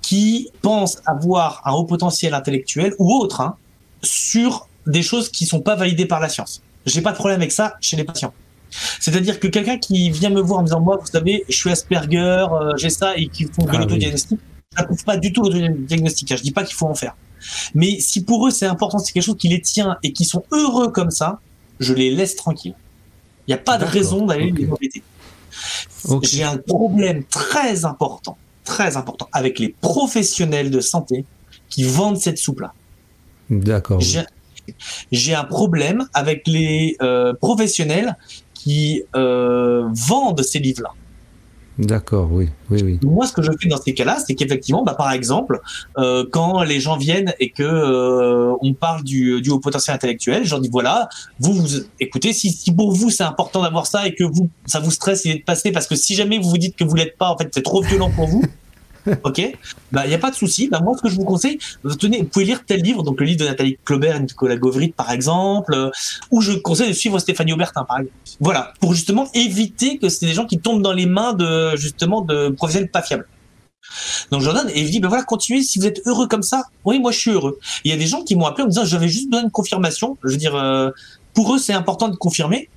qui 0.00 0.50
pensent 0.62 0.98
avoir 1.04 1.60
un 1.66 1.72
haut 1.72 1.84
potentiel 1.84 2.32
intellectuel 2.32 2.94
ou 2.98 3.12
autre 3.12 3.42
hein, 3.42 3.56
sur 4.02 4.68
des 4.86 5.02
choses 5.02 5.28
qui 5.28 5.44
sont 5.44 5.60
pas 5.60 5.76
validées 5.76 6.06
par 6.06 6.20
la 6.20 6.28
science. 6.28 6.62
J'ai 6.86 7.02
pas 7.02 7.12
de 7.12 7.16
problème 7.16 7.40
avec 7.40 7.52
ça 7.52 7.74
chez 7.80 7.96
les 7.96 8.04
patients. 8.04 8.32
C'est-à-dire 8.70 9.40
que 9.40 9.48
quelqu'un 9.48 9.78
qui 9.78 10.10
vient 10.10 10.30
me 10.30 10.40
voir 10.40 10.60
en 10.60 10.62
me 10.62 10.66
disant 10.66 10.80
moi, 10.80 10.98
vous 11.00 11.06
savez, 11.06 11.44
je 11.48 11.56
suis 11.56 11.70
Asperger, 11.70 12.46
euh, 12.52 12.76
j'ai 12.76 12.90
ça 12.90 13.16
et 13.16 13.26
qui 13.28 13.44
font 13.44 13.64
de 13.64 13.70
ah 13.72 13.78
l'autodiagnostic, 13.78 14.38
je 14.72 14.80
n'approuve 14.80 15.04
pas 15.04 15.16
du 15.16 15.32
tout 15.32 15.42
l'autodiagnostic. 15.42 16.36
Je 16.36 16.42
dis 16.42 16.52
pas 16.52 16.64
qu'il 16.64 16.76
faut 16.76 16.86
en 16.86 16.94
faire. 16.94 17.16
Mais 17.74 17.98
si 18.00 18.22
pour 18.22 18.46
eux 18.46 18.50
c'est 18.50 18.66
important, 18.66 18.98
c'est 18.98 19.12
quelque 19.12 19.24
chose 19.24 19.38
qui 19.38 19.48
les 19.48 19.60
tient 19.60 19.96
et 20.02 20.12
qui 20.12 20.24
sont 20.24 20.44
heureux 20.52 20.90
comme 20.90 21.10
ça, 21.10 21.40
je 21.80 21.94
les 21.94 22.10
laisse 22.10 22.36
tranquilles. 22.36 22.74
Il 23.46 23.50
n'y 23.50 23.54
a 23.54 23.62
pas 23.62 23.78
de 23.78 23.84
raison 23.84 24.26
d'aller 24.26 24.52
les 24.52 24.70
embêter. 24.70 25.02
J'ai 26.22 26.44
un 26.44 26.58
problème 26.58 27.24
très 27.24 27.84
important, 27.84 28.36
très 28.64 28.96
important 28.96 29.28
avec 29.32 29.58
les 29.58 29.74
professionnels 29.80 30.70
de 30.70 30.80
santé 30.80 31.24
qui 31.68 31.84
vendent 31.84 32.18
cette 32.18 32.38
soupe-là. 32.38 32.72
D'accord. 33.48 34.00
J'ai 35.10 35.34
un 35.34 35.44
problème 35.44 36.06
avec 36.14 36.46
les 36.46 36.96
euh, 37.02 37.32
professionnels 37.34 38.16
qui 38.62 39.02
euh, 39.16 39.88
vendent 39.94 40.42
ces 40.42 40.58
livres-là. 40.58 40.90
D'accord, 41.78 42.28
oui, 42.30 42.48
oui, 42.68 42.82
oui. 42.84 42.98
Moi, 43.02 43.26
ce 43.26 43.32
que 43.32 43.40
je 43.40 43.50
fais 43.58 43.68
dans 43.68 43.80
ces 43.80 43.94
cas-là, 43.94 44.18
c'est 44.26 44.34
qu'effectivement, 44.34 44.82
bah, 44.82 44.92
par 44.92 45.12
exemple, 45.12 45.60
euh, 45.96 46.26
quand 46.30 46.62
les 46.62 46.78
gens 46.78 46.98
viennent 46.98 47.32
et 47.40 47.48
que 47.50 47.62
euh, 47.62 48.54
on 48.60 48.74
parle 48.74 49.02
du, 49.02 49.40
du 49.40 49.48
haut 49.48 49.60
potentiel 49.60 49.96
intellectuel, 49.96 50.44
je 50.44 50.50
leur 50.50 50.60
dis 50.60 50.68
voilà, 50.68 51.08
vous, 51.38 51.54
vous 51.54 51.68
écoutez, 51.98 52.34
si, 52.34 52.50
si 52.50 52.70
pour 52.70 52.92
vous 52.92 53.08
c'est 53.08 53.22
important 53.22 53.62
d'avoir 53.62 53.86
ça 53.86 54.06
et 54.06 54.14
que 54.14 54.24
vous 54.24 54.50
ça 54.66 54.80
vous 54.80 54.90
stresse 54.90 55.22
de 55.22 55.42
passer 55.42 55.72
parce 55.72 55.86
que 55.86 55.94
si 55.94 56.14
jamais 56.14 56.38
vous 56.38 56.50
vous 56.50 56.58
dites 56.58 56.76
que 56.76 56.84
vous 56.84 56.96
l'êtes 56.96 57.16
pas, 57.16 57.30
en 57.30 57.38
fait, 57.38 57.48
c'est 57.54 57.62
trop 57.62 57.80
violent 57.80 58.10
pour 58.10 58.26
vous. 58.26 58.42
ok, 59.24 59.58
bah 59.92 60.04
il 60.04 60.08
n'y 60.08 60.14
a 60.14 60.18
pas 60.18 60.30
de 60.30 60.36
souci. 60.36 60.68
Bah 60.68 60.80
moi, 60.82 60.94
ce 60.96 61.02
que 61.02 61.08
je 61.08 61.16
vous 61.16 61.24
conseille, 61.24 61.58
tenez, 61.98 62.18
vous 62.18 62.28
pouvez 62.28 62.44
lire 62.44 62.64
tel 62.64 62.82
livre, 62.82 63.02
donc 63.02 63.20
le 63.20 63.26
livre 63.26 63.40
de 63.40 63.46
Nathalie 63.46 63.78
Claubert 63.84 64.16
et 64.16 64.20
Nicolas 64.20 64.56
Gauvrit, 64.56 64.88
par 64.90 65.10
exemple, 65.10 65.74
euh, 65.74 65.90
ou 66.30 66.40
je 66.40 66.52
conseille 66.52 66.88
de 66.88 66.92
suivre 66.94 67.18
Stéphanie 67.18 67.52
Aubertin, 67.52 67.84
par 67.84 67.98
exemple. 67.98 68.16
Voilà, 68.40 68.72
pour 68.80 68.94
justement 68.94 69.28
éviter 69.34 69.98
que 69.98 70.08
c'est 70.08 70.26
des 70.26 70.34
gens 70.34 70.46
qui 70.46 70.58
tombent 70.58 70.82
dans 70.82 70.92
les 70.92 71.06
mains 71.06 71.32
de 71.32 71.76
justement 71.76 72.20
de 72.20 72.50
professionnels 72.50 72.90
pas 72.90 73.02
fiables. 73.02 73.26
Donc 74.30 74.42
donne 74.42 74.70
et 74.70 74.86
je 74.86 74.90
dis 74.90 75.00
ben 75.00 75.08
voilà 75.08 75.24
continuez 75.24 75.62
si 75.62 75.78
vous 75.78 75.86
êtes 75.86 76.00
heureux 76.06 76.28
comme 76.28 76.42
ça. 76.42 76.64
Oui 76.84 76.98
moi 77.00 77.10
je 77.10 77.18
suis 77.18 77.30
heureux. 77.30 77.58
Il 77.84 77.90
y 77.90 77.94
a 77.94 77.96
des 77.96 78.06
gens 78.06 78.22
qui 78.22 78.36
m'ont 78.36 78.46
appelé 78.46 78.62
en 78.62 78.66
me 78.66 78.70
disant 78.70 78.84
j'avais 78.84 79.08
juste 79.08 79.30
besoin 79.30 79.44
de 79.44 79.50
confirmation. 79.50 80.16
Je 80.22 80.30
veux 80.30 80.36
dire 80.36 80.54
euh, 80.54 80.90
pour 81.34 81.54
eux 81.54 81.58
c'est 81.58 81.72
important 81.72 82.08
de 82.08 82.16
confirmer. 82.16 82.68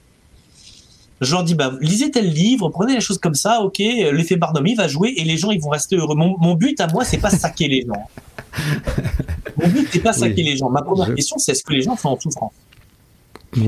Je 1.23 1.31
leur 1.31 1.43
dis 1.43 1.55
bah 1.55 1.73
lisez 1.81 2.11
tel 2.11 2.29
livre, 2.29 2.69
prenez 2.69 2.93
les 2.93 3.01
choses 3.01 3.17
comme 3.17 3.35
ça, 3.35 3.61
ok. 3.61 3.79
L'effet 3.79 4.35
Barnum 4.35 4.65
va 4.75 4.87
jouer 4.87 5.13
et 5.17 5.23
les 5.23 5.37
gens 5.37 5.51
ils 5.51 5.61
vont 5.61 5.69
rester 5.69 5.95
heureux. 5.95 6.15
Mon, 6.15 6.55
but 6.55 6.79
à 6.79 6.87
moi 6.87 7.03
c'est 7.03 7.17
pas 7.17 7.29
saquer 7.29 7.67
les 7.67 7.85
gens. 7.85 8.07
Mon 9.57 9.67
but 9.67 9.87
c'est 9.91 9.99
pas 9.99 10.13
saquer 10.13 10.43
les 10.43 10.57
gens. 10.57 10.69
Ma 10.69 10.81
première 10.81 11.13
question 11.15 11.37
c'est 11.37 11.53
est-ce 11.53 11.63
que 11.63 11.73
les 11.73 11.81
gens 11.81 11.95
sont 11.95 12.09
en 12.09 12.19
souffrance? 12.19 12.53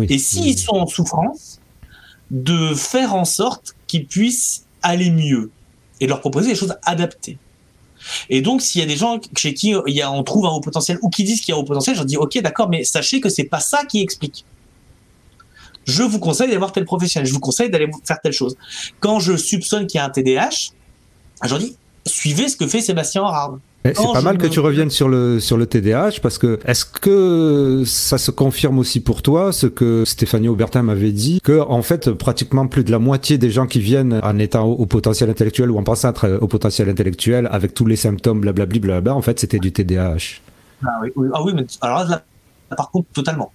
Et 0.10 0.18
s'ils 0.18 0.58
sont 0.58 0.76
en 0.76 0.88
souffrance, 0.88 1.60
de 2.32 2.74
faire 2.74 3.14
en 3.14 3.26
sorte 3.26 3.76
qu'ils 3.88 4.08
puissent 4.08 4.66
aller 4.82 5.12
mieux 5.12 5.52
et 6.00 6.08
leur 6.08 6.22
proposer 6.22 6.50
des 6.50 6.56
choses 6.56 6.76
adaptées. 6.84 7.38
Et 8.30 8.42
donc, 8.42 8.62
s'il 8.62 8.82
y 8.82 8.84
a 8.84 8.88
des 8.88 8.96
gens 8.96 9.20
chez 9.36 9.54
qui 9.54 9.74
il 9.88 9.94
y 9.94 10.02
a, 10.02 10.12
on 10.12 10.24
trouve 10.24 10.46
un 10.46 10.50
haut 10.50 10.62
potentiel 10.62 11.00
ou 11.02 11.10
qui 11.10 11.24
disent 11.24 11.42
qu'il 11.42 11.54
y 11.54 11.56
a 11.56 11.58
un 11.58 11.62
haut 11.62 11.66
potentiel, 11.66 11.96
je 11.96 12.02
leur 12.02 12.06
dis 12.06 12.18
ok, 12.18 12.40
d'accord, 12.42 12.70
mais 12.70 12.84
sachez 12.84 13.20
que 13.20 13.30
c'est 13.30 13.46
pas 13.46 13.60
ça 13.60 13.86
qui 13.86 14.02
explique. 14.02 14.46
Je 15.86 16.04
vous 16.04 16.20
conseille 16.20 16.48
d'aller 16.48 16.58
voir 16.58 16.72
tel 16.72 16.86
professionnel. 16.86 17.28
Je 17.28 17.34
vous 17.34 17.40
conseille 17.40 17.70
d'aller 17.70 17.90
faire 18.04 18.20
telle 18.22 18.34
chose. 18.34 18.58
Quand 19.00 19.20
je 19.20 19.38
soupçonne 19.38 19.88
qu'il 19.88 20.00
y 20.00 20.02
a 20.02 20.06
un 20.06 20.10
TDAH, 20.10 20.72
je 21.44 21.56
dis 21.56 21.78
suivez 22.06 22.48
ce 22.48 22.58
que 22.58 22.68
fait 22.68 22.82
Sébastien 22.82 23.22
Horard. 23.22 23.58
C'est 23.86 23.94
pas 23.94 24.22
mal 24.22 24.40
que 24.40 24.48
tu 24.48 24.60
reviennes 24.60 24.90
sur 24.90 25.08
le 25.08 25.40
sur 25.40 25.58
le 25.58 25.68
TDAH 25.68 26.20
parce 26.24 26.40
que 26.40 26.60
est-ce 26.66 26.86
que 26.86 27.84
ça 27.86 28.18
se 28.18 28.32
confirme 28.32 28.80
aussi 28.80 29.00
pour 29.00 29.22
toi 29.22 29.52
ce 29.52 29.68
que 29.68 30.06
Stéphanie 30.06 30.48
Aubertin 30.48 30.82
m'avait 30.82 31.12
dit 31.12 31.40
que 31.44 31.60
en 31.60 31.84
fait 31.84 32.10
pratiquement 32.10 32.66
plus 32.66 32.84
de 32.84 32.90
la 32.90 32.98
moitié 32.98 33.38
des 33.38 33.52
gens 33.52 33.68
qui 33.68 33.80
viennent 33.80 34.20
en 34.24 34.40
étant 34.40 34.66
au, 34.66 34.88
potentiel 34.88 35.30
intellectuel 35.30 35.70
ou 35.70 35.78
en 35.78 35.84
pensant 35.84 36.10
être 36.10 36.40
au 36.42 36.48
potentiel 36.48 36.90
intellectuel 36.90 37.48
avec 37.52 37.76
tous 37.76 37.86
les 37.86 37.96
symptômes 37.96 38.42
blablabla 38.42 39.02
bla, 39.02 39.16
en 39.16 39.22
fait 39.22 39.40
c'était 39.40 39.60
du 39.60 39.72
TDAH. 39.72 40.42
Ah 40.84 40.88
oui, 41.04 41.30
ah 41.34 41.44
oui 41.44 41.54
mais 41.56 41.66
alors 41.82 42.06
là, 42.06 42.24
par 42.76 42.90
contre 42.90 43.08
totalement. 43.14 43.52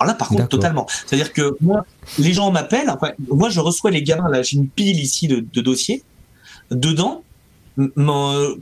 Alors 0.00 0.12
là, 0.12 0.14
par 0.14 0.28
contre, 0.28 0.48
totalement. 0.48 0.86
C'est-à-dire 1.06 1.32
que 1.32 1.56
moi, 1.60 1.84
les 2.18 2.32
gens 2.32 2.50
m'appellent. 2.50 2.92
Moi, 3.28 3.50
je 3.50 3.60
reçois 3.60 3.90
les 3.90 4.02
gamins. 4.02 4.30
Là, 4.30 4.42
j'ai 4.42 4.56
une 4.56 4.68
pile 4.68 4.98
ici 4.98 5.28
de, 5.28 5.44
de 5.52 5.60
dossiers. 5.60 6.02
Dedans, 6.70 7.22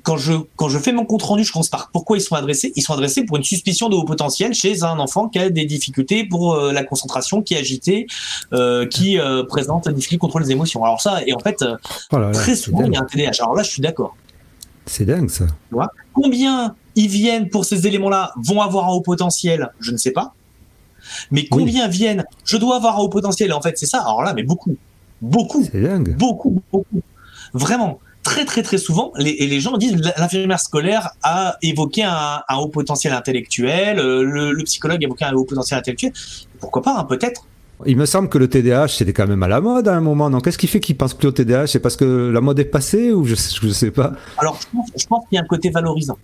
quand 0.03 0.16
je 0.16 0.33
quand 0.57 0.68
je 0.68 0.79
fais 0.79 0.92
mon 0.92 1.05
compte 1.05 1.22
rendu, 1.22 1.44
je 1.44 1.53
commence 1.53 1.68
par 1.68 1.90
pourquoi 1.92 2.16
ils 2.16 2.20
sont 2.20 2.35
adressés. 2.35 2.72
Ils 2.74 2.83
sont 2.83 2.92
adressés 2.92 3.24
pour 3.24 3.37
une 3.37 3.44
suspicion 3.44 3.88
de 3.88 3.94
haut 3.94 4.05
potentiel 4.05 4.53
chez 4.53 4.83
un 4.83 4.98
enfant 4.98 5.29
qui 5.29 5.38
a 5.38 5.48
des 5.48 5.64
difficultés 5.64 6.24
pour 6.24 6.55
euh, 6.55 6.72
la 6.72 6.83
concentration, 6.85 7.42
qui 7.42 7.55
est 7.55 7.59
agité, 7.59 8.07
euh, 8.53 8.87
qui 8.87 9.18
euh, 9.18 9.44
présente 9.44 9.88
des 9.88 9.94
difficultés 9.94 10.20
contre 10.20 10.40
les 10.40 10.51
émotions. 10.51 10.85
Alors 10.85 11.01
ça, 11.01 11.20
et 11.27 11.33
en 11.33 11.38
fait, 11.38 11.64
oh 12.12 12.18
très 12.33 12.57
souvent 12.57 12.83
il 12.83 12.92
y 12.92 12.96
a 12.96 13.01
un 13.01 13.05
TDAH. 13.05 13.42
Alors 13.42 13.55
là, 13.55 13.62
je 13.62 13.70
suis 13.70 13.83
d'accord. 13.83 14.16
C'est 14.87 15.05
dingue 15.05 15.31
ça. 15.31 15.46
combien 16.12 16.74
ils 16.96 17.09
viennent 17.09 17.48
pour 17.51 17.64
ces 17.64 17.87
éléments-là? 17.87 18.33
Vont 18.42 18.62
avoir 18.62 18.87
un 18.87 18.92
haut 18.92 19.03
potentiel? 19.03 19.70
Je 19.81 19.92
ne 19.92 19.98
sais 19.98 20.12
pas. 20.12 20.35
Mais 21.31 21.47
combien 21.47 21.88
viennent? 21.88 22.25
Je 22.44 22.57
dois 22.57 22.77
avoir 22.77 22.99
un 22.99 23.03
haut 23.03 23.09
potentiel. 23.09 23.53
En 23.53 23.61
fait, 23.61 23.79
c'est 23.79 23.87
ça. 23.87 24.01
Alors 24.01 24.23
là, 24.23 24.35
mais 24.35 24.42
beaucoup, 24.42 24.77
beaucoup, 25.21 25.64
beaucoup, 26.18 26.62
beaucoup. 26.73 27.03
Vraiment 27.55 28.01
très 28.29 28.44
très 28.44 28.62
très 28.62 28.79
souvent, 28.79 29.12
les, 29.16 29.31
et 29.31 29.47
les 29.47 29.61
gens 29.61 29.79
disent 29.79 29.97
l'infirmière 30.18 30.61
scolaire 30.61 31.11
a 31.23 31.57
évoqué 31.62 32.05
un, 32.05 32.42
haut 32.59 32.68
potentiel 32.68 33.14
intellectuel, 33.14 33.99
euh, 33.99 34.23
le, 34.23 34.64
psychologue 34.64 35.03
a 35.03 35.07
évoqué 35.07 35.25
un 35.25 35.33
haut 35.33 35.44
potentiel 35.44 35.79
intellectuel. 35.79 36.12
Pourquoi 36.61 36.83
pas, 36.83 36.99
hein, 36.99 37.05
peut-être 37.05 37.44
il 37.87 37.97
me 37.97 38.07
semble 38.07 38.29
que 38.29 38.38
le 38.38 38.49
TDAH, 38.49 38.88
c'était 38.88 39.12
quand 39.12 39.29
même 39.29 39.44
à 39.44 39.47
la 39.47 39.61
mode 39.61 39.87
à 39.87 39.94
un 39.94 40.01
moment. 40.01 40.31
Donc, 40.31 40.42
qu'est-ce 40.42 40.59
qui 40.59 40.66
fait 40.66 40.81
qu'ils 40.81 40.97
pensent 40.97 41.14
plus 41.14 41.29
au 41.29 41.31
TDAH 41.31 41.68
C'est 41.68 41.79
parce 41.79 41.94
que 41.94 42.29
la 42.29 42.40
mode 42.40 42.59
est 42.59 42.64
passée 42.64 43.12
ou 43.12 43.25
je 43.25 43.37
ne 43.64 43.73
sais 43.73 43.92
pas? 43.92 44.14
Alors, 44.37 44.59
je 44.61 45.07
pense, 45.07 45.25
qu'il 45.29 45.37
y 45.37 45.38
a 45.38 45.42
un 45.42 45.47
côté 45.47 45.71
valorisant. 45.71 46.18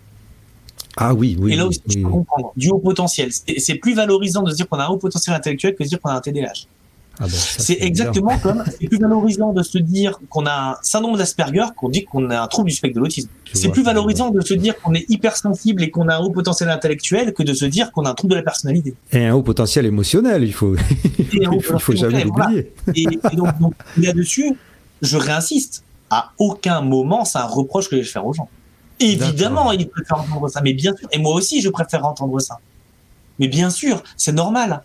Ah 0.97 1.15
oui, 1.15 1.37
oui. 1.39 1.53
Et 1.53 1.57
là 1.57 1.67
aussi, 1.67 1.81
je 1.87 1.99
peux 1.99 2.09
comprendre. 2.09 2.53
Du 2.57 2.71
haut 2.71 2.79
potentiel. 2.79 3.31
C'est 3.33 3.75
plus 3.77 3.95
valorisant 3.95 4.43
de 4.43 4.51
se 4.51 4.57
dire 4.57 4.69
qu'on 4.69 4.79
a 4.79 4.85
un 4.85 4.89
haut 4.89 4.97
potentiel 4.97 5.35
intellectuel 5.35 5.75
que 5.75 5.83
de 5.83 5.85
se 5.85 5.91
dire 5.91 6.01
qu'on 6.01 6.11
a 6.11 6.15
un 6.15 6.21
TDAH. 6.21 6.67
Ah 7.21 7.27
c'est 7.29 7.79
exactement 7.81 8.37
comme 8.39 8.65
c'est 8.67 8.89
plus 8.89 8.99
valorisant 8.99 9.53
de 9.53 9.63
se 9.63 9.79
dire 9.79 10.19
qu'on 10.29 10.47
a 10.47 10.73
un 10.73 10.77
syndrome 10.83 11.17
d'Asperger 11.17 11.67
qu'on 11.77 11.89
dit 11.89 12.05
qu'on 12.05 12.29
a 12.29 12.41
un 12.41 12.47
trouble 12.49 12.71
du 12.71 12.75
spectre 12.75 12.97
de 12.97 13.01
l'autisme. 13.01 13.29
C'est 13.53 13.69
plus 13.69 13.85
valorisant 13.85 14.31
de 14.31 14.41
se 14.41 14.55
dire 14.55 14.77
qu'on 14.81 14.95
est 14.95 15.09
hypersensible 15.09 15.85
et 15.85 15.91
qu'on 15.91 16.09
a 16.09 16.17
un 16.17 16.19
haut 16.19 16.31
potentiel 16.31 16.71
intellectuel 16.71 17.33
que 17.33 17.45
de 17.45 17.55
se 17.55 17.67
dire 17.67 17.93
qu'on 17.93 18.05
a 18.05 18.11
un 18.11 18.15
trouble 18.15 18.33
de 18.33 18.39
la 18.39 18.43
personnalité. 18.43 18.95
Et 19.13 19.27
un 19.27 19.35
haut 19.35 19.43
potentiel 19.43 19.87
émotionnel, 19.87 20.43
il 20.43 20.53
faut, 20.53 20.75
il 21.33 21.63
faut, 21.63 21.95
jamais 21.95 22.25
l'oublier. 22.25 22.73
Et, 22.97 23.07
donc, 23.37 23.75
là-dessus, 23.97 24.57
je 25.01 25.17
réinsiste. 25.17 25.85
À 26.11 26.33
aucun 26.39 26.81
moment, 26.81 27.25
c'est 27.25 27.39
un 27.39 27.47
reproche 27.47 27.89
que 27.89 27.97
je 27.97 28.03
vais 28.03 28.09
faire 28.09 28.27
aux 28.27 28.33
gens. 28.33 28.49
Évidemment, 29.01 29.73
ils 29.73 29.89
préfèrent 29.89 30.21
entendre 30.21 30.49
ça, 30.49 30.61
mais 30.63 30.73
bien 30.73 30.95
sûr, 30.97 31.09
et 31.13 31.19
moi 31.19 31.35
aussi, 31.35 31.61
je 31.61 31.69
préfère 31.69 32.05
entendre 32.07 32.39
ça. 32.41 32.59
Mais 33.39 33.49
bien 33.49 33.71
sûr, 33.71 34.03
c'est 34.17 34.33
normal. 34.33 34.83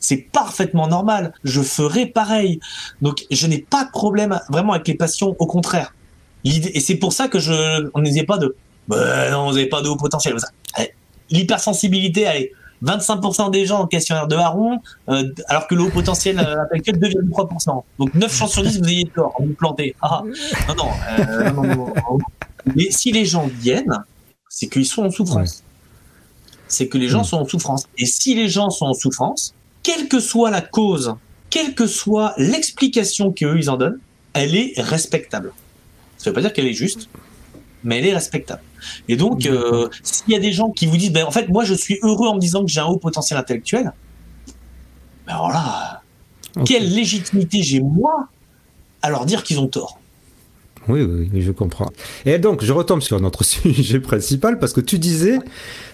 C'est 0.00 0.16
parfaitement 0.16 0.88
normal. 0.88 1.32
Je 1.44 1.60
ferai 1.60 2.06
pareil. 2.06 2.58
Donc, 3.00 3.24
je 3.30 3.46
n'ai 3.46 3.58
pas 3.58 3.84
de 3.84 3.90
problème 3.90 4.40
vraiment 4.48 4.72
avec 4.72 4.88
les 4.88 4.94
passions. 4.94 5.36
Au 5.38 5.46
contraire. 5.46 5.94
Et 6.44 6.80
c'est 6.80 6.96
pour 6.96 7.12
ça 7.12 7.28
que 7.28 7.38
je, 7.38 7.88
on 7.94 8.00
n'est 8.00 8.24
pas 8.24 8.38
de, 8.38 8.56
ben 8.88 9.30
non, 9.30 9.48
on 9.48 9.52
n'est 9.52 9.66
pas 9.66 9.80
de 9.80 9.88
haut 9.88 9.96
potentiel. 9.96 10.34
L'hypersensibilité, 11.30 12.26
allez, 12.26 12.52
25% 12.84 13.50
des 13.50 13.64
gens 13.64 13.80
en 13.80 13.86
questionnaire 13.86 14.26
de 14.26 14.36
Haron, 14.36 14.80
euh, 15.08 15.24
alors 15.46 15.68
que 15.68 15.74
le 15.74 15.82
haut 15.82 15.90
potentiel 15.90 16.38
euh, 16.40 16.78
que 16.78 16.90
2,3%. 16.90 17.82
Donc 17.98 18.14
9 18.14 18.34
chances 18.34 18.52
sur 18.52 18.62
10, 18.62 18.80
vous 18.80 18.88
ayez 18.88 19.06
tort, 19.06 19.34
vous 19.38 19.54
plantez. 19.54 19.94
Ah, 20.02 20.22
non, 20.76 20.88
euh, 21.18 21.50
non, 21.50 21.62
non, 21.62 21.76
non, 21.76 22.18
Mais 22.74 22.90
si 22.90 23.12
les 23.12 23.24
gens 23.24 23.48
viennent, 23.60 24.04
c'est 24.48 24.68
qu'ils 24.68 24.86
sont 24.86 25.04
en 25.04 25.10
souffrance. 25.10 25.62
C'est 26.68 26.88
que 26.88 26.98
les 26.98 27.08
gens 27.08 27.22
hmm. 27.22 27.24
sont 27.24 27.36
en 27.38 27.46
souffrance. 27.46 27.88
Et 27.98 28.06
si 28.06 28.34
les 28.34 28.48
gens 28.48 28.70
sont 28.70 28.86
en 28.86 28.94
souffrance, 28.94 29.54
quelle 29.82 30.08
que 30.08 30.20
soit 30.20 30.50
la 30.50 30.60
cause, 30.60 31.14
quelle 31.50 31.74
que 31.74 31.86
soit 31.86 32.34
l'explication 32.38 33.32
qu'eux 33.32 33.56
ils 33.58 33.68
en 33.68 33.76
donnent, 33.76 33.98
elle 34.32 34.54
est 34.56 34.74
respectable. 34.78 35.52
Ça 36.16 36.30
ne 36.30 36.30
veut 36.30 36.34
pas 36.34 36.40
dire 36.40 36.52
qu'elle 36.52 36.66
est 36.66 36.72
juste, 36.72 37.08
mais 37.84 37.98
elle 37.98 38.06
est 38.06 38.14
respectable. 38.14 38.62
Et 39.08 39.16
donc, 39.16 39.46
euh, 39.46 39.88
s'il 40.02 40.32
y 40.32 40.36
a 40.36 40.40
des 40.40 40.52
gens 40.52 40.70
qui 40.70 40.86
vous 40.86 40.96
disent, 40.96 41.12
ben, 41.12 41.24
en 41.24 41.30
fait, 41.30 41.48
moi, 41.48 41.64
je 41.64 41.74
suis 41.74 41.98
heureux 42.02 42.28
en 42.28 42.34
me 42.36 42.40
disant 42.40 42.64
que 42.64 42.70
j'ai 42.70 42.80
un 42.80 42.86
haut 42.86 42.96
potentiel 42.96 43.38
intellectuel, 43.38 43.92
ben 45.26 45.34
alors 45.34 45.50
là, 45.50 46.02
quelle 46.64 46.92
légitimité 46.92 47.62
j'ai 47.62 47.80
moi 47.80 48.28
à 49.02 49.10
leur 49.10 49.26
dire 49.26 49.42
qu'ils 49.42 49.58
ont 49.58 49.68
tort? 49.68 49.98
Oui, 50.88 51.02
oui, 51.02 51.42
je 51.42 51.52
comprends. 51.52 51.90
Et 52.26 52.38
donc, 52.38 52.64
je 52.64 52.72
retombe 52.72 53.02
sur 53.02 53.20
notre 53.20 53.44
sujet 53.44 54.00
principal 54.00 54.58
parce 54.58 54.72
que 54.72 54.80
tu 54.80 54.98
disais 54.98 55.38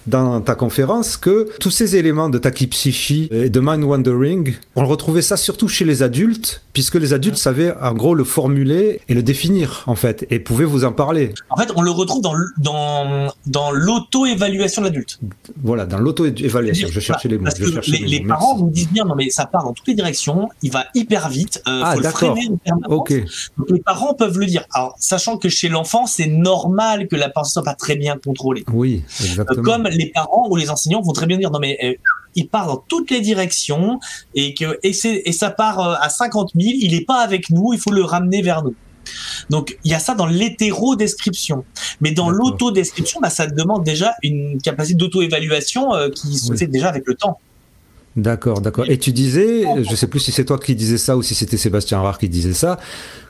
dans 0.09 0.41
ta 0.41 0.55
conférence 0.55 1.17
que 1.17 1.49
tous 1.61 1.71
ces 1.71 1.97
éléments 1.97 2.31
de 2.31 2.39
tachypsychie 2.39 3.29
et 3.31 3.51
de 3.51 3.61
mind 3.61 3.85
wandering, 3.85 4.55
on 4.75 4.87
retrouvait 4.87 5.23
ça 5.23 5.37
surtout 5.37 5.69
chez 5.69 5.85
les 5.85 6.03
adultes, 6.03 6.63
puisque 6.73 6.95
les 6.95 7.13
adultes 7.13 7.37
savaient 7.37 7.75
en 7.81 7.93
gros 7.93 8.15
le 8.15 8.25
formuler 8.25 9.01
et 9.09 9.15
le 9.15 9.23
définir 9.23 9.85
en 9.87 9.95
fait, 9.95 10.27
et 10.31 10.39
pouvaient 10.39 10.65
vous 10.65 10.85
en 10.85 10.93
parler. 10.93 11.35
En 11.51 11.57
fait, 11.57 11.71
on 11.77 11.83
le 11.83 11.91
retrouve 11.91 12.23
dans, 12.23 12.35
dans, 12.57 13.33
dans 13.47 13.71
l'auto-évaluation 13.71 14.83
de 14.83 14.87
l'adulte. 14.87 15.21
Voilà, 15.63 15.85
dans 15.85 15.99
l'auto-évaluation. 15.99 16.89
Je 16.91 17.01
cherchais 17.01 17.29
les 17.29 17.39
mots. 17.39 17.45
Parce 17.45 17.59
que 17.59 18.07
les, 18.07 18.25
parents 18.25 18.57
vous 18.57 18.71
disent 18.71 18.89
bien, 18.91 19.05
non 19.05 19.15
mais 19.15 19.29
ça 19.31 19.47
part 19.47 19.65
dans 19.65 19.73
toutes 19.73 19.89
les 19.89 19.95
directions, 19.95 20.49
il 20.63 20.73
va 20.73 20.87
hyper 20.95 21.29
vite, 21.29 21.63
euh, 21.69 21.83
ah, 21.85 21.95
faut 21.95 22.01
le 22.01 22.09
freiner 22.09 22.51
Donc 22.89 23.13
les 23.69 23.81
parents 23.81 24.15
peuvent 24.15 24.39
le 24.39 24.47
dire. 24.47 24.65
Alors, 24.79 24.95
sachant 25.01 25.39
que 25.39 25.49
chez 25.49 25.69
l'enfant, 25.69 26.07
c'est 26.07 26.29
normal 26.29 27.09
que 27.09 27.17
la 27.17 27.29
pensée 27.29 27.53
soit 27.53 27.65
pas 27.65 27.75
très 27.75 27.97
bien 27.97 28.17
contrôlée. 28.17 28.63
Oui, 28.73 29.03
exactement. 29.21 29.63
comme 29.63 29.89
les 29.89 30.13
parents 30.13 30.49
ou 30.49 30.55
les 30.55 30.71
enseignants 30.71 31.03
vont 31.03 31.13
très 31.13 31.27
bien 31.27 31.37
dire 31.37 31.51
non 31.51 31.59
mais 31.59 31.77
euh, 31.83 31.95
il 32.37 32.49
part 32.49 32.69
dans 32.69 32.77
toutes 32.77 33.11
les 33.11 33.21
directions 33.21 33.99
et 34.37 34.55
que 34.55 34.79
et, 34.85 34.93
et 35.03 35.33
ça 35.33 35.51
part 35.51 35.81
euh, 35.81 35.95
à 36.01 36.09
50 36.09 36.53
000, 36.55 36.75
il 36.81 36.95
est 36.95 37.05
pas 37.05 37.23
avec 37.23 37.51
nous, 37.51 37.73
il 37.73 37.81
faut 37.81 37.91
le 37.91 38.05
ramener 38.05 38.41
vers 38.41 38.63
nous. 38.63 38.77
Donc 39.51 39.77
il 39.83 39.91
y 39.91 39.95
a 39.95 39.99
ça 39.99 40.15
dans 40.15 40.27
l'hétéro-description. 40.27 41.65
Mais 42.01 42.13
dans 42.13 42.31
l'auto-description, 42.31 43.19
bah, 43.21 43.31
ça 43.31 43.49
demande 43.49 43.83
déjà 43.83 44.15
une 44.23 44.61
capacité 44.63 44.97
d'auto-évaluation 44.97 45.93
euh, 45.93 46.09
qui 46.09 46.39
se 46.39 46.55
fait 46.55 46.69
déjà 46.69 46.89
avec 46.89 47.05
le 47.07 47.15
temps. 47.15 47.41
D'accord, 48.19 48.61
d'accord. 48.61 48.85
Et 48.89 48.99
tu 48.99 49.13
disais, 49.13 49.65
je 49.89 49.95
sais 49.95 50.09
plus 50.09 50.19
si 50.19 50.33
c'est 50.33 50.45
toi 50.45 50.59
qui 50.59 50.75
disais 50.75 50.99
ça 50.99 51.17
ou 51.17 51.23
si 51.23 51.37
c'était 51.37 51.57
Sébastien 51.57 52.01
Rare 52.01 52.19
qui 52.19 52.29
disait 52.29 52.53
ça, 52.53 52.79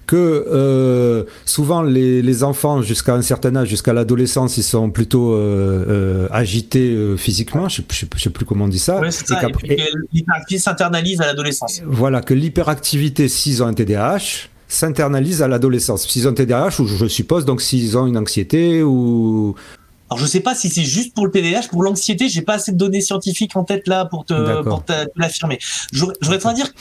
que 0.07 0.47
euh, 0.51 1.25
souvent 1.45 1.83
les, 1.83 2.43
enfants 2.43 2.81
jusqu'à 2.81 3.15
un 3.15 3.21
certain 3.21 3.55
âge, 3.55 3.69
jusqu'à 3.69 3.93
l'adolescence, 3.93 4.57
ils 4.57 4.63
sont 4.63 4.91
plutôt 4.91 5.35
euh, 5.35 5.85
euh, 5.89 6.29
agités 6.31 6.97
physiquement. 7.19 7.69
Je 7.69 7.83
ne 7.83 8.19
sais, 8.19 8.31
plus 8.31 8.47
comment 8.47 8.65
on 8.65 8.69
dit 8.69 8.79
ça. 8.79 9.01
l'hyperactivité 9.03 10.59
s'internalise 10.59 11.21
à 11.21 11.27
l'adolescence. 11.27 11.83
Voilà, 11.85 12.23
que 12.23 12.33
l'hyperactivité, 12.33 13.29
s'ils 13.29 13.63
ont 13.63 13.67
un 13.67 13.75
TDAH, 13.75 14.49
s'internalise 14.69 15.43
à 15.43 15.49
l'adolescence. 15.49 16.09
S'ils 16.09 16.27
ont 16.27 16.31
un 16.31 16.35
TDAH, 16.35 16.81
ou 16.81 16.87
je 16.87 17.07
suppose, 17.07 17.45
donc 17.45 17.61
s'ils 17.61 17.99
ont 17.99 18.07
une 18.07 18.17
anxiété 18.17 18.83
ou, 18.83 19.55
alors 20.11 20.19
je 20.19 20.27
sais 20.27 20.41
pas 20.41 20.55
si 20.55 20.69
c'est 20.71 20.85
juste 20.85 21.15
pour 21.15 21.27
le 21.27 21.33
TDAH, 21.33 21.69
pour 21.69 21.83
l'anxiété, 21.83 22.29
j'ai 22.29 22.43
pas 22.43 22.55
assez 22.55 22.73
de 22.73 22.77
données 22.77 23.01
scientifiques 23.01 23.57
en 23.57 23.65
tête 23.65 23.87
là 23.87 24.07
pour 24.07 24.25
te, 24.25 24.63
pour 24.63 24.83
l'affirmer. 25.17 25.59
J'aurais 25.93 26.39
tendance 26.39 26.47
à 26.47 26.55
dire 26.55 26.73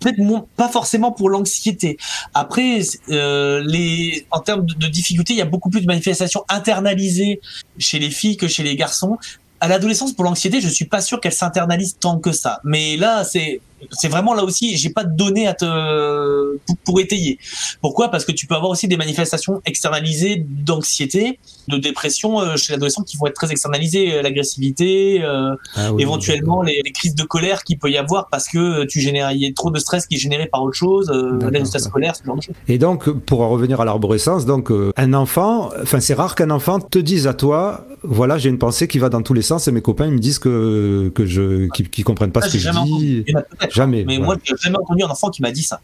peut-être 0.00 0.46
pas 0.56 0.68
forcément 0.68 1.12
pour 1.12 1.30
l'anxiété. 1.30 1.96
Après, 2.34 2.80
euh, 3.10 3.62
les, 3.66 4.26
en 4.30 4.40
termes 4.40 4.66
de, 4.66 4.74
de 4.74 4.86
difficultés, 4.88 5.32
il 5.32 5.38
y 5.38 5.42
a 5.42 5.46
beaucoup 5.46 5.70
plus 5.70 5.80
de 5.80 5.86
manifestations 5.86 6.44
internalisées 6.48 7.40
chez 7.78 7.98
les 7.98 8.10
filles 8.10 8.36
que 8.36 8.48
chez 8.48 8.62
les 8.62 8.76
garçons. 8.76 9.16
À 9.60 9.68
l'adolescence, 9.68 10.12
pour 10.12 10.24
l'anxiété, 10.24 10.60
je 10.60 10.68
suis 10.68 10.84
pas 10.84 11.00
sûr 11.00 11.18
qu'elle 11.20 11.32
s'internalise 11.32 11.96
tant 11.98 12.18
que 12.18 12.32
ça. 12.32 12.60
Mais 12.62 12.98
là, 12.98 13.24
c'est 13.24 13.60
c'est 13.90 14.08
vraiment 14.08 14.34
là 14.34 14.44
aussi, 14.44 14.76
j'ai 14.76 14.90
pas 14.90 15.04
de 15.04 15.14
données 15.14 15.46
à 15.46 15.54
te 15.54 16.56
pour, 16.84 17.00
étayer. 17.00 17.38
Pourquoi? 17.80 18.10
Parce 18.10 18.24
que 18.24 18.32
tu 18.32 18.46
peux 18.46 18.54
avoir 18.54 18.70
aussi 18.70 18.88
des 18.88 18.96
manifestations 18.96 19.60
externalisées 19.66 20.44
d'anxiété, 20.46 21.38
de 21.68 21.76
dépression 21.76 22.40
euh, 22.40 22.56
chez 22.56 22.72
l'adolescent 22.72 23.02
qui 23.02 23.16
vont 23.16 23.26
être 23.26 23.34
très 23.34 23.50
externalisées, 23.50 24.14
euh, 24.14 24.22
l'agressivité, 24.22 25.22
euh, 25.22 25.54
ah 25.74 25.90
éventuellement 25.98 26.62
les, 26.62 26.82
crises 26.94 27.14
de 27.14 27.24
colère 27.24 27.64
qu'il 27.64 27.78
peut 27.78 27.90
y 27.90 27.98
avoir 27.98 28.28
parce 28.28 28.48
que 28.48 28.84
tu 28.84 29.00
génères, 29.00 29.32
il 29.32 29.38
y 29.38 29.46
a 29.46 29.52
trop 29.52 29.70
de 29.70 29.78
stress 29.78 30.06
qui 30.06 30.14
est 30.14 30.18
généré 30.18 30.46
par 30.46 30.62
autre 30.62 30.76
chose, 30.76 31.10
euh, 31.10 31.64
stress 31.64 31.84
scolaire, 31.84 32.16
ce 32.16 32.24
genre 32.24 32.36
de 32.36 32.42
choses. 32.42 32.54
Et 32.68 32.78
donc, 32.78 33.10
pour 33.10 33.40
revenir 33.40 33.80
à 33.80 33.84
l'arborescence, 33.84 34.46
donc 34.46 34.70
un 34.96 35.14
enfant, 35.14 35.70
enfin 35.82 36.00
c'est 36.00 36.14
rare 36.14 36.34
qu'un 36.34 36.50
enfant 36.50 36.80
te 36.80 36.98
dise 36.98 37.26
à 37.26 37.34
toi, 37.34 37.86
voilà, 38.06 38.38
j'ai 38.38 38.48
une 38.48 38.58
pensée 38.58 38.88
qui 38.88 38.98
va 38.98 39.08
dans 39.08 39.22
tous 39.22 39.34
les 39.34 39.42
sens 39.42 39.68
et 39.68 39.72
mes 39.72 39.82
copains 39.82 40.06
ils 40.06 40.12
me 40.12 40.18
disent 40.18 40.38
que 40.38 41.10
que 41.14 41.26
je 41.26 41.68
qui, 41.68 42.02
comprennent 42.02 42.32
pas 42.32 42.42
ce 42.42 42.52
que 42.52 42.58
je 42.58 42.70
dis. 42.84 43.24
Jamais. 43.70 44.04
Mais 44.04 44.18
moi, 44.18 44.36
j'ai 44.42 44.54
jamais 44.60 44.78
entendu 44.78 45.02
un 45.02 45.08
enfant 45.08 45.30
qui 45.30 45.42
m'a 45.42 45.50
dit 45.50 45.62
ça. 45.62 45.80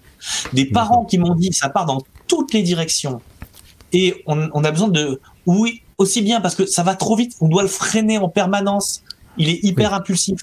Des 0.53 0.65
parents 0.65 1.05
qui 1.05 1.19
m'ont 1.19 1.35
dit 1.35 1.53
ça 1.53 1.69
part 1.69 1.87
dans 1.87 2.03
toutes 2.27 2.53
les 2.53 2.63
directions. 2.63 3.21
Et 3.93 4.23
on, 4.27 4.65
a 4.65 4.71
besoin 4.71 4.89
de. 4.89 5.21
Oui, 5.47 5.83
aussi 5.99 6.23
bien 6.23 6.41
parce 6.41 6.55
que 6.55 6.65
ça 6.65 6.83
va 6.83 6.95
trop 6.95 7.17
vite, 7.17 7.35
on 7.41 7.49
doit 7.49 7.63
le 7.63 7.69
freiner 7.69 8.19
en 8.19 8.29
permanence. 8.29 9.03
Il 9.37 9.49
est 9.49 9.63
hyper 9.63 9.93
impulsif. 9.93 10.39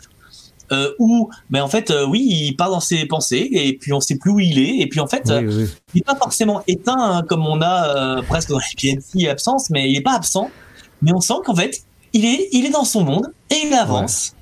Euh, 0.71 0.91
ou, 0.99 1.31
mais 1.49 1.59
en 1.61 1.67
fait, 1.67 1.89
euh, 1.89 2.05
oui, 2.05 2.27
il 2.29 2.55
part 2.55 2.69
dans 2.69 2.79
ses 2.79 3.05
pensées 3.05 3.49
et 3.51 3.75
puis 3.75 3.91
on 3.91 3.99
sait 3.99 4.17
plus 4.17 4.31
où 4.31 4.39
il 4.39 4.59
est. 4.59 4.77
Et 4.79 4.87
puis 4.87 4.99
en 4.99 5.07
fait, 5.07 5.27
euh, 5.31 5.67
il 5.95 5.97
n'est 5.97 6.01
pas 6.03 6.15
forcément 6.15 6.61
éteint 6.67 6.95
hein, 6.95 7.23
comme 7.27 7.45
on 7.45 7.59
a 7.61 8.21
presque 8.23 8.49
dans 8.49 8.59
les 8.59 8.75
PNC 8.77 9.27
absence, 9.27 9.71
mais 9.71 9.89
il 9.89 9.93
n'est 9.93 10.03
pas 10.03 10.13
absent. 10.13 10.51
Mais 11.01 11.13
on 11.13 11.21
sent 11.21 11.35
qu'en 11.45 11.55
fait, 11.55 11.83
il 12.13 12.25
est, 12.25 12.49
il 12.51 12.65
est 12.65 12.71
dans 12.71 12.83
son 12.83 13.03
monde 13.03 13.31
et 13.49 13.55
il 13.65 13.73
avance. 13.73 14.35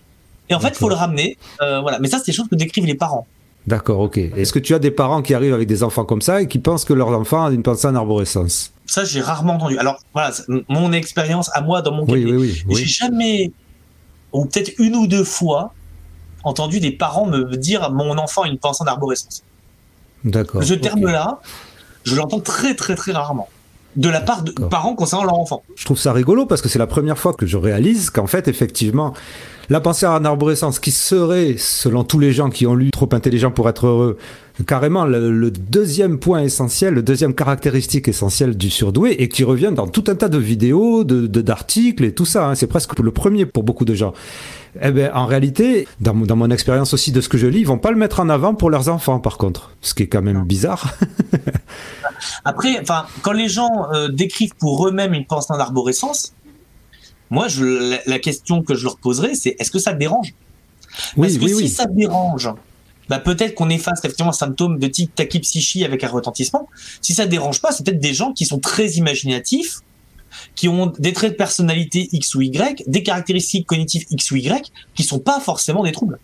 Et 0.49 0.55
en 0.55 0.60
fait, 0.60 0.70
il 0.70 0.76
faut 0.76 0.89
le 0.89 0.95
ramener. 0.95 1.38
Euh, 1.62 1.82
voilà. 1.82 1.99
Mais 1.99 2.08
ça, 2.08 2.20
c'est 2.20 2.28
des 2.28 2.32
choses 2.32 2.47
que 2.47 2.55
décrivent 2.55 2.86
les 2.86 2.95
parents. 2.95 3.28
D'accord, 3.68 3.99
ok. 3.99 4.18
Est-ce 4.18 4.53
que 4.53 4.60
tu 4.60 4.74
as 4.74 4.80
des 4.80 4.91
parents 4.91 5.22
qui 5.22 5.34
arrivent 5.34 5.53
avec 5.53 5.68
des 5.68 5.84
enfants 5.84 6.05
comme 6.05 6.22
ça 6.22 6.41
et 6.41 6.47
qui 6.47 6.58
pensent 6.58 6.86
que 6.86 6.93
leur 6.93 7.10
enfant 7.10 7.45
a 7.45 7.51
une 7.51 7.64
pensée 7.64 7.88
en 7.88 7.95
arborescence? 7.95 8.72
Ça, 8.86 9.03
j'ai 9.03 9.20
rarement 9.20 9.55
entendu. 9.55 9.78
Alors, 9.78 9.99
voilà, 10.14 10.32
mon 10.70 10.93
expérience 10.93 11.49
à 11.53 11.62
moi 11.62 11.82
dans 11.82 11.91
mon 11.91 12.05
cabinet. 12.05 12.32
Oui, 12.32 12.38
oui, 12.38 12.64
oui, 12.66 12.76
J'ai 12.76 12.86
jamais, 12.86 13.51
ou 14.32 14.45
peut-être 14.45 14.72
une 14.80 14.95
ou 14.95 15.05
deux 15.05 15.26
fois, 15.26 15.74
entendu 16.43 16.80
des 16.80 16.91
parents 16.91 17.26
me 17.26 17.58
dire 17.58 17.91
mon 17.91 18.18
enfant 18.18 18.43
a 18.43 18.47
une 18.47 18.58
pensée 18.58 18.84
en 18.84 18.88
arborescence. 18.88 19.43
D'accord. 20.24 20.64
Ce 20.64 20.74
terme-là, 20.74 21.41
je 22.05 22.16
l'entends 22.16 22.39
très, 22.39 22.74
très, 22.74 22.95
très 22.95 23.12
rarement 23.12 23.49
de 23.95 24.09
la 24.09 24.21
part 24.21 24.43
de 24.43 24.51
parents 24.51 24.95
concernant 24.95 25.23
leur 25.23 25.39
enfant. 25.39 25.63
Je 25.75 25.85
trouve 25.85 25.97
ça 25.97 26.13
rigolo 26.13 26.45
parce 26.45 26.61
que 26.61 26.69
c'est 26.69 26.79
la 26.79 26.88
première 26.88 27.17
fois 27.17 27.33
que 27.33 27.45
je 27.45 27.57
réalise 27.57 28.09
qu'en 28.09 28.27
fait, 28.27 28.47
effectivement, 28.47 29.13
la 29.69 29.81
pensée 29.81 30.05
en 30.05 30.23
arborescence, 30.23 30.79
qui 30.79 30.91
serait, 30.91 31.55
selon 31.57 32.03
tous 32.03 32.19
les 32.19 32.31
gens 32.31 32.49
qui 32.49 32.65
ont 32.67 32.75
lu 32.75 32.91
Trop 32.91 33.09
intelligent 33.11 33.51
pour 33.51 33.67
être 33.69 33.85
heureux, 33.88 34.17
carrément 34.65 35.05
le, 35.05 35.51
deuxième 35.51 36.19
point 36.19 36.41
essentiel, 36.41 36.93
le 36.93 37.03
deuxième 37.03 37.33
caractéristique 37.33 38.07
essentielle 38.07 38.55
du 38.55 38.69
surdoué, 38.69 39.21
et 39.21 39.29
qui 39.29 39.43
revient 39.43 39.71
dans 39.75 39.88
tout 39.88 40.05
un 40.07 40.15
tas 40.15 40.29
de 40.29 40.38
vidéos, 40.38 41.03
de 41.03 41.27
d'articles 41.41 42.05
et 42.05 42.13
tout 42.13 42.25
ça. 42.25 42.47
Hein. 42.47 42.55
C'est 42.55 42.67
presque 42.67 42.97
le 42.97 43.11
premier 43.11 43.45
pour 43.45 43.63
beaucoup 43.63 43.85
de 43.85 43.93
gens. 43.93 44.13
Eh 44.81 44.91
ben, 44.91 45.11
en 45.13 45.25
réalité, 45.25 45.88
dans, 45.99 46.13
mon 46.13 46.49
expérience 46.49 46.93
aussi 46.93 47.11
de 47.11 47.21
ce 47.21 47.29
que 47.29 47.38
je 47.38 47.47
lis, 47.47 47.59
ils 47.59 47.67
vont 47.67 47.77
pas 47.77 47.91
le 47.91 47.97
mettre 47.97 48.19
en 48.19 48.29
avant 48.29 48.53
pour 48.53 48.69
leurs 48.69 48.89
enfants, 48.89 49.19
par 49.19 49.38
contre, 49.38 49.71
ce 49.81 49.93
qui 49.93 50.03
est 50.03 50.07
quand 50.07 50.21
même 50.21 50.43
bizarre. 50.43 50.95
Après, 52.45 52.80
enfin, 52.80 53.05
quand 53.21 53.32
les 53.32 53.49
gens 53.49 53.91
euh, 53.93 54.09
décrivent 54.09 54.55
pour 54.55 54.88
eux-mêmes 54.88 55.13
une 55.13 55.25
pensée 55.25 55.51
en 55.51 55.59
arborescence, 55.59 56.34
moi, 57.30 57.47
je, 57.47 57.99
la, 58.09 58.19
question 58.19 58.63
que 58.63 58.73
je 58.73 58.84
leur 58.84 58.97
poserai, 58.97 59.36
c'est 59.36 59.55
est-ce 59.59 59.71
que 59.71 59.80
ça 59.80 59.93
te 59.93 59.99
dérange? 59.99 60.34
Parce 61.15 61.34
oui, 61.34 61.39
que 61.39 61.47
si 61.47 61.69
ça 61.69 61.86
te 61.86 61.93
dérange, 61.93 62.49
bah 63.09 63.19
peut-être 63.19 63.53
qu'on 63.53 63.69
efface 63.69 63.99
effectivement 63.99 64.32
un 64.32 64.34
symptôme 64.34 64.80
de 64.80 64.88
type 64.88 65.13
tachypsychie 65.13 65.86
avec 65.86 66.03
un 66.03 66.09
retentissement. 66.09 66.69
Si 67.01 67.13
ça 67.13 67.25
te 67.25 67.30
dérange 67.30 67.61
pas, 67.61 67.71
c'est 67.71 67.86
peut-être 67.86 67.99
des 67.99 68.13
gens 68.13 68.34
qui 68.34 68.45
sont 68.45 68.59
très 68.59 68.91
imaginatifs, 68.91 69.80
qui 70.55 70.67
ont 70.67 70.88
des 70.99 71.13
traits 71.13 71.32
de 71.32 71.38
personnalité 71.38 72.09
X 72.11 72.36
ou 72.36 72.41
Y, 72.41 72.84
des 72.88 73.03
caractéristiques 73.03 73.65
cognitives 73.65 74.05
X 74.09 74.32
ou 74.32 74.36
Y, 74.38 74.71
qui 74.95 75.03
sont 75.03 75.19
pas 75.19 75.39
forcément 75.39 75.84
des 75.84 75.91
troubles. 75.91 76.19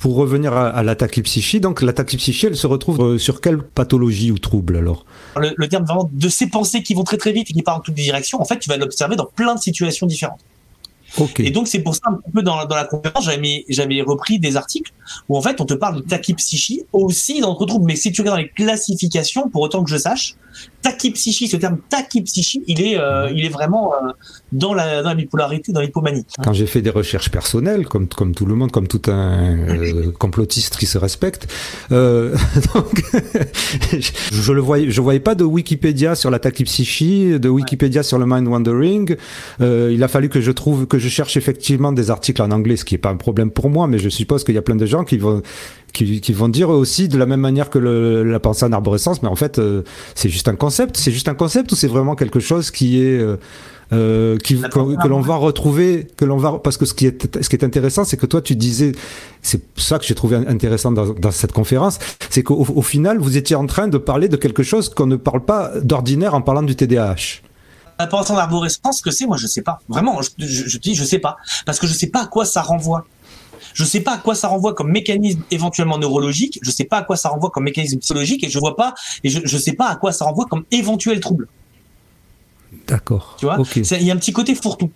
Pour 0.00 0.14
revenir 0.16 0.54
à, 0.54 0.68
à 0.68 0.82
la 0.82 0.96
tachypsychie, 0.96 1.60
donc 1.60 1.82
la 1.82 1.92
tachypsychie, 1.92 2.46
elle 2.46 2.56
se 2.56 2.66
retrouve 2.66 3.02
euh, 3.02 3.18
sur 3.18 3.42
quelle 3.42 3.58
pathologie 3.58 4.32
ou 4.32 4.38
trouble 4.38 4.78
alors? 4.78 5.04
Le, 5.36 5.68
terme 5.68 5.84
vraiment 5.84 6.08
de 6.10 6.28
ces 6.30 6.48
pensées 6.48 6.82
qui 6.82 6.94
vont 6.94 7.04
très 7.04 7.18
très 7.18 7.32
vite 7.32 7.50
et 7.50 7.52
qui 7.52 7.62
partent 7.62 7.80
dans 7.80 7.82
toutes 7.82 7.98
les 7.98 8.04
directions, 8.04 8.40
en 8.40 8.46
fait, 8.46 8.58
tu 8.58 8.70
vas 8.70 8.78
l'observer 8.78 9.16
dans 9.16 9.26
plein 9.26 9.54
de 9.54 9.60
situations 9.60 10.06
différentes. 10.06 10.40
Et 11.38 11.50
donc 11.50 11.68
c'est 11.68 11.80
pour 11.80 11.94
ça 11.94 12.02
un 12.06 12.18
peu 12.32 12.42
dans, 12.42 12.64
dans 12.66 12.76
la 12.76 12.84
conférence 12.84 13.24
j'avais 13.24 13.64
j'avais 13.68 14.00
repris 14.02 14.38
des 14.38 14.56
articles 14.56 14.92
où 15.28 15.36
en 15.36 15.42
fait 15.42 15.60
on 15.60 15.66
te 15.66 15.74
parle 15.74 15.96
de 15.96 16.00
tachypsychie 16.02 16.84
aussi 16.92 17.40
dans 17.40 17.52
d'autres 17.52 17.66
troubles 17.66 17.86
mais 17.86 17.96
si 17.96 18.12
tu 18.12 18.20
regardes 18.20 18.38
dans 18.38 18.42
les 18.42 18.50
classifications 18.50 19.48
pour 19.48 19.62
autant 19.62 19.82
que 19.82 19.90
je 19.90 19.98
sache 19.98 20.36
tachypsychie, 20.82 21.48
ce 21.48 21.56
terme 21.56 21.78
tachypsychie, 21.88 22.62
il 22.66 22.80
est, 22.80 22.98
euh, 22.98 23.30
il 23.34 23.44
est 23.44 23.50
vraiment 23.50 23.92
euh, 23.92 24.12
dans, 24.52 24.72
la, 24.72 25.02
dans 25.02 25.10
la 25.10 25.14
bipolarité, 25.14 25.72
dans 25.72 25.80
l'hypomanie. 25.80 26.24
Quand 26.42 26.52
j'ai 26.52 26.66
fait 26.66 26.80
des 26.80 26.90
recherches 26.90 27.30
personnelles, 27.30 27.86
comme, 27.86 28.08
comme 28.08 28.34
tout 28.34 28.46
le 28.46 28.54
monde, 28.54 28.70
comme 28.70 28.88
tout 28.88 29.02
un 29.08 29.58
euh, 29.68 30.10
complotiste 30.12 30.76
qui 30.76 30.86
se 30.86 30.98
respecte, 30.98 31.52
donc, 31.90 33.02
je 34.32 34.52
le 34.52 34.60
voyais, 34.60 34.90
je 34.90 35.00
voyais 35.00 35.20
pas 35.20 35.34
de 35.34 35.44
Wikipédia 35.44 36.14
sur 36.14 36.30
la 36.30 36.38
tachypsychie, 36.38 37.38
de 37.38 37.48
Wikipédia 37.48 38.02
sur 38.02 38.18
le 38.18 38.26
mind 38.26 38.48
wandering. 38.48 39.16
il 39.60 40.02
a 40.02 40.08
fallu 40.08 40.28
que 40.28 40.40
je 40.40 40.50
trouve, 40.50 40.86
que 40.86 40.98
je 41.00 41.08
cherche 41.08 41.36
effectivement 41.36 41.92
des 41.92 42.10
articles 42.10 42.40
en 42.40 42.50
anglais, 42.50 42.76
ce 42.76 42.84
qui 42.84 42.94
est 42.94 42.98
pas 42.98 43.10
un 43.10 43.16
problème 43.16 43.50
pour 43.50 43.70
moi, 43.70 43.86
mais 43.86 43.98
je 43.98 44.08
suppose 44.08 44.44
qu'il 44.44 44.54
y 44.54 44.58
a 44.58 44.62
plein 44.62 44.76
de 44.76 44.86
gens 44.86 45.04
qui 45.04 45.18
vont 45.18 45.42
qui, 45.92 46.20
qui, 46.20 46.32
vont 46.32 46.48
dire 46.48 46.70
aussi 46.70 47.08
de 47.08 47.18
la 47.18 47.26
même 47.26 47.40
manière 47.40 47.70
que 47.70 47.78
le, 47.78 48.22
la 48.22 48.40
pensée 48.40 48.64
en 48.64 48.72
arborescence, 48.72 49.22
mais 49.22 49.28
en 49.28 49.36
fait, 49.36 49.58
euh, 49.58 49.82
c'est 50.14 50.28
juste 50.28 50.48
un 50.48 50.54
concept. 50.54 50.96
C'est 50.96 51.12
juste 51.12 51.28
un 51.28 51.34
concept 51.34 51.72
ou 51.72 51.74
c'est 51.74 51.88
vraiment 51.88 52.14
quelque 52.14 52.40
chose 52.40 52.70
qui 52.70 53.02
est 53.02 53.18
euh, 53.18 53.36
euh 53.92 54.38
qui, 54.38 54.60
que, 54.60 55.08
l'on 55.08 55.20
va 55.20 55.34
retrouver, 55.36 56.06
que 56.16 56.24
l'on 56.24 56.36
va 56.36 56.60
parce 56.62 56.76
que 56.76 56.86
ce 56.86 56.94
qui 56.94 57.06
est 57.06 57.42
ce 57.42 57.48
qui 57.48 57.56
est 57.56 57.64
intéressant, 57.64 58.04
c'est 58.04 58.16
que 58.16 58.26
toi 58.26 58.40
tu 58.40 58.54
disais, 58.54 58.92
c'est 59.42 59.62
ça 59.76 59.98
que 59.98 60.04
j'ai 60.04 60.14
trouvé 60.14 60.36
intéressant 60.36 60.92
dans, 60.92 61.12
dans 61.12 61.32
cette 61.32 61.52
conférence, 61.52 61.98
c'est 62.28 62.44
qu'au 62.44 62.54
au 62.54 62.82
final 62.82 63.18
vous 63.18 63.36
étiez 63.36 63.56
en 63.56 63.66
train 63.66 63.88
de 63.88 63.98
parler 63.98 64.28
de 64.28 64.36
quelque 64.36 64.62
chose 64.62 64.90
qu'on 64.90 65.06
ne 65.06 65.16
parle 65.16 65.44
pas 65.44 65.72
d'ordinaire 65.82 66.34
en 66.34 66.40
parlant 66.40 66.62
du 66.62 66.76
TDAH. 66.76 67.49
La 68.00 68.06
pensée 68.06 68.32
en 68.32 68.38
arborescence, 68.38 68.98
ce 68.98 69.02
que 69.02 69.10
c'est, 69.10 69.26
moi 69.26 69.36
je 69.36 69.46
sais 69.46 69.60
pas. 69.60 69.80
Vraiment, 69.88 70.22
je, 70.22 70.30
je, 70.38 70.68
je 70.68 70.78
dis 70.78 70.94
je 70.94 71.04
sais 71.04 71.18
pas 71.18 71.36
parce 71.66 71.78
que 71.78 71.86
je 71.86 71.92
sais 71.92 72.06
pas 72.06 72.22
à 72.22 72.26
quoi 72.26 72.46
ça 72.46 72.62
renvoie. 72.62 73.06
Je 73.74 73.84
sais 73.84 74.00
pas 74.00 74.14
à 74.14 74.18
quoi 74.18 74.34
ça 74.34 74.48
renvoie 74.48 74.74
comme 74.74 74.90
mécanisme 74.90 75.42
éventuellement 75.50 75.98
neurologique, 75.98 76.58
je 76.62 76.70
sais 76.70 76.84
pas 76.84 76.96
à 76.96 77.02
quoi 77.02 77.16
ça 77.16 77.28
renvoie 77.28 77.50
comme 77.50 77.64
mécanisme 77.64 77.98
psychologique 77.98 78.42
et 78.42 78.48
je 78.48 78.58
vois 78.58 78.74
pas 78.74 78.94
et 79.22 79.28
je, 79.28 79.40
je 79.44 79.58
sais 79.58 79.74
pas 79.74 79.88
à 79.88 79.96
quoi 79.96 80.12
ça 80.12 80.24
renvoie 80.24 80.46
comme 80.46 80.64
éventuel 80.70 81.20
trouble. 81.20 81.46
D'accord. 82.86 83.36
Tu 83.38 83.44
vois, 83.44 83.58
il 83.76 84.02
y 84.02 84.10
a 84.10 84.14
un 84.14 84.16
petit 84.16 84.32
côté 84.32 84.54
fourre-tout. 84.54 84.90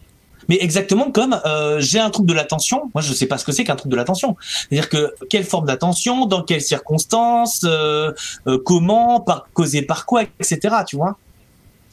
Mais 0.49 0.59
exactement 0.61 1.11
comme 1.11 1.41
euh, 1.47 1.81
j'ai 1.81 1.99
un 1.99 2.11
trouble 2.11 2.29
de 2.29 2.35
l'attention, 2.35 2.91
moi 2.95 3.03
je 3.03 3.13
sais 3.13 3.27
pas 3.27 3.39
ce 3.39 3.45
que 3.45 3.53
c'est 3.53 3.65
qu'un 3.65 3.77
trouble 3.77 3.93
de 3.93 3.97
l'attention. 3.97 4.37
C'est-à-dire 4.41 4.89
que 4.89 5.15
quelle 5.31 5.45
forme 5.45 5.67
d'attention, 5.67 6.27
dans 6.27 6.43
quelles 6.43 6.61
circonstances, 6.61 7.63
euh, 7.65 8.13
euh, 8.47 8.59
comment, 8.65 9.21
par, 9.21 9.49
causé 9.53 9.83
par 9.83 10.07
quoi, 10.07 10.23
etc. 10.41 10.77
Tu 10.87 10.97
vois, 10.97 11.17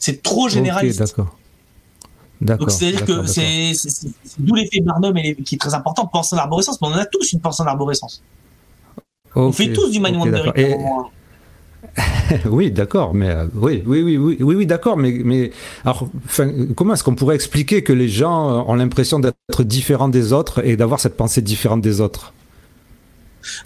c'est 0.02 0.20
trop 0.20 0.48
généraliste. 0.48 0.98
d'accord. 0.98 1.36
Donc 2.40 2.72
c'est-à-dire 2.72 3.04
que 3.04 3.24
c'est 3.24 3.72
d'où 4.36 4.56
l'effet 4.56 4.80
Barnum 4.80 5.14
qui 5.44 5.54
est 5.54 5.58
très 5.58 5.74
important, 5.74 6.06
penser 6.06 6.34
en 6.34 6.40
arborescence, 6.40 6.80
mais 6.82 6.88
on 6.88 6.90
en 6.90 6.98
a 6.98 7.06
tous 7.06 7.32
une 7.32 7.40
pensée 7.40 7.62
en 7.62 7.66
arborescence. 7.66 8.20
on 9.36 9.52
fait 9.52 9.72
tous 9.72 9.90
du 9.90 10.00
mind 10.00 10.16
wandering. 10.16 10.52
oui, 12.46 12.72
d'accord, 12.72 13.14
mais 13.14 13.28
euh, 13.28 13.46
oui, 13.54 13.82
oui, 13.86 14.02
oui, 14.02 14.16
oui, 14.16 14.36
oui, 14.40 14.54
oui 14.56 14.66
d'accord, 14.66 14.96
mais, 14.96 15.20
mais 15.24 15.52
alors, 15.84 16.08
comment 16.74 16.94
est-ce 16.94 17.04
qu'on 17.04 17.14
pourrait 17.14 17.34
expliquer 17.36 17.84
que 17.84 17.92
les 17.92 18.08
gens 18.08 18.66
ont 18.66 18.74
l'impression 18.74 19.20
d'être 19.20 19.62
différents 19.62 20.08
des 20.08 20.32
autres 20.32 20.64
et 20.66 20.76
d'avoir 20.76 20.98
cette 20.98 21.16
pensée 21.16 21.42
différente 21.42 21.80
des 21.80 22.00
autres? 22.00 22.32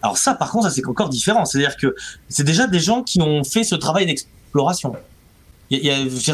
Alors 0.02 0.18
ça, 0.18 0.34
par 0.34 0.50
contre, 0.50 0.68
ça 0.68 0.74
c'est 0.74 0.86
encore 0.86 1.08
différent. 1.08 1.46
C'est-à-dire 1.46 1.76
que 1.78 1.94
c'est 2.28 2.44
déjà 2.44 2.66
des 2.66 2.80
gens 2.80 3.02
qui 3.02 3.22
ont 3.22 3.42
fait 3.44 3.64
ce 3.64 3.74
travail 3.74 4.04
d'exploration 4.04 4.94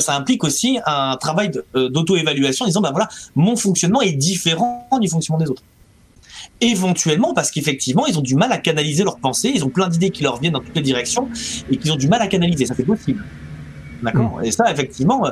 ça 0.00 0.16
implique 0.16 0.44
aussi 0.44 0.78
un 0.86 1.16
travail 1.16 1.50
euh, 1.74 1.88
d'auto-évaluation 1.88 2.64
en 2.64 2.68
disant, 2.68 2.80
ben 2.80 2.90
voilà, 2.90 3.08
mon 3.34 3.56
fonctionnement 3.56 4.02
est 4.02 4.12
différent 4.12 4.88
du 5.00 5.08
fonctionnement 5.08 5.42
des 5.42 5.50
autres. 5.50 5.62
Éventuellement, 6.60 7.34
parce 7.34 7.50
qu'effectivement, 7.50 8.06
ils 8.06 8.18
ont 8.18 8.22
du 8.22 8.34
mal 8.34 8.52
à 8.52 8.58
canaliser 8.58 9.04
leurs 9.04 9.18
pensées, 9.18 9.52
ils 9.54 9.64
ont 9.64 9.68
plein 9.68 9.88
d'idées 9.88 10.10
qui 10.10 10.22
leur 10.22 10.40
viennent 10.40 10.52
dans 10.52 10.60
toutes 10.60 10.76
les 10.76 10.82
directions 10.82 11.28
et 11.70 11.76
qu'ils 11.76 11.92
ont 11.92 11.96
du 11.96 12.08
mal 12.08 12.22
à 12.22 12.26
canaliser. 12.26 12.66
Ça, 12.66 12.74
c'est 12.76 12.84
possible. 12.84 13.24
D'accord? 14.02 14.38
Mm. 14.40 14.44
Et 14.44 14.50
ça, 14.50 14.70
effectivement, 14.70 15.24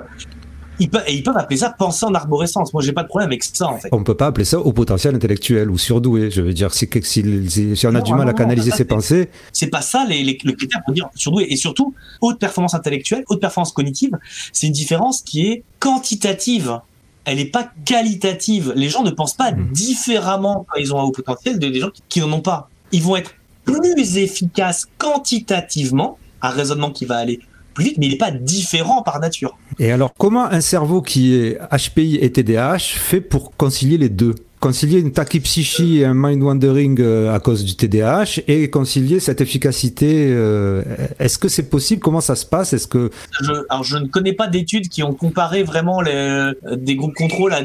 ils 0.80 0.90
peuvent, 0.90 1.04
et 1.06 1.14
ils 1.14 1.22
peuvent 1.22 1.36
appeler 1.36 1.58
ça 1.58 1.70
penser 1.70 2.04
en 2.06 2.14
arborescence. 2.14 2.72
Moi, 2.72 2.82
j'ai 2.82 2.92
pas 2.92 3.02
de 3.04 3.08
problème 3.08 3.28
avec 3.28 3.44
ça, 3.44 3.68
en 3.68 3.78
fait. 3.78 3.88
On 3.92 4.02
peut 4.02 4.16
pas 4.16 4.26
appeler 4.28 4.44
ça 4.44 4.58
au 4.58 4.72
potentiel 4.72 5.14
intellectuel 5.14 5.70
ou 5.70 5.78
surdoué. 5.78 6.30
Je 6.30 6.40
veux 6.40 6.52
dire, 6.52 6.72
si, 6.74 6.88
si, 7.02 7.76
si 7.76 7.86
on 7.86 7.90
a 7.90 7.92
Non, 7.92 8.00
du 8.02 8.12
mal 8.14 8.24
non, 8.24 8.30
à 8.32 8.34
canaliser 8.34 8.70
ses 8.72 8.84
pensées, 8.84 9.28
C'est 9.52 9.68
pas 9.68 9.82
ça 9.82 10.04
les, 10.08 10.24
les- 10.24 10.38
le 10.42 10.52
critère 10.52 10.82
pour 10.84 10.92
dire 10.94 11.08
surdoué. 11.14 11.46
Et 11.50 11.56
surtout, 11.56 11.94
haute 12.20 12.38
performance 12.40 12.74
intellectuelle, 12.74 13.22
haute 13.28 13.40
performance 13.40 13.72
cognitive, 13.72 14.10
c'est 14.52 14.66
une 14.66 14.72
différence 14.72 15.22
qui 15.22 15.46
est 15.46 15.62
quantitative. 15.78 16.80
Elle 17.26 17.36
n'est 17.36 17.44
pas 17.44 17.70
qualitative. 17.84 18.72
Les 18.74 18.88
gens 18.88 19.02
ne 19.02 19.10
pensent 19.10 19.34
pas 19.34 19.52
Mhm. 19.52 19.70
différemment 19.72 20.66
quand 20.68 20.80
ils 20.80 20.92
ont 20.94 20.98
un 20.98 21.02
haut 21.04 21.12
potentiel 21.12 21.58
de- 21.58 21.68
des 21.68 21.78
gens 21.80 21.90
qui, 21.90 22.02
qui 22.08 22.20
n'en 22.20 22.32
ont 22.32 22.40
pas. 22.40 22.70
Ils 22.92 23.02
vont 23.02 23.16
être 23.16 23.32
plus 23.64 24.16
efficaces 24.16 24.86
quantitativement, 24.98 26.18
un 26.42 26.48
raisonnement 26.48 26.90
qui 26.90 27.04
va 27.04 27.16
aller 27.18 27.40
plus 27.80 27.88
vite, 27.90 27.98
mais 27.98 28.06
il 28.06 28.12
n'est 28.12 28.18
pas 28.18 28.30
différent 28.30 29.02
par 29.02 29.20
nature. 29.20 29.56
Et 29.78 29.90
alors, 29.92 30.12
comment 30.18 30.44
un 30.44 30.60
cerveau 30.60 31.02
qui 31.02 31.34
est 31.34 31.58
HPI 31.72 32.18
et 32.20 32.30
TDAH 32.30 32.78
fait 32.78 33.20
pour 33.20 33.56
concilier 33.56 33.98
les 33.98 34.08
deux? 34.08 34.34
Concilier 34.60 34.98
une 34.98 35.10
tachypsychie 35.12 36.00
et 36.00 36.04
un 36.04 36.12
mind 36.14 36.42
wandering 36.42 37.00
euh, 37.00 37.34
à 37.34 37.40
cause 37.40 37.64
du 37.64 37.76
TDAH 37.76 38.40
et 38.46 38.68
concilier 38.68 39.18
cette 39.18 39.40
efficacité. 39.40 40.26
euh, 40.30 40.82
Est-ce 41.18 41.38
que 41.38 41.48
c'est 41.48 41.62
possible? 41.70 42.02
Comment 42.02 42.20
ça 42.20 42.34
se 42.36 42.44
passe? 42.44 42.74
Est-ce 42.74 42.86
que 42.86 43.10
Je, 43.40 43.52
alors, 43.70 43.84
je 43.84 43.96
ne 43.96 44.06
connais 44.06 44.34
pas 44.34 44.48
d'études 44.48 44.88
qui 44.90 45.02
ont 45.02 45.14
comparé 45.14 45.62
vraiment 45.62 46.02
les, 46.02 46.12
euh, 46.12 46.52
des 46.76 46.94
groupes 46.94 47.14
contrôle 47.14 47.54
à, 47.54 47.62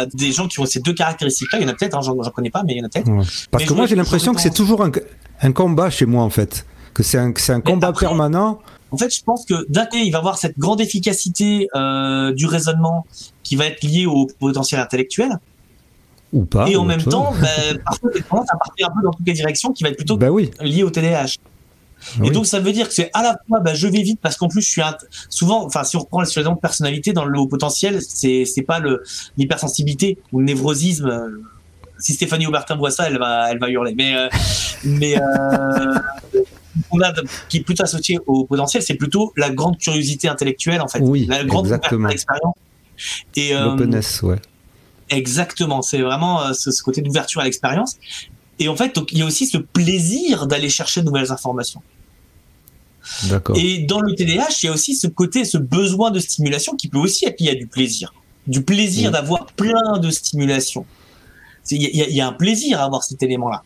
à 0.00 0.06
des 0.06 0.32
gens 0.32 0.48
qui 0.48 0.58
ont 0.60 0.64
ces 0.64 0.80
deux 0.80 0.94
caractéristiques-là. 0.94 1.58
Il 1.58 1.64
y 1.64 1.66
en 1.66 1.72
a 1.72 1.74
peut-être, 1.74 1.94
hein, 1.98 2.00
j'en 2.02 2.16
connais 2.30 2.48
pas, 2.50 2.62
mais 2.66 2.72
il 2.72 2.78
y 2.78 2.80
en 2.80 2.86
a 2.86 2.88
peut-être. 2.88 3.10
parce 3.50 3.64
Mais 3.64 3.66
que 3.66 3.74
moi 3.74 3.84
j'ai 3.86 3.96
l'impression 3.96 4.32
que 4.32 4.40
c'est 4.40 4.54
toujours 4.54 4.82
un, 4.82 4.90
un 5.42 5.52
combat 5.52 5.90
chez 5.90 6.06
moi 6.06 6.22
en 6.22 6.30
fait, 6.30 6.64
que 6.94 7.02
c'est 7.02 7.18
un, 7.18 7.30
combat 7.60 7.88
après- 7.88 8.06
permanent. 8.06 8.58
En 8.90 8.96
fait, 8.96 9.14
je 9.14 9.22
pense 9.22 9.44
que 9.44 9.66
d'un 9.70 9.84
côté, 9.84 9.98
il 10.04 10.10
va 10.10 10.18
avoir 10.18 10.38
cette 10.38 10.58
grande 10.58 10.80
efficacité 10.80 11.68
euh, 11.74 12.32
du 12.32 12.46
raisonnement 12.46 13.06
qui 13.42 13.56
va 13.56 13.66
être 13.66 13.82
liée 13.82 14.06
au 14.06 14.26
potentiel 14.38 14.80
intellectuel, 14.80 15.30
Ou 16.32 16.44
pas. 16.44 16.68
et 16.68 16.76
en 16.76 16.84
même 16.84 17.02
temps, 17.02 17.32
ben, 17.40 17.78
parfois, 17.84 18.10
j'ai 18.14 18.22
tendance 18.22 18.48
à 18.52 18.56
partir 18.56 18.88
un 18.88 18.90
peu 18.98 19.04
dans 19.04 19.10
toutes 19.12 19.26
les 19.26 19.34
directions, 19.34 19.72
qui 19.72 19.82
va 19.84 19.90
être 19.90 19.96
plutôt 19.96 20.16
Bah 20.16 20.30
oui. 20.30 20.50
lié 20.60 20.82
au 20.84 20.90
TDAH. 20.90 21.34
oui. 22.20 22.28
Et 22.28 22.30
donc, 22.30 22.46
ça 22.46 22.60
veut 22.60 22.72
dire 22.72 22.88
que 22.88 22.94
c'est 22.94 23.10
à 23.12 23.22
la 23.22 23.36
fois, 23.46 23.60
ben, 23.60 23.74
je 23.74 23.86
vais 23.88 24.02
vite 24.02 24.20
parce 24.22 24.36
qu'en 24.36 24.48
plus, 24.48 24.62
je 24.62 24.70
suis 24.70 24.82
un- 24.82 24.96
souvent, 25.28 25.66
enfin, 25.66 25.84
si 25.84 25.96
on 25.96 26.00
reprend 26.00 26.24
sur 26.24 26.40
l'exemple 26.40 26.56
de 26.56 26.62
personnalité 26.62 27.12
dans 27.12 27.24
le 27.26 27.38
haut 27.38 27.46
potentiel, 27.46 28.00
c'est 28.00 28.44
c'est 28.46 28.62
pas 28.62 28.78
le 28.78 29.02
l'hypersensibilité 29.36 30.16
ou 30.32 30.38
le 30.40 30.46
névrosisme. 30.46 31.42
Si 31.98 32.14
Stéphanie 32.14 32.46
Aubertin 32.46 32.76
voit 32.76 32.92
ça, 32.92 33.08
elle 33.08 33.18
va, 33.18 33.50
elle 33.50 33.58
va 33.58 33.68
hurler. 33.68 33.92
Mais, 33.96 34.14
euh, 34.14 34.28
mais 34.84 35.20
euh, 35.20 35.94
a 37.02 37.14
qui 37.48 37.58
est 37.58 37.60
plutôt 37.60 37.82
associé 37.82 38.18
au 38.26 38.44
potentiel, 38.44 38.82
c'est 38.82 38.94
plutôt 38.94 39.32
la 39.36 39.50
grande 39.50 39.78
curiosité 39.78 40.28
intellectuelle 40.28 40.80
en 40.80 40.88
fait, 40.88 41.00
Oui, 41.00 41.26
la 41.26 41.44
grande 41.44 41.66
exactement. 41.66 42.00
ouverture 42.00 42.06
à 42.06 42.10
l'expérience. 42.10 42.54
Et 43.36 43.54
euh, 43.54 43.64
L'openness, 43.64 44.22
ouais. 44.22 44.36
Exactement, 45.10 45.82
c'est 45.82 46.02
vraiment 46.02 46.42
euh, 46.42 46.52
ce, 46.52 46.70
ce 46.70 46.82
côté 46.82 47.00
d'ouverture 47.00 47.40
à 47.40 47.44
l'expérience. 47.44 47.96
Et 48.58 48.68
en 48.68 48.76
fait, 48.76 48.94
donc, 48.94 49.12
il 49.12 49.18
y 49.18 49.22
a 49.22 49.26
aussi 49.26 49.46
ce 49.46 49.58
plaisir 49.58 50.46
d'aller 50.46 50.68
chercher 50.68 51.00
de 51.00 51.06
nouvelles 51.06 51.30
informations. 51.30 51.80
D'accord. 53.24 53.56
Et 53.56 53.78
dans 53.78 54.00
le 54.00 54.14
TDAH, 54.14 54.48
il 54.62 54.66
y 54.66 54.68
a 54.68 54.72
aussi 54.72 54.94
ce 54.94 55.06
côté, 55.06 55.44
ce 55.44 55.58
besoin 55.58 56.10
de 56.10 56.18
stimulation 56.18 56.74
qui 56.76 56.88
peut 56.88 56.98
aussi 56.98 57.24
être 57.24 57.40
lié 57.40 57.50
à 57.50 57.54
du 57.54 57.66
plaisir. 57.66 58.12
Du 58.46 58.62
plaisir 58.62 59.10
d'avoir 59.10 59.46
plein 59.46 59.98
de 59.98 60.10
stimulation. 60.10 60.84
Y, 61.70 61.90
il 62.08 62.16
y 62.16 62.20
a 62.20 62.26
un 62.26 62.32
plaisir 62.32 62.80
à 62.80 62.84
avoir 62.84 63.04
cet 63.04 63.22
élément-là. 63.22 63.62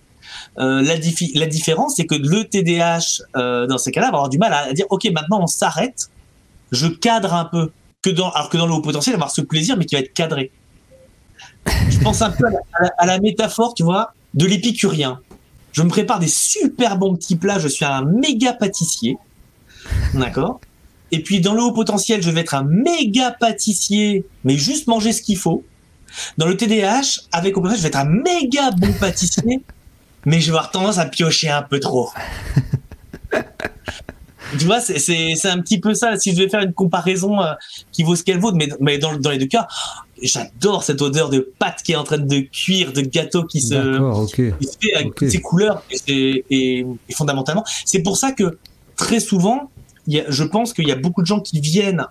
Euh, 0.58 0.82
la, 0.82 0.94
la 1.34 1.46
différence, 1.46 1.96
c'est 1.96 2.06
que 2.06 2.14
le 2.14 2.44
TDAH, 2.44 3.22
euh, 3.36 3.66
dans 3.66 3.78
ces 3.78 3.90
cas-là, 3.90 4.06
va 4.06 4.18
avoir 4.18 4.28
du 4.28 4.38
mal 4.38 4.52
à 4.52 4.72
dire, 4.72 4.86
OK, 4.90 5.04
maintenant 5.12 5.40
on 5.42 5.46
s'arrête, 5.46 6.10
je 6.70 6.86
cadre 6.86 7.34
un 7.34 7.44
peu. 7.44 7.70
Que 8.02 8.10
dans, 8.10 8.30
alors 8.30 8.48
que 8.48 8.56
dans 8.56 8.66
le 8.66 8.72
haut 8.72 8.80
potentiel, 8.80 9.14
avoir 9.14 9.30
ce 9.30 9.42
plaisir, 9.42 9.76
mais 9.76 9.84
qui 9.84 9.94
va 9.94 10.00
être 10.00 10.12
cadré. 10.12 10.50
Je 11.88 11.98
pense 12.00 12.20
un 12.20 12.30
peu 12.30 12.44
à 12.98 13.06
la, 13.06 13.20
métaphore, 13.20 13.74
tu 13.74 13.84
vois, 13.84 14.12
de 14.34 14.44
l'épicurien. 14.44 15.20
Je 15.70 15.82
me 15.82 15.88
prépare 15.88 16.18
des 16.18 16.28
super 16.28 16.98
bons 16.98 17.14
petits 17.14 17.36
plats, 17.36 17.60
je 17.60 17.68
suis 17.68 17.84
un 17.84 18.02
méga 18.02 18.52
pâtissier. 18.52 19.16
D'accord? 20.14 20.60
Et 21.12 21.22
puis 21.22 21.40
dans 21.40 21.54
le 21.54 21.62
haut 21.62 21.72
potentiel, 21.72 22.22
je 22.22 22.30
vais 22.30 22.40
être 22.40 22.54
un 22.54 22.64
méga 22.64 23.30
pâtissier, 23.30 24.24
mais 24.44 24.56
juste 24.56 24.88
manger 24.88 25.12
ce 25.12 25.22
qu'il 25.22 25.38
faut. 25.38 25.64
Dans 26.38 26.46
le 26.46 26.56
TDAH, 26.56 27.22
avec 27.30 27.56
au 27.56 27.64
je 27.64 27.80
vais 27.80 27.88
être 27.88 27.96
un 27.96 28.04
méga 28.04 28.70
bon 28.72 28.92
pâtissier, 28.94 29.62
mais 30.24 30.40
je 30.40 30.46
vais 30.52 30.56
avoir 30.58 30.70
tendance 30.70 30.98
à 30.98 31.06
piocher 31.06 31.48
un 31.50 31.62
peu 31.62 31.80
trop. 31.80 32.10
tu 34.58 34.64
vois, 34.66 34.80
c'est- 34.80 35.46
un 35.48 35.60
petit 35.60 35.80
peu 35.80 35.94
ça. 35.94 36.18
Si 36.18 36.32
je 36.32 36.36
devais 36.36 36.48
faire 36.48 36.60
une 36.62 36.74
comparaison 36.74 37.40
euh, 37.42 37.52
qui 37.90 38.02
vaut 38.02 38.16
ce 38.16 38.22
qu'elle 38.22 38.38
vaut, 38.38 38.52
mais, 38.52 38.68
mais 38.80 38.98
dans, 38.98 39.16
dans 39.16 39.30
les 39.30 39.38
deux 39.38 39.46
cas, 39.46 39.66
j'adore 40.22 40.84
cette 40.84 41.00
odeur 41.02 41.30
de 41.30 41.52
pâte 41.58 41.82
qui 41.82 41.92
est 41.92 41.96
en 41.96 42.04
train 42.04 42.18
de 42.18 42.40
cuire, 42.40 42.92
de 42.92 43.00
gâteau 43.00 43.44
qui 43.44 43.60
se, 43.60 43.74
fait 44.80 44.94
avec 44.94 45.14
toutes 45.14 45.30
ses 45.30 45.40
couleurs 45.40 45.82
et, 46.06 46.44
et- 46.50 46.86
et 47.08 47.14
fondamentalement. 47.14 47.64
C'est 47.84 48.02
pour 48.02 48.16
ça 48.16 48.32
que 48.32 48.58
très 48.96 49.20
souvent, 49.20 49.70
il 50.06 50.14
y 50.14 50.20
a, 50.20 50.24
je 50.28 50.44
pense 50.44 50.72
qu'il 50.72 50.86
y 50.86 50.92
a 50.92 50.96
beaucoup 50.96 51.22
de 51.22 51.26
gens 51.26 51.40
qui 51.40 51.60
viennent 51.60 52.06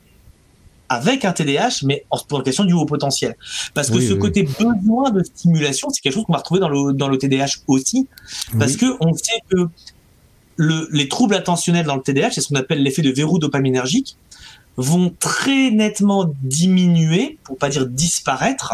avec 0.92 1.24
un 1.24 1.32
TDAH, 1.32 1.84
mais 1.84 2.04
en 2.10 2.42
question 2.42 2.66
du 2.66 2.74
haut 2.74 2.86
potentiel. 2.86 3.36
Parce 3.74 3.90
que 3.90 3.96
Oui, 3.96 4.08
ce 4.08 4.14
oui. 4.14 4.20
côté 4.20 4.44
besoin 4.44 5.10
de 5.12 5.24
stimulation, 5.24 5.90
c'est 5.90 6.02
quelque 6.02 6.14
chose 6.16 6.26
qu'on 6.26 6.34
va 6.34 6.40
retrouver 6.40 6.60
dans 6.60 6.68
le, 6.68 6.92
dans 6.94 7.08
le 7.08 7.18
TDAH 7.18 7.60
aussi, 7.68 8.08
parce 8.60 8.74
Oui. 8.74 8.78
que 8.80 8.86
on 9.00 9.14
sait 9.14 9.40
que 9.50 9.68
le, 10.58 10.90
les 10.92 11.08
troubles 11.08 11.36
attentionnels 11.36 11.86
dans 11.86 11.96
le 11.96 12.02
TDAH, 12.02 12.32
c'est 12.32 12.42
ce 12.42 12.50
qu'on 12.50 12.56
appelle 12.56 12.84
l'effet 12.84 13.02
de 13.02 13.10
verrou 13.10 13.40
dopaminergique, 13.40 14.18
vont 14.76 15.14
très 15.20 15.72
nettement 15.72 16.30
diminuer, 16.44 17.38
pour 17.46 17.58
pas 17.58 17.70
dire 17.70 17.88
disparaître, 17.88 18.74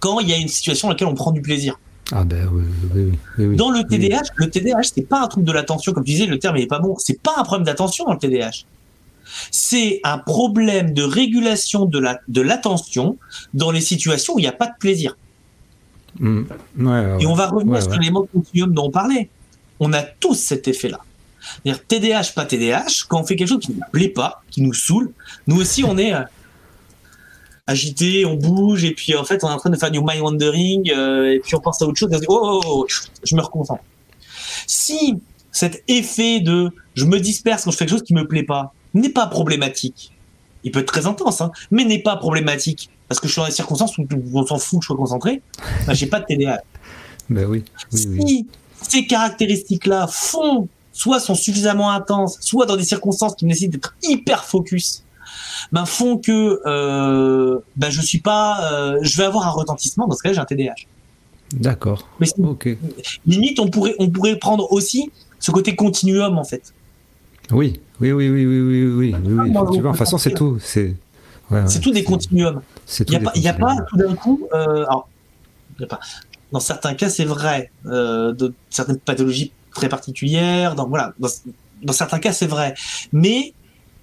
quand 0.00 0.18
il 0.18 0.28
y 0.28 0.32
a 0.32 0.36
une 0.36 0.48
situation 0.48 0.88
dans 0.88 0.94
laquelle 0.94 1.08
on 1.08 1.14
prend 1.14 1.30
du 1.30 1.42
plaisir. 1.42 1.78
Ah 2.12 2.24
ben 2.24 2.48
oui, 2.52 2.64
oui, 2.94 3.12
oui. 3.38 3.56
Dans 3.56 3.70
le 3.70 3.84
TDAH, 3.84 4.30
le 4.34 4.50
TDAH, 4.50 4.82
c'est 4.94 5.02
pas 5.02 5.22
un 5.22 5.28
trouble 5.28 5.46
de 5.46 5.52
l'attention, 5.52 5.92
comme 5.92 6.02
tu 6.02 6.10
disais, 6.10 6.26
le 6.26 6.40
terme 6.40 6.56
il 6.56 6.64
est 6.64 6.66
pas 6.66 6.80
bon. 6.80 6.96
C'est 6.98 7.22
pas 7.22 7.34
un 7.38 7.44
problème 7.44 7.64
d'attention 7.64 8.04
dans 8.04 8.14
le 8.14 8.18
TDAH. 8.18 8.64
C'est 9.50 10.00
un 10.04 10.18
problème 10.18 10.92
de 10.92 11.02
régulation 11.02 11.84
de 11.84 11.98
la 11.98 12.20
de 12.28 12.40
l'attention 12.40 13.16
dans 13.54 13.70
les 13.70 13.80
situations 13.80 14.34
où 14.34 14.38
il 14.38 14.42
n'y 14.42 14.48
a 14.48 14.52
pas 14.52 14.66
de 14.66 14.76
plaisir. 14.78 15.16
Mm. 16.18 16.42
Ouais, 16.78 16.84
ouais, 16.84 17.16
Et 17.20 17.26
on 17.26 17.34
va 17.34 17.46
revenir 17.46 17.74
Ouais, 17.74 17.80
sur 17.80 17.90
ouais. 17.90 17.98
l'élément 17.98 18.26
continuum 18.32 18.74
dont 18.74 18.86
on 18.86 18.90
parlait. 18.90 19.28
On 19.78 19.92
a 19.92 20.02
tous 20.02 20.34
cet 20.34 20.68
effet-là. 20.68 21.00
C'est-à-dire 21.64 21.86
TDAH, 21.86 22.32
pas 22.34 22.44
TDAH, 22.44 23.06
quand 23.08 23.20
on 23.20 23.24
fait 23.24 23.36
quelque 23.36 23.48
chose 23.48 23.60
qui 23.60 23.72
ne 23.72 23.76
nous 23.76 23.82
plaît 23.92 24.08
pas, 24.08 24.42
qui 24.50 24.60
nous 24.62 24.74
saoule, 24.74 25.12
nous 25.46 25.58
aussi 25.58 25.84
on 25.84 25.96
est 25.96 26.12
euh, 26.12 26.20
agité, 27.66 28.26
on 28.26 28.34
bouge, 28.34 28.84
et 28.84 28.92
puis 28.92 29.16
en 29.16 29.24
fait 29.24 29.42
on 29.42 29.48
est 29.48 29.52
en 29.52 29.58
train 29.58 29.70
de 29.70 29.76
faire 29.76 29.90
du 29.90 30.00
mind 30.00 30.20
wandering, 30.20 30.90
euh, 30.92 31.32
et 31.32 31.40
puis 31.40 31.54
on 31.54 31.60
pense 31.60 31.80
à 31.80 31.86
autre 31.86 31.98
chose, 31.98 32.10
et 32.12 32.16
on 32.16 32.18
se 32.18 32.22
dit 32.22 32.26
oh, 32.28 32.40
oh, 32.42 32.62
oh, 32.66 32.86
je 33.24 33.34
me 33.34 33.40
reconcentre. 33.40 33.82
Si 34.66 35.16
cet 35.50 35.82
effet 35.88 36.40
de 36.40 36.70
je 36.94 37.06
me 37.06 37.18
disperse 37.18 37.64
quand 37.64 37.70
je 37.70 37.76
fais 37.76 37.86
quelque 37.86 37.96
chose 37.96 38.06
qui 38.06 38.14
me 38.14 38.26
plaît 38.26 38.42
pas 38.42 38.74
n'est 38.94 39.08
pas 39.10 39.26
problématique, 39.26 40.12
il 40.64 40.70
peut 40.72 40.80
être 40.80 40.92
très 40.92 41.06
intense, 41.06 41.40
hein, 41.40 41.50
mais 41.70 41.84
n'est 41.84 42.02
pas 42.02 42.16
problématique, 42.16 42.90
parce 43.08 43.20
que 43.20 43.26
je 43.28 43.32
suis 43.32 43.40
dans 43.40 43.46
des 43.46 43.52
circonstances 43.52 43.96
où 43.98 44.04
on 44.34 44.46
s'en 44.46 44.58
fout 44.58 44.80
que 44.80 44.84
je 44.84 44.86
sois 44.88 44.96
concentré, 44.96 45.42
ben, 45.86 45.94
j'ai 45.94 46.06
pas 46.06 46.20
de 46.20 46.26
TDAH 46.26 46.60
Ben 47.28 47.46
oui, 47.46 47.64
oui, 47.92 48.06
oui. 48.08 48.26
si 48.26 48.46
ces 48.88 49.06
caractéristiques-là 49.06 50.06
font, 50.06 50.68
soit 50.92 51.20
sont 51.20 51.34
suffisamment 51.34 51.90
intenses, 51.90 52.38
soit 52.40 52.66
dans 52.66 52.76
des 52.76 52.84
circonstances 52.84 53.34
qui 53.34 53.44
me 53.44 53.50
nécessitent 53.50 53.72
d'être 53.72 53.94
hyper 54.02 54.44
focus, 54.44 55.04
ben 55.72 55.84
font 55.86 56.18
que 56.18 56.60
euh, 56.66 57.58
ben 57.76 57.90
je 57.90 58.00
suis 58.00 58.20
pas, 58.20 58.72
euh, 58.72 58.98
je 59.02 59.16
vais 59.16 59.24
avoir 59.24 59.46
un 59.46 59.50
retentissement. 59.50 60.06
Dans 60.06 60.16
ce 60.16 60.22
cas-là, 60.22 60.34
j'ai 60.34 60.40
un 60.40 60.44
TDAH. 60.44 60.74
D'accord. 61.52 62.08
Mais 62.20 62.26
Ok. 62.42 62.68
limite, 63.26 63.58
on 63.60 63.68
pourrait, 63.68 63.94
on 63.98 64.08
pourrait 64.08 64.36
prendre 64.36 64.72
aussi 64.72 65.10
ce 65.38 65.50
côté 65.50 65.74
continuum 65.76 66.38
en 66.38 66.44
fait. 66.44 66.72
Oui, 67.52 67.80
oui, 68.00 68.12
oui, 68.12 68.28
oui, 68.28 68.46
oui, 68.46 68.60
oui, 68.60 68.84
oui. 68.84 69.14
oui, 69.24 69.32
oui. 69.38 69.50
De 69.50 69.82
toute 69.82 69.96
façon, 69.96 70.18
c'est 70.18 70.34
tout. 70.34 70.58
C'est 70.60 70.96
tout 71.80 71.92
des 71.92 72.04
continuums. 72.04 72.60
Il 72.98 73.18
n'y 73.40 73.48
a, 73.48 73.54
pas, 73.54 73.72
a 73.72 73.74
pas 73.74 73.82
tout 73.88 73.96
d'un 73.96 74.14
coup. 74.14 74.48
Euh, 74.52 74.84
a 74.84 75.86
pas. 75.88 76.00
Dans 76.52 76.60
certains 76.60 76.94
cas, 76.94 77.08
c'est 77.08 77.24
vrai. 77.24 77.70
Euh, 77.86 78.32
de 78.32 78.52
certaines 78.70 78.98
pathologies 78.98 79.52
très 79.74 79.88
particulières. 79.88 80.74
Dans, 80.74 80.88
voilà, 80.88 81.14
dans, 81.18 81.92
certains 81.92 82.18
cas, 82.18 82.32
c'est 82.32 82.46
vrai. 82.46 82.74
Mais 83.12 83.54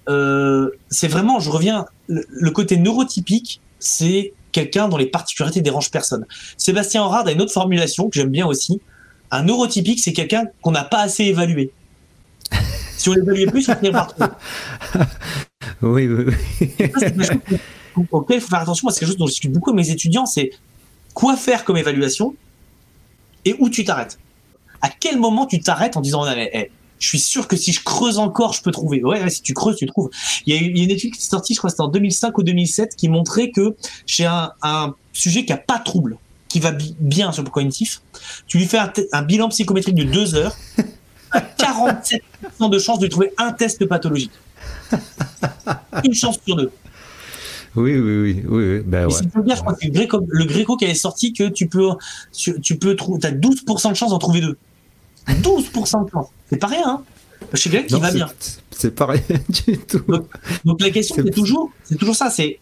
euh, 0.08 0.70
c'est 0.90 1.08
vraiment, 1.08 1.40
je 1.40 1.50
reviens, 1.50 1.86
le, 2.08 2.50
côté 2.50 2.76
neurotypique, 2.76 3.60
c'est 3.78 4.32
quelqu'un 4.52 4.88
dont 4.88 4.96
les 4.96 5.06
particularités 5.06 5.60
dérangent 5.60 5.90
personne. 5.90 6.26
Sébastien 6.56 7.02
Horard 7.02 7.26
a 7.26 7.32
une 7.32 7.42
autre 7.42 7.52
formulation 7.52 8.08
que 8.08 8.14
j'aime 8.18 8.30
bien 8.30 8.46
aussi. 8.46 8.80
Un 9.30 9.42
neurotypique, 9.42 10.00
c'est 10.00 10.14
quelqu'un 10.14 10.46
qu'on 10.62 10.70
n'a 10.70 10.84
pas 10.84 11.00
assez 11.00 11.24
évalué. 11.24 11.70
Si 12.98 13.08
on 13.08 13.14
l'évaluait 13.14 13.46
plus, 13.46 13.68
on 13.68 13.74
finirait 13.74 13.92
par 13.92 14.08
trouver. 14.08 14.30
Oui, 15.80 16.08
oui, 16.08 16.24
oui. 16.26 16.90
Ça, 16.98 17.06
auquel 18.10 18.38
il 18.38 18.40
faut 18.40 18.48
faire 18.48 18.60
attention. 18.60 18.86
Moi, 18.86 18.92
c'est 18.92 19.00
quelque 19.00 19.10
chose 19.10 19.16
dont 19.16 19.26
je 19.26 19.32
discute 19.32 19.52
beaucoup 19.52 19.70
avec 19.70 19.86
mes 19.86 19.92
étudiants, 19.92 20.26
c'est 20.26 20.50
quoi 21.14 21.36
faire 21.36 21.64
comme 21.64 21.76
évaluation 21.76 22.34
et 23.44 23.54
où 23.60 23.70
tu 23.70 23.84
t'arrêtes. 23.84 24.18
À 24.82 24.88
quel 24.88 25.20
moment 25.20 25.46
tu 25.46 25.60
t'arrêtes 25.60 25.96
en 25.96 26.00
disant, 26.00 26.24
Je 26.26 27.08
suis 27.08 27.20
sûr 27.20 27.46
que 27.46 27.56
si 27.56 27.72
je 27.72 27.84
creuse 27.84 28.18
encore, 28.18 28.54
je 28.54 28.62
peux 28.62 28.72
trouver. 28.72 29.04
Ouais, 29.04 29.30
si 29.30 29.42
tu 29.42 29.54
creuses, 29.54 29.76
tu 29.76 29.86
trouves. 29.86 30.10
Il 30.46 30.54
y, 30.54 30.58
a, 30.58 30.60
une 30.60 30.90
étude 30.90 31.14
qui 31.14 31.20
est 31.20 31.24
sortie, 31.24 31.54
je 31.54 31.58
crois 31.58 31.68
que 31.68 31.72
c'était 31.72 31.82
en 31.82 31.88
2005 31.88 32.36
ou 32.38 32.42
2007, 32.42 32.96
qui 32.96 33.08
montrait 33.08 33.50
que 33.50 33.76
chez 34.06 34.24
un, 34.24 34.52
un 34.62 34.94
sujet 35.12 35.44
qui 35.44 35.52
a 35.52 35.58
pas 35.58 35.78
de 35.78 35.84
trouble, 35.84 36.18
qui 36.48 36.60
va 36.60 36.72
bien 36.98 37.30
sur 37.32 37.42
le 37.42 37.50
cognitif, 37.50 38.00
tu 38.46 38.58
lui 38.58 38.66
fais 38.66 38.78
un, 39.12 39.22
bilan 39.22 39.48
psychométrique 39.50 39.94
de 39.94 40.04
deux 40.04 40.34
heures, 40.34 40.56
47% 41.32 42.70
de 42.70 42.78
chance 42.78 42.98
de 42.98 43.06
trouver 43.06 43.32
un 43.38 43.52
test 43.52 43.84
pathologique. 43.86 44.32
Une 46.04 46.14
chance 46.14 46.38
sur 46.44 46.56
deux. 46.56 46.70
Oui, 47.76 47.96
oui, 47.96 48.00
oui, 48.00 48.44
oui, 48.48 48.80
Ben 48.84 49.06
ouais. 49.06 49.42
Bien, 49.44 49.54
je 49.54 49.60
crois 49.60 49.74
que 49.74 49.86
le 50.28 50.44
Gréco, 50.44 50.76
qui 50.76 50.84
avait 50.84 50.94
sorti 50.94 51.32
que 51.32 51.48
tu 51.48 51.68
peux, 51.68 51.90
tu 52.32 52.76
peux 52.76 52.96
trouver, 52.96 53.24
as 53.26 53.32
12% 53.32 53.90
de 53.90 53.94
chance 53.94 54.10
d'en 54.10 54.18
trouver 54.18 54.40
deux. 54.40 54.56
12% 55.28 56.06
de 56.06 56.10
chance. 56.10 56.28
C'est 56.48 56.56
pas 56.56 56.66
rien, 56.66 56.82
hein. 56.86 57.02
Chez 57.54 57.70
quelqu'un 57.70 57.96
qui 57.96 58.02
va 58.02 58.10
bien. 58.10 58.28
C'est 58.70 58.94
pas 58.94 59.06
rien 59.06 59.22
du 59.66 59.78
tout. 59.78 60.04
Donc, 60.64 60.80
la 60.80 60.90
question, 60.90 61.16
c'est 61.16 61.30
toujours, 61.30 61.70
c'est 61.84 61.96
toujours 61.96 62.16
ça, 62.16 62.30
c'est 62.30 62.58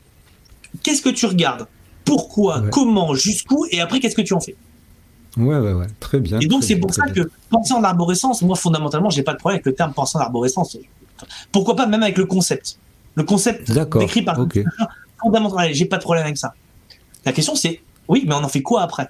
qu'est-ce 0.83 1.03
que 1.03 1.09
tu 1.09 1.27
regardes? 1.27 1.67
Pourquoi? 2.05 2.63
Comment? 2.71 3.15
Jusqu'où? 3.15 3.67
Et 3.71 3.81
après, 3.81 4.01
qu'est-ce 4.01 4.15
que 4.15 4.23
tu 4.23 4.35
en 4.35 4.41
fais? 4.41 4.57
Ouais, 5.37 5.59
ouais, 5.59 5.73
ouais, 5.73 5.87
très 6.01 6.21
bien. 6.21 6.41
Et 6.41 6.47
donc, 6.47 6.65
c'est 6.65 6.77
pour 6.77 6.95
ça 6.95 7.07
que 7.07 7.31
penser 7.51 7.75
en 7.75 7.85
arborescence, 7.85 8.43
moi, 8.43 8.57
fondamentalement, 8.57 9.11
j'ai 9.11 9.23
pas 9.23 9.33
de 9.33 9.39
problème 9.39 9.57
avec 9.57 9.67
le 9.67 9.75
terme 9.75 9.93
penser 9.93 10.17
en 10.17 10.21
arborescence. 10.21 10.79
Pourquoi 11.53 11.77
pas 11.77 11.87
même 11.87 12.03
avec 12.03 12.19
le 12.19 12.27
concept 12.27 12.79
Le 13.15 13.23
concept 13.23 13.71
décrit 13.99 14.23
par 14.23 14.39
okay. 14.39 14.65
fondamentalement, 15.21 15.73
j'ai 15.73 15.87
pas 15.87 15.99
de 15.99 16.03
problème 16.03 16.25
avec 16.25 16.39
ça. 16.39 16.55
La 17.25 17.33
question, 17.33 17.55
c'est 17.55 17.81
oui, 18.09 18.25
mais 18.27 18.35
on 18.35 18.45
en 18.45 18.49
fait 18.49 18.63
quoi 18.63 18.83
après? 18.83 19.09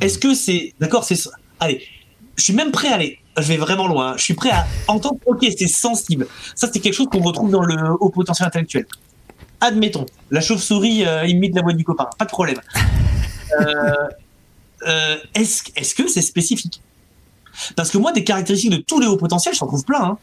Est-ce 0.00 0.18
que 0.18 0.34
c'est. 0.34 0.74
D'accord, 0.80 1.04
c'est. 1.04 1.16
Allez, 1.60 1.82
je 2.36 2.42
suis 2.42 2.52
même 2.52 2.70
prêt 2.70 2.88
à 2.88 2.94
aller. 2.94 3.18
Je 3.38 3.42
vais 3.42 3.56
vraiment 3.56 3.86
loin. 3.86 4.16
Je 4.16 4.22
suis 4.22 4.34
prêt 4.34 4.50
à 4.50 4.66
entendre. 4.88 5.18
Ok, 5.26 5.44
c'est 5.58 5.68
sensible. 5.68 6.26
Ça, 6.54 6.68
c'est 6.72 6.80
quelque 6.80 6.94
chose 6.94 7.08
qu'on 7.10 7.22
retrouve 7.22 7.50
dans 7.50 7.62
le 7.62 7.76
haut 8.00 8.10
potentiel 8.10 8.46
intellectuel. 8.46 8.86
Admettons, 9.60 10.06
la 10.30 10.40
chauve-souris 10.40 11.06
euh, 11.06 11.26
imite 11.26 11.54
la 11.54 11.62
voix 11.62 11.72
du 11.72 11.84
copain. 11.84 12.08
Pas 12.18 12.24
de 12.24 12.30
problème. 12.30 12.60
Euh, 13.60 13.92
euh, 14.86 15.16
est-ce 15.34 15.94
que 15.94 16.08
c'est 16.08 16.22
spécifique? 16.22 16.80
Parce 17.74 17.90
que 17.90 17.98
moi, 17.98 18.12
des 18.12 18.24
caractéristiques 18.24 18.72
de 18.72 18.76
tous 18.76 19.00
les 19.00 19.06
hauts 19.06 19.16
potentiels, 19.16 19.54
j'en 19.54 19.66
trouve 19.66 19.84
plein. 19.84 20.02
Hein. 20.02 20.18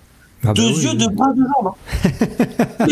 Ah 0.45 0.47
bah 0.47 0.53
deux 0.53 0.69
yeux, 0.71 0.93
deux 0.93 1.07
bras, 1.07 1.33
deux 1.33 1.45
jambes. 1.45 1.73
Hein. 2.79 2.85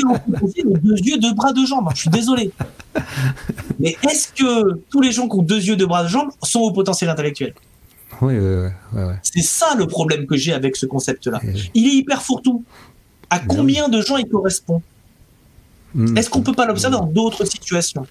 deux 0.83 0.97
yeux, 0.97 1.17
deux 1.17 1.33
bras, 1.33 1.51
deux 1.51 1.65
jambes. 1.65 1.89
Je 1.93 2.01
suis 2.01 2.09
désolé. 2.09 2.51
Mais 3.79 3.97
est-ce 4.09 4.29
que 4.29 4.79
tous 4.89 5.01
les 5.01 5.11
gens 5.11 5.27
qui 5.27 5.37
ont 5.37 5.41
deux 5.41 5.61
yeux, 5.61 5.75
deux 5.75 5.85
bras, 5.85 6.03
deux 6.03 6.09
jambes 6.09 6.31
sont 6.41 6.61
au 6.61 6.71
potentiel 6.71 7.09
intellectuel 7.09 7.53
Oui, 8.21 8.37
oui, 8.37 8.69
oui. 8.93 9.13
C'est 9.21 9.41
ça 9.41 9.75
le 9.75 9.85
problème 9.85 10.25
que 10.27 10.37
j'ai 10.37 10.53
avec 10.53 10.77
ce 10.77 10.85
concept-là. 10.85 11.41
Il 11.73 11.87
est 11.87 11.95
hyper 11.95 12.21
fourre-tout. 12.21 12.63
À 13.29 13.39
combien 13.39 13.89
de 13.89 14.01
gens 14.01 14.17
il 14.17 14.27
correspond? 14.27 14.81
Hmm. 15.93 16.17
Est-ce 16.17 16.29
qu'on 16.29 16.41
peut 16.41 16.53
pas 16.53 16.65
l'observer 16.65 16.97
dans 16.97 17.05
d'autres 17.05 17.45
situations? 17.45 18.05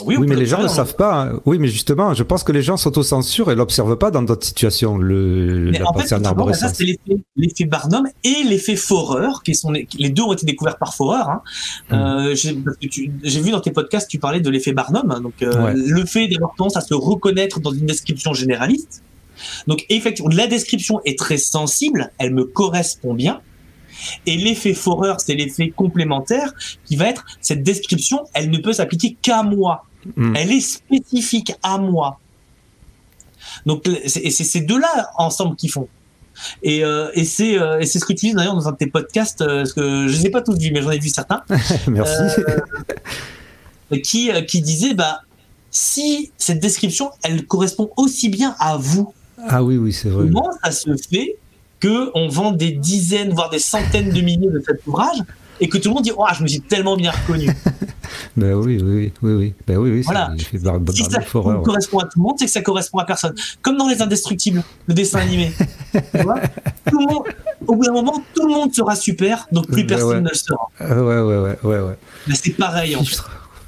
Ah 0.00 0.04
oui, 0.06 0.26
mais 0.26 0.36
les 0.36 0.46
gens 0.46 0.62
ne 0.62 0.68
savent 0.68 0.96
pas. 0.96 1.22
Hein. 1.22 1.40
Oui, 1.46 1.58
mais 1.58 1.68
justement, 1.68 2.14
je 2.14 2.22
pense 2.22 2.44
que 2.44 2.52
les 2.52 2.62
gens 2.62 2.76
s'autocensurent 2.76 3.50
et 3.50 3.54
l'observent 3.54 3.96
pas 3.96 4.10
dans 4.10 4.22
d'autres 4.22 4.46
situations. 4.46 4.96
Le, 4.98 5.70
la 5.70 5.88
en 5.88 5.94
fait, 5.94 6.06
ça, 6.06 6.68
c'est 6.68 6.98
l'effet 7.36 7.64
Barnum 7.64 8.06
et 8.24 8.42
l'effet 8.44 8.76
Forer, 8.76 9.42
qui 9.44 9.54
sont 9.54 9.70
les, 9.70 10.10
deux 10.10 10.22
ont 10.22 10.32
été 10.32 10.46
découverts 10.46 10.78
par 10.78 10.94
Forer. 10.94 11.22
Hein. 11.22 11.42
Hmm. 11.90 11.94
Euh, 11.94 12.34
j'ai 12.34 13.40
vu 13.40 13.50
dans 13.50 13.60
tes 13.60 13.72
podcasts, 13.72 14.08
tu 14.08 14.18
parlais 14.18 14.40
de 14.40 14.50
l'effet 14.50 14.72
Barnum, 14.72 15.10
hein. 15.10 15.20
donc 15.20 15.42
euh, 15.42 15.72
le 15.74 16.04
fait 16.04 16.28
d'avoir 16.28 16.54
tendance 16.56 16.76
à 16.76 16.80
se 16.80 16.94
reconnaître 16.94 17.60
dans 17.60 17.72
une 17.72 17.86
description 17.86 18.32
généraliste. 18.32 19.02
Donc 19.66 19.84
effectivement, 19.88 20.30
la 20.34 20.46
description 20.46 21.00
est 21.04 21.18
très 21.18 21.38
sensible, 21.38 22.10
elle 22.18 22.34
me 22.34 22.44
correspond 22.44 23.14
bien. 23.14 23.40
Et 24.26 24.36
l'effet 24.36 24.74
Forer, 24.74 25.14
c'est 25.18 25.34
l'effet 25.34 25.70
complémentaire 25.70 26.52
qui 26.84 26.96
va 26.96 27.06
être 27.06 27.24
cette 27.40 27.62
description, 27.62 28.20
elle 28.34 28.50
ne 28.50 28.58
peut 28.58 28.72
s'appliquer 28.72 29.16
qu'à 29.20 29.42
moi. 29.42 29.84
Hmm. 30.16 30.34
Elle 30.36 30.52
est 30.52 30.60
spécifique 30.60 31.52
à 31.62 31.78
moi. 31.78 32.18
Donc 33.66 33.84
c'est 34.06 34.30
ces 34.30 34.60
deux-là 34.60 35.10
ensemble 35.16 35.56
qui 35.56 35.68
font. 35.68 35.88
Et, 36.62 36.84
euh, 36.84 37.10
et 37.14 37.24
c'est 37.24 37.58
euh, 37.58 37.84
ce 37.84 37.98
que 37.98 38.12
tu 38.12 38.26
dis 38.26 38.34
d'ailleurs 38.34 38.54
dans 38.54 38.68
un 38.68 38.72
de 38.72 38.76
tes 38.76 38.86
podcasts, 38.86 39.42
euh, 39.42 39.58
parce 39.58 39.72
que 39.72 39.80
je 40.08 40.12
ne 40.12 40.18
les 40.18 40.26
ai 40.26 40.30
pas 40.30 40.42
tous 40.42 40.56
vus, 40.58 40.70
mais 40.72 40.82
j'en 40.82 40.90
ai 40.90 40.98
vu 40.98 41.08
certains. 41.08 41.42
Merci. 41.88 42.40
Euh, 43.92 43.96
qui, 44.02 44.30
qui 44.46 44.62
disait, 44.62 44.94
bah, 44.94 45.20
si 45.70 46.32
cette 46.38 46.60
description, 46.60 47.10
elle 47.22 47.46
correspond 47.46 47.90
aussi 47.96 48.28
bien 48.28 48.56
à 48.58 48.76
vous. 48.76 49.12
Ah 49.48 49.62
oui, 49.62 49.76
oui, 49.76 49.92
c'est 49.92 50.08
vrai. 50.08 50.26
Comment 50.26 50.50
ça 50.62 50.70
se 50.70 50.90
fait 51.10 51.36
que 51.78 52.10
on 52.14 52.28
vend 52.28 52.52
des 52.52 52.72
dizaines, 52.72 53.32
voire 53.32 53.50
des 53.50 53.58
centaines 53.58 54.10
de 54.10 54.20
milliers 54.20 54.50
de 54.50 54.62
cet 54.66 54.86
ouvrage 54.86 55.18
et 55.60 55.68
que 55.68 55.78
tout 55.78 55.88
le 55.88 55.94
monde 55.94 56.04
dit 56.04 56.12
oh 56.16 56.24
je 56.36 56.42
me 56.42 56.48
suis 56.48 56.60
tellement 56.60 56.96
bien 56.96 57.10
reconnu. 57.10 57.46
ben 58.36 58.54
oui 58.54 58.80
oui 58.82 59.12
oui 59.22 59.32
oui 59.32 59.54
ben 59.66 59.76
oui 59.76 59.90
oui. 59.90 60.02
Voilà. 60.02 60.32
si 60.38 61.04
ça 61.04 61.20
correspond 61.22 61.98
à 61.98 62.04
tout 62.04 62.18
le 62.18 62.22
monde, 62.22 62.36
c'est 62.38 62.46
que 62.46 62.50
ça 62.50 62.62
correspond 62.62 62.98
à 62.98 63.04
personne. 63.04 63.34
Comme 63.62 63.76
dans 63.76 63.88
les 63.88 64.00
Indestructibles, 64.00 64.62
le 64.86 64.94
dessin 64.94 65.20
animé. 65.20 65.52
tu 65.92 66.22
vois 66.22 66.40
tout 66.88 66.98
le 66.98 67.06
monde, 67.06 67.24
au 67.66 67.74
bout 67.76 67.84
d'un 67.84 67.92
moment, 67.92 68.22
tout 68.34 68.46
le 68.46 68.54
monde 68.54 68.74
sera 68.74 68.96
super, 68.96 69.46
donc 69.52 69.66
plus 69.66 69.84
ben 69.84 69.96
personne 69.96 70.24
ne 70.24 70.28
le 70.28 70.34
sera. 70.34 70.68
ouais 70.80 71.20
ouais 71.20 71.38
ouais 71.38 71.58
ouais 71.62 71.80
ouais. 71.80 71.98
Ben 72.26 72.34
c'est 72.34 72.52
pareil 72.52 72.96
en 72.96 73.04
fait. 73.04 73.20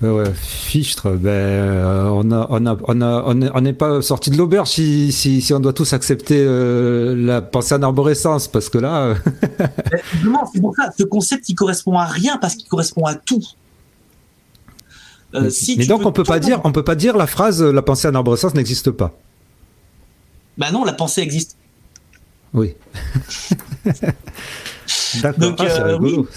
Ouais, 0.03 0.33
Fichtre, 0.35 1.11
ben, 1.11 1.31
euh, 1.31 2.09
on 2.09 2.33
a, 2.33 2.47
on 2.51 2.67
a, 2.67 2.77
on 2.89 3.01
a, 3.03 3.23
on 3.55 3.61
n'est 3.61 3.73
pas 3.73 4.03
sorti 4.03 4.31
de 4.31 4.37
l'auberge 4.37 4.69
si, 4.69 5.13
si, 5.13 5.41
si, 5.41 5.55
on 5.55 5.61
doit 5.61 5.73
tous 5.73 5.93
accepter 5.93 6.43
euh, 6.45 7.15
la 7.15 7.41
pensée 7.41 7.77
en 7.77 7.83
arborescence, 7.83 8.49
parce 8.49 8.69
que 8.69 8.79
là. 8.79 9.15
Euh, 10.15 10.29
c'est 10.53 10.61
pour 10.61 10.77
ça, 10.77 10.91
ce 10.97 11.05
concept, 11.05 11.49
il 11.49 11.55
correspond 11.55 11.97
à 11.97 12.05
rien 12.05 12.37
parce 12.37 12.55
qu'il 12.55 12.69
correspond 12.69 13.07
à 13.07 13.15
tout. 13.15 13.43
mais, 15.33 15.49
si 15.51 15.77
mais 15.79 15.87
donc 15.87 16.05
on 16.05 16.13
peut 16.13 16.23
pas 16.23 16.39
dire, 16.39 16.61
on 16.65 16.71
peut 16.71 16.85
pas 16.85 16.95
dire 16.95 17.17
la 17.17 17.27
phrase 17.27 17.63
la 17.63 17.81
pensée 17.81 18.09
en 18.09 18.15
arborescence 18.15 18.55
n'existe 18.55 18.91
pas. 18.91 19.17
Bah 20.59 20.71
non, 20.71 20.85
la 20.85 20.93
pensée 20.93 21.23
existe. 21.23 21.57
Oui. 22.53 22.75
D'accord. 25.23 25.57
Ah, 25.59 25.65
c'est 25.69 25.83
rigolo 25.83 26.29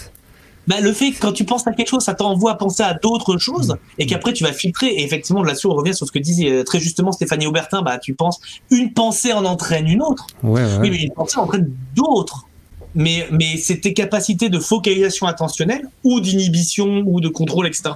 bah, 0.68 0.80
le 0.82 0.91
fait 0.93 1.11
que 1.11 1.20
quand 1.20 1.32
tu 1.32 1.45
penses 1.45 1.68
à 1.68 1.72
quelque 1.72 1.89
chose, 1.89 2.03
ça 2.03 2.13
t'envoie 2.13 2.51
à 2.51 2.55
penser 2.55 2.84
à 2.84 2.93
d'autres 2.93 3.38
choses 3.38 3.70
mm. 3.70 3.78
et 3.99 4.05
qu'après 4.05 4.34
tu 4.34 4.43
vas 4.43 4.53
filtrer. 4.53 4.88
Et 4.88 5.03
effectivement, 5.03 5.43
là-dessus, 5.43 5.68
on 5.68 5.76
revient 5.76 5.93
sur 5.93 6.05
ce 6.07 6.11
que 6.11 6.20
disait 6.20 6.49
euh, 6.49 6.63
très 6.63 6.80
justement 6.80 7.11
Stéphanie 7.11 7.47
Aubertin. 7.47 7.82
Bah, 7.82 7.97
tu 7.97 8.13
penses, 8.13 8.39
une 8.70 8.93
pensée 8.93 9.34
en 9.34 9.45
entraîne 9.45 9.88
une 9.88 10.01
autre. 10.01 10.28
Oui, 10.43 10.61
mais 10.82 11.03
une 11.03 11.13
pensée 11.13 11.38
entraîne 11.38 11.72
d'autres. 11.95 12.47
Mais, 12.95 13.28
mais 13.32 13.57
c'est 13.57 13.82
tes 13.82 13.93
capacités 13.93 14.47
de 14.47 14.59
focalisation 14.59 15.28
attentionnelle 15.28 15.89
ou 16.03 16.22
d'inhibition 16.22 17.03
ou 17.05 17.20
de 17.20 17.28
contrôle, 17.28 17.68
etc. 17.68 17.91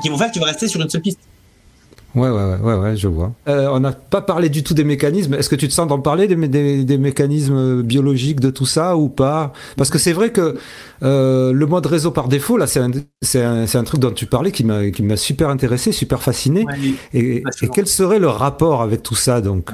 qui 0.00 0.08
vont 0.08 0.16
faire 0.16 0.28
que 0.28 0.34
tu 0.34 0.38
vas 0.38 0.46
rester 0.46 0.68
sur 0.68 0.80
une 0.80 0.88
seule 0.88 1.02
piste. 1.02 1.18
Ouais, 2.18 2.30
ouais, 2.30 2.56
ouais, 2.56 2.74
ouais, 2.74 2.96
je 2.96 3.08
vois. 3.08 3.32
Euh, 3.46 3.68
on 3.70 3.80
n'a 3.80 3.92
pas 3.92 4.20
parlé 4.20 4.48
du 4.48 4.62
tout 4.62 4.74
des 4.74 4.84
mécanismes. 4.84 5.34
Est-ce 5.34 5.48
que 5.48 5.56
tu 5.56 5.68
te 5.68 5.72
sens 5.72 5.86
d'en 5.86 6.00
parler 6.00 6.26
des, 6.26 6.84
des, 6.84 6.98
mécanismes 6.98 7.82
biologiques 7.82 8.40
de 8.40 8.50
tout 8.50 8.66
ça 8.66 8.96
ou 8.96 9.08
pas? 9.08 9.52
Parce 9.76 9.90
que 9.90 9.98
c'est 9.98 10.12
vrai 10.12 10.30
que 10.30 10.56
euh, 11.02 11.52
le 11.52 11.66
mode 11.66 11.86
réseau 11.86 12.10
par 12.10 12.28
défaut, 12.28 12.56
là, 12.56 12.66
c'est 12.66 12.80
un, 12.80 12.90
un, 12.90 13.66
un, 13.72 13.84
truc 13.84 14.00
dont 14.00 14.10
tu 14.10 14.26
parlais 14.26 14.50
qui 14.50 14.64
m'a 14.64 15.16
super 15.16 15.48
intéressé, 15.48 15.92
super 15.92 16.22
fasciné. 16.22 16.66
et, 17.14 17.36
et, 17.36 17.68
quel 17.72 17.86
serait 17.86 18.18
le 18.18 18.28
rapport 18.28 18.82
avec 18.82 19.02
tout 19.02 19.14
ça 19.16 19.40
donc? 19.40 19.70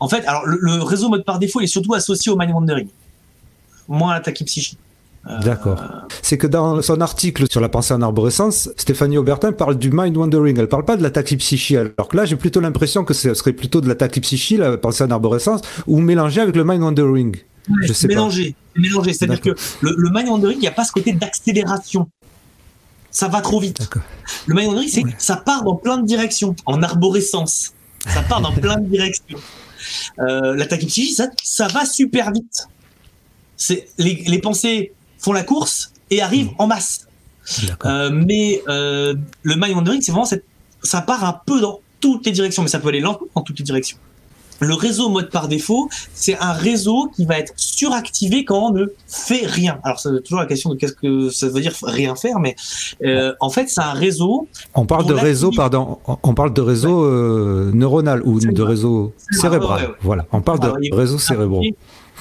En 0.00 0.08
fait, 0.08 0.24
alors 0.26 0.44
le, 0.46 0.82
réseau 0.82 1.08
mode 1.08 1.24
par 1.24 1.38
défaut 1.38 1.60
il 1.60 1.64
est 1.64 1.68
surtout 1.68 1.94
associé 1.94 2.30
au 2.32 2.36
mind 2.36 2.52
wandering, 2.52 2.88
moins 3.88 4.12
à 4.12 4.14
l'attaque 4.14 4.42
psychique. 4.44 4.78
D'accord. 5.42 5.82
C'est 6.22 6.36
que 6.36 6.46
dans 6.46 6.82
son 6.82 7.00
article 7.00 7.46
sur 7.50 7.60
la 7.60 7.70
pensée 7.70 7.94
en 7.94 8.02
arborescence, 8.02 8.70
Stéphanie 8.76 9.16
Aubertin 9.16 9.52
parle 9.52 9.78
du 9.78 9.90
mind 9.90 10.16
wandering. 10.16 10.58
Elle 10.58 10.68
parle 10.68 10.84
pas 10.84 10.96
de 10.96 11.02
la 11.02 11.10
tachypsychie. 11.10 11.78
Alors 11.78 12.08
que 12.08 12.16
là, 12.16 12.26
j'ai 12.26 12.36
plutôt 12.36 12.60
l'impression 12.60 13.04
que 13.04 13.14
ce 13.14 13.32
serait 13.32 13.54
plutôt 13.54 13.80
de 13.80 13.88
la 13.88 13.94
tachypsychie, 13.94 14.58
la 14.58 14.76
pensée 14.76 15.02
en 15.02 15.10
arborescence, 15.10 15.62
ou 15.86 16.00
mélangée 16.00 16.42
avec 16.42 16.56
le 16.56 16.64
mind 16.64 16.82
wandering. 16.82 17.36
je 17.82 17.92
sais 17.94 18.06
mélangé, 18.06 18.54
mélangé. 18.76 19.14
C'est-à-dire 19.14 19.40
que 19.40 19.54
le, 19.80 20.10
mind 20.12 20.28
wandering, 20.28 20.58
il 20.58 20.60
n'y 20.60 20.68
a 20.68 20.72
pas 20.72 20.84
ce 20.84 20.92
côté 20.92 21.12
d'accélération. 21.12 22.08
Ça 23.10 23.28
va 23.28 23.40
trop 23.40 23.60
vite. 23.60 23.78
Le 24.46 24.54
mind 24.54 24.68
wandering, 24.68 24.88
c'est 24.88 25.04
ça 25.18 25.36
part 25.36 25.64
dans 25.64 25.76
plein 25.76 25.98
de 25.98 26.06
directions, 26.06 26.54
en 26.66 26.82
arborescence. 26.82 27.72
Ça 28.06 28.20
part 28.22 28.42
dans 28.42 28.52
plein 28.52 28.76
de 28.76 28.86
directions. 28.86 29.38
Euh, 30.18 30.54
la 30.54 30.66
tachypsychie, 30.66 31.14
ça, 31.14 31.28
ça 31.42 31.66
va 31.68 31.86
super 31.86 32.30
vite. 32.30 32.68
C'est 33.56 33.86
les, 33.96 34.22
les 34.26 34.38
pensées 34.38 34.92
font 35.24 35.32
la 35.32 35.42
course 35.42 35.92
et 36.10 36.20
arrivent 36.22 36.50
en 36.58 36.66
masse. 36.66 37.06
Euh, 37.84 38.10
mais 38.12 38.62
euh, 38.68 39.14
le 39.42 39.54
mind 39.56 39.76
wandering, 39.76 40.02
c'est 40.02 40.12
vraiment 40.12 40.28
ça 40.82 41.00
part 41.00 41.24
un 41.24 41.40
peu 41.46 41.60
dans 41.60 41.80
toutes 42.00 42.26
les 42.26 42.32
directions, 42.32 42.62
mais 42.62 42.68
ça 42.68 42.78
peut 42.78 42.88
aller 42.88 43.00
lentement 43.00 43.26
dans 43.34 43.42
toutes 43.42 43.58
les 43.58 43.64
directions. 43.64 43.96
le 44.60 44.74
réseau 44.74 45.08
mode 45.08 45.30
par 45.30 45.48
défaut, 45.48 45.88
c'est 46.14 46.38
un 46.38 46.52
réseau 46.52 47.10
qui 47.14 47.24
va 47.24 47.38
être 47.38 47.52
suractivé 47.56 48.44
quand 48.44 48.68
on 48.68 48.72
ne 48.72 48.86
fait 49.06 49.46
rien. 49.46 49.78
Alors, 49.82 49.98
c'est 49.98 50.22
toujours 50.22 50.40
la 50.40 50.46
question 50.46 50.70
de 50.70 50.76
qu'est-ce 50.76 50.92
que 50.92 51.30
ça 51.30 51.48
veut 51.48 51.60
dire 51.60 51.74
rien 51.82 52.14
faire, 52.14 52.38
mais 52.38 52.54
euh, 53.04 53.32
en 53.40 53.50
fait, 53.50 53.68
c'est 53.68 53.80
un 53.80 53.92
réseau. 53.92 54.48
On 54.74 54.86
parle 54.86 55.06
de 55.06 55.14
réseau, 55.14 55.50
pardon, 55.50 55.98
on 56.06 56.34
parle 56.34 56.52
de 56.52 56.60
réseau 56.60 57.04
euh, 57.04 57.70
neuronal 57.74 58.22
ou 58.24 58.38
de 58.38 58.62
réseau 58.62 59.12
cérébral. 59.30 59.94
Voilà, 60.02 60.26
on 60.32 60.40
parle 60.40 60.60
de 60.60 60.94
réseau 60.94 61.18
cérébral. 61.18 61.62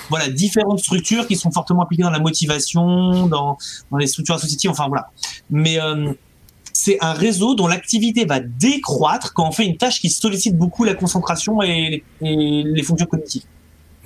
Voilà, 0.10 0.30
différentes 0.30 0.80
structures 0.80 1.28
qui 1.28 1.36
sont 1.36 1.52
fortement 1.52 1.84
appliquées 1.84 2.04
dans 2.04 2.10
la 2.10 2.20
motivation, 2.20 3.28
dans, 3.28 3.58
dans 3.92 3.98
les 3.98 4.08
structures 4.08 4.36
associatives, 4.36 4.72
enfin 4.72 4.88
voilà. 4.88 5.10
Mais 5.50 5.80
euh, 5.80 6.14
c'est 6.74 6.98
un 7.02 7.14
réseau 7.14 7.56
dont 7.56 7.68
l'activité 7.68 8.26
va 8.26 8.40
décroître 8.40 9.34
quand 9.34 9.48
on 9.48 9.52
fait 9.52 9.66
une 9.66 9.78
tâche 9.78 10.02
qui 10.02 10.10
sollicite 10.10 10.58
beaucoup 10.58 10.84
la 10.84 10.96
concentration 10.96 11.62
et, 11.62 12.04
les 12.22 12.84
fonctions 12.84 13.06
cognitives. 13.06 13.44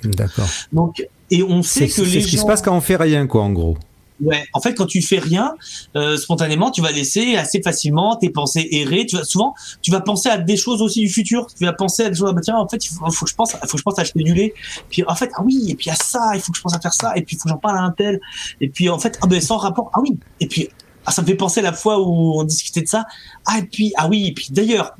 D'accord. 0.04 0.48
Donc, 0.72 1.04
et 1.30 1.42
on 1.42 1.62
sait 1.62 1.88
que 1.88 2.02
les 2.02 2.10
C'est 2.10 2.20
ce 2.20 2.28
qui 2.28 2.38
se 2.38 2.44
passe 2.44 2.62
quand 2.62 2.76
on 2.76 2.80
fait 2.80 2.96
rien, 2.96 3.26
quoi, 3.26 3.42
en 3.42 3.50
gros. 3.50 3.76
Ouais, 4.20 4.44
en 4.52 4.60
fait, 4.60 4.74
quand 4.74 4.86
tu 4.86 5.00
fais 5.00 5.18
rien, 5.18 5.54
euh, 5.96 6.16
spontanément, 6.16 6.70
tu 6.70 6.82
vas 6.82 6.90
laisser 6.90 7.36
assez 7.36 7.62
facilement 7.62 8.16
tes 8.16 8.30
pensées 8.30 8.68
errer. 8.72 9.06
Tu 9.06 9.16
vas 9.16 9.24
souvent, 9.24 9.54
tu 9.80 9.90
vas 9.90 10.00
penser 10.00 10.28
à 10.28 10.38
des 10.38 10.56
choses 10.56 10.82
aussi 10.82 11.00
du 11.00 11.08
futur. 11.08 11.46
Tu 11.46 11.64
vas 11.64 11.72
penser 11.72 12.04
à 12.04 12.10
des 12.10 12.16
choses. 12.16 12.28
Ah, 12.30 12.32
bah, 12.32 12.40
tiens, 12.42 12.56
en 12.56 12.68
fait, 12.68 12.84
il 12.84 12.88
faut, 12.88 13.24
que 13.24 13.30
je 13.30 13.34
pense, 13.34 13.52
faut 13.52 13.58
que 13.60 13.78
je 13.78 13.82
pense 13.82 13.98
à 13.98 14.02
acheter 14.02 14.22
du 14.22 14.34
lait. 14.34 14.54
Puis 14.90 15.04
en 15.06 15.14
fait, 15.14 15.30
ah 15.36 15.42
oui, 15.44 15.66
et 15.68 15.74
puis 15.74 15.90
à 15.90 15.94
ça, 15.94 16.32
il 16.34 16.40
faut 16.40 16.52
que 16.52 16.58
je 16.58 16.62
pense 16.62 16.74
à 16.74 16.80
faire 16.80 16.94
ça. 16.94 17.12
Et 17.16 17.22
puis 17.22 17.36
il 17.36 17.38
faut 17.38 17.44
que 17.44 17.50
j'en 17.50 17.58
parle 17.58 17.78
à 17.78 17.82
un 17.82 17.92
tel. 17.92 18.20
Et 18.60 18.68
puis 18.68 18.88
en 18.88 18.98
fait, 18.98 19.18
ah 19.22 19.26
ben 19.26 19.40
sans 19.40 19.56
rapport. 19.56 19.90
Ah 19.94 20.00
oui. 20.00 20.18
Et 20.40 20.48
puis 20.48 20.68
ah, 21.08 21.10
ça 21.10 21.22
me 21.22 21.26
fait 21.26 21.36
penser 21.36 21.62
la 21.62 21.72
fois 21.72 22.02
où 22.02 22.38
on 22.38 22.44
discutait 22.44 22.82
de 22.82 22.86
ça. 22.86 23.06
Ah, 23.46 23.60
et 23.60 23.62
puis, 23.62 23.94
ah 23.96 24.08
oui, 24.08 24.26
et 24.26 24.34
puis 24.34 24.48
d'ailleurs, 24.50 24.94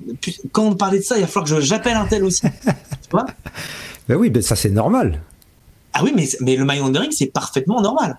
quand 0.52 0.64
on 0.64 0.74
parlait 0.74 1.00
de 1.00 1.04
ça, 1.04 1.18
il 1.18 1.20
va 1.20 1.26
falloir 1.26 1.44
que 1.44 1.60
j'appelle 1.60 1.98
un 1.98 2.06
tel 2.06 2.24
aussi. 2.24 2.40
tu 2.64 3.10
vois? 3.10 3.26
Ben 4.08 4.16
oui, 4.16 4.30
ben 4.30 4.40
ça 4.40 4.56
c'est 4.56 4.70
normal. 4.70 5.20
Ah 5.92 6.00
oui, 6.02 6.12
mais, 6.16 6.26
mais 6.40 6.56
le 6.56 6.64
mind 6.64 6.80
wandering, 6.80 7.10
c'est 7.10 7.26
parfaitement 7.26 7.82
normal. 7.82 8.18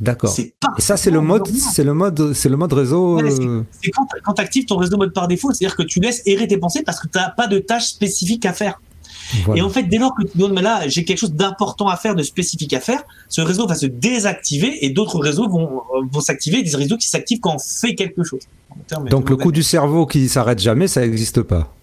D'accord. 0.00 0.34
Et 0.38 0.54
ça, 0.78 0.96
c'est 0.96 1.10
le 1.10 1.20
mode, 1.20 1.46
c'est 1.48 1.84
le 1.84 1.94
mode, 1.94 2.32
c'est 2.32 2.48
le 2.48 2.56
mode 2.56 2.72
réseau. 2.72 3.20
Euh, 3.20 3.64
c'est 3.82 3.90
quand, 3.90 4.06
quand 4.24 4.34
tu 4.34 4.42
actives 4.42 4.64
ton 4.64 4.76
réseau 4.76 4.96
mode 4.96 5.12
par 5.12 5.28
défaut, 5.28 5.52
c'est-à-dire 5.52 5.76
que 5.76 5.82
tu 5.82 6.00
laisses 6.00 6.22
errer 6.26 6.46
tes 6.46 6.58
pensées 6.58 6.82
parce 6.82 7.00
que 7.00 7.08
tu 7.08 7.18
n'as 7.18 7.30
pas 7.30 7.46
de 7.46 7.58
tâche 7.58 7.86
spécifique 7.86 8.46
à 8.46 8.52
faire. 8.52 8.80
Et 9.54 9.60
en 9.60 9.68
fait, 9.68 9.82
dès 9.82 9.98
lors 9.98 10.14
que 10.14 10.22
tu 10.22 10.38
donnes, 10.38 10.54
mais 10.54 10.62
là, 10.62 10.88
j'ai 10.88 11.04
quelque 11.04 11.18
chose 11.18 11.34
d'important 11.34 11.88
à 11.88 11.96
faire, 11.96 12.14
de 12.14 12.22
spécifique 12.22 12.72
à 12.72 12.80
faire, 12.80 13.02
ce 13.28 13.40
réseau 13.40 13.66
va 13.66 13.74
se 13.74 13.86
désactiver 13.86 14.84
et 14.84 14.90
d'autres 14.90 15.18
réseaux 15.18 15.48
vont, 15.48 15.82
vont 16.10 16.20
s'activer, 16.20 16.62
des 16.62 16.74
réseaux 16.74 16.96
qui 16.96 17.08
s'activent 17.08 17.40
quand 17.40 17.56
on 17.56 17.58
fait 17.58 17.94
quelque 17.94 18.22
chose. 18.24 18.40
Donc 19.10 19.28
le 19.28 19.36
coup 19.36 19.52
du 19.52 19.62
cerveau 19.62 20.06
qui 20.06 20.28
s'arrête 20.28 20.60
jamais, 20.60 20.88
ça 20.88 21.00
n'existe 21.00 21.42
pas. 21.42 21.74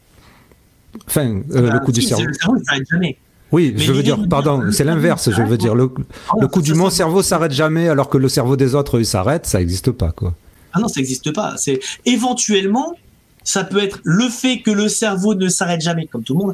Enfin, 1.08 1.42
euh, 1.52 1.72
le 1.72 1.80
coup 1.80 1.92
du 1.92 2.02
cerveau. 2.02 2.26
Le 2.26 2.34
cerveau, 2.34 2.58
s'arrête 2.64 2.88
jamais. 2.90 3.18
Oui, 3.52 3.74
je 3.78 3.92
veux 3.92 4.04
dire, 4.04 4.18
pardon, 4.28 4.72
c'est 4.72 4.84
l'inverse, 4.84 5.30
je 5.32 5.42
veux 5.42 5.58
dire. 5.58 5.76
Le, 5.76 5.92
le 6.40 6.48
coup 6.48 6.62
du 6.62 6.74
mon 6.74 6.90
cerveau 6.90 7.22
s'arrête 7.22 7.52
jamais 7.52 7.88
alors 7.88 8.10
que 8.10 8.18
le 8.18 8.28
cerveau 8.28 8.56
des 8.56 8.76
autres, 8.76 9.00
il 9.00 9.06
s'arrête, 9.06 9.46
ça 9.46 9.60
n'existe 9.60 9.92
pas, 9.92 10.12
quoi. 10.12 10.34
Ah 10.74 10.80
non, 10.80 10.88
ça 10.88 11.00
n'existe 11.00 11.32
pas. 11.32 11.56
C'est 11.58 11.80
éventuellement, 12.06 12.96
ça 13.44 13.64
peut 13.64 13.82
être 13.82 14.00
le 14.04 14.28
fait 14.30 14.60
que 14.60 14.72
le 14.72 14.90
cerveau 14.90 15.36
ne 15.36 15.48
s'arrête 15.48 15.82
jamais, 15.82 16.06
comme 16.06 16.24
tout 16.24 16.34
le 16.34 16.46
monde, 16.46 16.54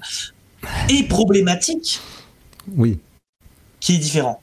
et 0.89 1.03
problématique 1.03 2.01
oui. 2.75 2.99
qui 3.79 3.95
est 3.95 3.97
différent. 3.97 4.41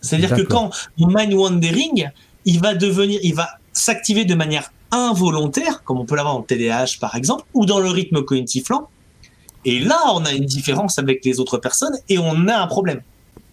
C'est-à-dire 0.00 0.34
que 0.34 0.42
quand 0.42 0.70
mind 0.98 1.34
wandering, 1.34 2.08
il 2.44 2.60
va 2.60 2.74
devenir, 2.74 3.20
il 3.22 3.34
va 3.34 3.48
s'activer 3.72 4.24
de 4.24 4.34
manière 4.34 4.72
involontaire, 4.90 5.84
comme 5.84 5.98
on 5.98 6.04
peut 6.04 6.16
l'avoir 6.16 6.36
en 6.36 6.42
TDAH 6.42 6.98
par 7.00 7.14
exemple, 7.14 7.44
ou 7.54 7.66
dans 7.66 7.78
le 7.78 7.88
rythme 7.88 8.22
cognitif 8.22 8.68
lent. 8.68 8.88
Et 9.64 9.78
là, 9.78 10.00
on 10.14 10.24
a 10.24 10.32
une 10.32 10.44
différence 10.44 10.98
avec 10.98 11.24
les 11.24 11.40
autres 11.40 11.58
personnes 11.58 11.96
et 12.08 12.18
on 12.18 12.48
a 12.48 12.56
un 12.56 12.66
problème. 12.66 13.00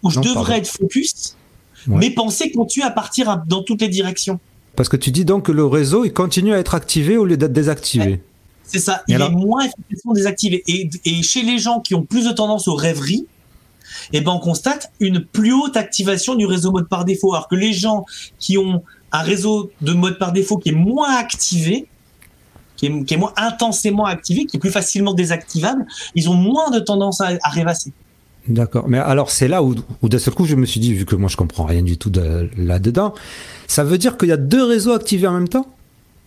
Où 0.02 0.10
je 0.10 0.20
devrais 0.20 0.58
être 0.58 0.68
focus, 0.68 1.36
mais 1.86 2.10
penser 2.10 2.50
continue 2.50 2.84
à 2.84 2.90
partir 2.90 3.42
dans 3.46 3.62
toutes 3.62 3.82
les 3.82 3.88
directions. 3.88 4.40
Parce 4.76 4.88
que 4.88 4.96
tu 4.96 5.10
dis 5.10 5.24
donc 5.24 5.46
que 5.46 5.52
le 5.52 5.66
réseau, 5.66 6.04
il 6.04 6.12
continue 6.12 6.54
à 6.54 6.58
être 6.58 6.74
activé 6.74 7.16
au 7.16 7.24
lieu 7.24 7.36
d'être 7.36 7.52
désactivé. 7.52 8.22
C'est 8.64 8.78
ça. 8.78 9.02
il 9.08 9.20
est 9.20 9.30
moins 9.30 9.64
efficacement 9.64 10.12
désactivé. 10.12 10.62
Et, 10.66 11.22
chez 11.22 11.42
les 11.42 11.58
gens 11.58 11.80
qui 11.80 11.94
ont 11.94 12.02
plus 12.02 12.26
de 12.26 12.32
tendance 12.32 12.68
aux 12.68 12.74
rêveries, 12.74 13.26
eh 14.12 14.20
ben 14.20 14.32
on 14.32 14.38
constate 14.38 14.92
une 15.00 15.24
plus 15.24 15.52
haute 15.52 15.76
activation 15.76 16.34
du 16.36 16.46
réseau 16.46 16.70
mode 16.70 16.88
par 16.88 17.04
défaut. 17.04 17.34
Alors 17.34 17.48
que 17.48 17.56
les 17.56 17.72
gens 17.72 18.06
qui 18.38 18.56
ont 18.56 18.82
un 19.12 19.22
réseau 19.22 19.72
de 19.80 19.92
mode 19.92 20.18
par 20.18 20.32
défaut 20.32 20.56
qui 20.56 20.68
est 20.68 20.74
moins 20.74 21.16
activé, 21.16 21.86
qui 22.80 23.14
est, 23.14 23.16
moins 23.16 23.32
intensément 23.36 24.06
activé, 24.06 24.46
qui 24.46 24.56
est 24.56 24.60
plus 24.60 24.70
facilement 24.70 25.12
désactivable, 25.12 25.86
ils 26.14 26.30
ont 26.30 26.34
moins 26.34 26.70
de 26.70 26.78
tendance 26.78 27.20
à, 27.20 27.36
rêvasser. 27.44 27.92
D'accord. 28.48 28.88
Mais 28.88 28.98
alors, 28.98 29.30
c'est 29.30 29.48
là 29.48 29.62
où, 29.62 29.74
où 30.02 30.08
d'un 30.08 30.18
seul 30.18 30.32
coup, 30.32 30.46
je 30.46 30.56
me 30.56 30.64
suis 30.64 30.80
dit, 30.80 30.94
vu 30.94 31.04
que 31.04 31.14
moi, 31.14 31.28
je 31.28 31.36
comprends 31.36 31.64
rien 31.64 31.82
du 31.82 31.98
tout 31.98 32.10
là-dedans, 32.56 33.14
ça 33.66 33.84
veut 33.84 33.98
dire 33.98 34.16
qu'il 34.16 34.30
y 34.30 34.32
a 34.32 34.38
deux 34.38 34.64
réseaux 34.64 34.92
activés 34.92 35.26
en 35.26 35.34
même 35.34 35.48
temps? 35.48 35.66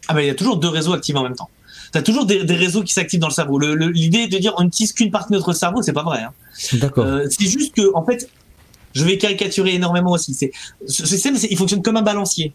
Ah 0.07 0.13
ben, 0.13 0.21
il 0.21 0.27
y 0.27 0.29
a 0.29 0.35
toujours 0.35 0.57
deux 0.57 0.69
réseaux 0.69 0.93
activés 0.93 1.17
en 1.17 1.23
même 1.23 1.35
temps 1.35 1.49
tu 1.93 1.99
as 1.99 2.01
toujours 2.01 2.25
des, 2.25 2.41
réseaux 2.41 2.81
qui 2.81 2.91
s'activent 2.91 3.19
dans 3.19 3.27
le 3.27 3.33
cerveau. 3.33 3.59
L'idée 3.59 4.27
de 4.27 4.37
dire 4.39 4.55
on 4.57 4.63
n'utilise 4.63 4.93
qu'une 4.93 5.11
partie 5.11 5.31
de 5.31 5.37
notre 5.37 5.53
cerveau, 5.53 5.83
c'est 5.83 5.93
pas 5.93 6.01
vrai. 6.01 6.23
Hein. 6.23 6.31
D'accord. 6.73 7.05
Euh, 7.05 7.27
c'est 7.29 7.45
juste 7.45 7.75
que, 7.75 7.93
en 7.93 8.03
fait, 8.03 8.27
je 8.93 9.05
vais 9.05 9.19
caricaturer 9.19 9.75
énormément 9.75 10.11
aussi. 10.11 10.33
C'est, 10.33 10.51
ce 10.87 11.05
système, 11.05 11.37
il 11.49 11.55
fonctionne 11.55 11.83
comme 11.83 11.97
un 11.97 12.01
balancier. 12.01 12.51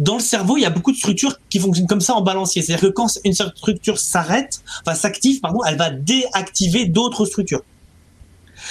Dans 0.00 0.14
le 0.14 0.20
cerveau, 0.20 0.56
il 0.56 0.62
y 0.62 0.66
a 0.66 0.70
beaucoup 0.70 0.92
de 0.92 0.96
structures 0.96 1.38
qui 1.48 1.58
fonctionnent 1.60 1.86
comme 1.86 2.00
ça 2.00 2.14
en 2.14 2.22
balancier. 2.22 2.62
C'est-à-dire 2.62 2.88
que 2.88 2.92
quand 2.92 3.06
une 3.24 3.34
structure 3.34 3.98
s'arrête, 3.98 4.62
enfin 4.84 4.96
s'active, 4.96 5.40
pardon, 5.40 5.60
elle 5.64 5.76
va 5.76 5.90
déactiver 5.90 6.86
d'autres 6.86 7.26
structures. 7.26 7.62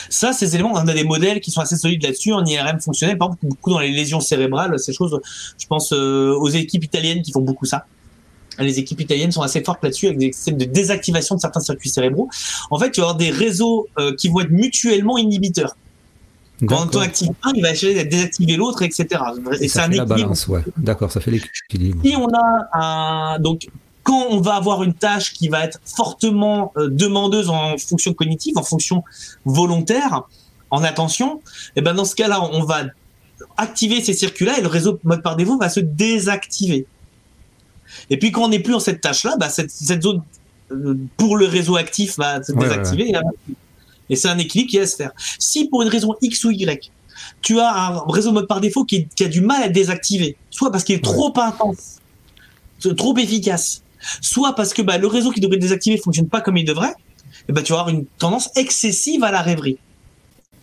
Ça, 0.09 0.33
ces 0.33 0.55
éléments, 0.55 0.71
on 0.73 0.75
a 0.75 0.93
des 0.93 1.03
modèles 1.03 1.39
qui 1.39 1.51
sont 1.51 1.61
assez 1.61 1.77
solides 1.77 2.03
là-dessus 2.03 2.33
en 2.33 2.45
IRM 2.45 2.79
fonctionnel, 2.79 3.17
par 3.17 3.29
exemple, 3.29 3.47
beaucoup 3.47 3.69
dans 3.69 3.79
les 3.79 3.91
lésions 3.91 4.19
cérébrales, 4.19 4.77
ces 4.79 4.93
choses. 4.93 5.19
Je 5.57 5.67
pense 5.67 5.93
euh, 5.93 6.33
aux 6.33 6.49
équipes 6.49 6.83
italiennes 6.83 7.21
qui 7.21 7.31
font 7.31 7.41
beaucoup 7.41 7.65
ça 7.65 7.85
les 8.63 8.79
équipes 8.79 9.01
italiennes 9.01 9.31
sont 9.31 9.41
assez 9.41 9.63
fortes 9.63 9.83
là-dessus 9.83 10.07
avec 10.07 10.17
des 10.17 10.31
systèmes 10.33 10.57
de 10.57 10.65
désactivation 10.65 11.35
de 11.35 11.41
certains 11.41 11.59
circuits 11.59 11.89
cérébraux. 11.89 12.29
En 12.69 12.79
fait, 12.79 12.91
tu 12.91 12.99
vas 12.99 13.07
avoir 13.07 13.17
des 13.17 13.29
réseaux 13.29 13.87
euh, 13.97 14.13
qui 14.15 14.27
vont 14.27 14.41
être 14.41 14.51
mutuellement 14.51 15.17
inhibiteurs. 15.17 15.75
Quand 16.67 16.95
on 16.95 16.99
active 16.99 17.29
un, 17.43 17.51
il 17.55 17.61
va 17.61 17.71
essayer 17.71 18.03
de 18.03 18.09
désactiver 18.09 18.57
l'autre, 18.57 18.81
etc. 18.81 19.07
Et, 19.61 19.67
ça 19.67 19.89
fait 19.89 19.95
la 19.95 20.05
balance, 20.05 20.47
ouais. 20.47 20.61
D'accord, 20.77 21.11
ça 21.11 21.21
fait 21.21 21.31
l'équilibre. 21.31 22.01
Si 22.03 22.15
on 22.15 22.27
a 22.27 22.69
un, 22.73 23.39
donc, 23.39 23.67
quand 24.03 24.27
on 24.29 24.41
va 24.41 24.55
avoir 24.55 24.83
une 24.83 24.93
tâche 24.93 25.33
qui 25.33 25.47
va 25.47 25.63
être 25.63 25.79
fortement 25.85 26.73
euh, 26.77 26.89
demandeuse 26.89 27.49
en 27.49 27.77
fonction 27.77 28.13
cognitive, 28.13 28.57
en 28.57 28.63
fonction 28.63 29.03
volontaire, 29.45 30.23
en 30.71 30.83
attention, 30.83 31.37
et 31.37 31.71
eh 31.77 31.81
ben 31.81 31.93
dans 31.93 32.05
ce 32.05 32.15
cas-là, 32.15 32.41
on 32.41 32.63
va 32.63 32.83
activer 33.57 34.01
ces 34.01 34.13
circuits-là 34.13 34.59
et 34.59 34.61
le 34.61 34.67
réseau 34.67 34.99
mode 35.03 35.21
par 35.21 35.35
défaut 35.35 35.57
va 35.57 35.69
se 35.69 35.79
désactiver. 35.79 36.85
Et 38.09 38.17
puis 38.17 38.31
quand 38.31 38.43
on 38.43 38.49
n'est 38.49 38.59
plus 38.59 38.73
en 38.73 38.79
cette 38.79 39.01
tâche-là, 39.01 39.35
bah, 39.39 39.49
cette, 39.49 39.71
zone 40.01 40.21
euh, 40.71 40.95
pour 41.17 41.37
le 41.37 41.45
réseau 41.45 41.75
actif 41.75 42.17
va 42.17 42.43
se 42.43 42.51
désactiver. 42.51 43.09
Et, 43.09 43.15
c'est 44.15 44.27
un 44.27 44.37
équilibre 44.37 44.69
qui 44.69 44.77
va 44.79 44.87
se 44.87 44.95
faire. 44.95 45.11
Si 45.37 45.67
pour 45.67 45.81
une 45.81 45.89
raison 45.89 46.15
X 46.21 46.43
ou 46.45 46.51
Y, 46.51 46.91
tu 47.41 47.59
as 47.59 47.73
un 47.73 47.99
réseau 48.07 48.31
mode 48.31 48.47
par 48.47 48.61
défaut 48.61 48.85
qui, 48.85 49.07
a 49.21 49.27
du 49.27 49.41
mal 49.41 49.63
à 49.63 49.69
désactiver, 49.69 50.37
soit 50.49 50.71
parce 50.71 50.83
qu'il 50.83 50.95
est 50.95 51.03
trop 51.03 51.33
intense, 51.37 51.97
trop 52.97 53.17
efficace, 53.17 53.83
soit 54.21 54.55
parce 54.55 54.73
que 54.73 54.81
bah, 54.81 54.97
le 54.97 55.07
réseau 55.07 55.31
qui 55.31 55.39
devrait 55.39 55.57
désactiver 55.57 55.97
fonctionne 55.97 56.27
pas 56.27 56.41
comme 56.41 56.57
il 56.57 56.65
devrait, 56.65 56.93
et 57.47 57.51
bah, 57.51 57.61
tu 57.61 57.73
vas 57.73 57.79
avoir 57.79 57.95
une 57.95 58.05
tendance 58.17 58.49
excessive 58.55 59.23
à 59.23 59.31
la 59.31 59.41
rêverie. 59.41 59.77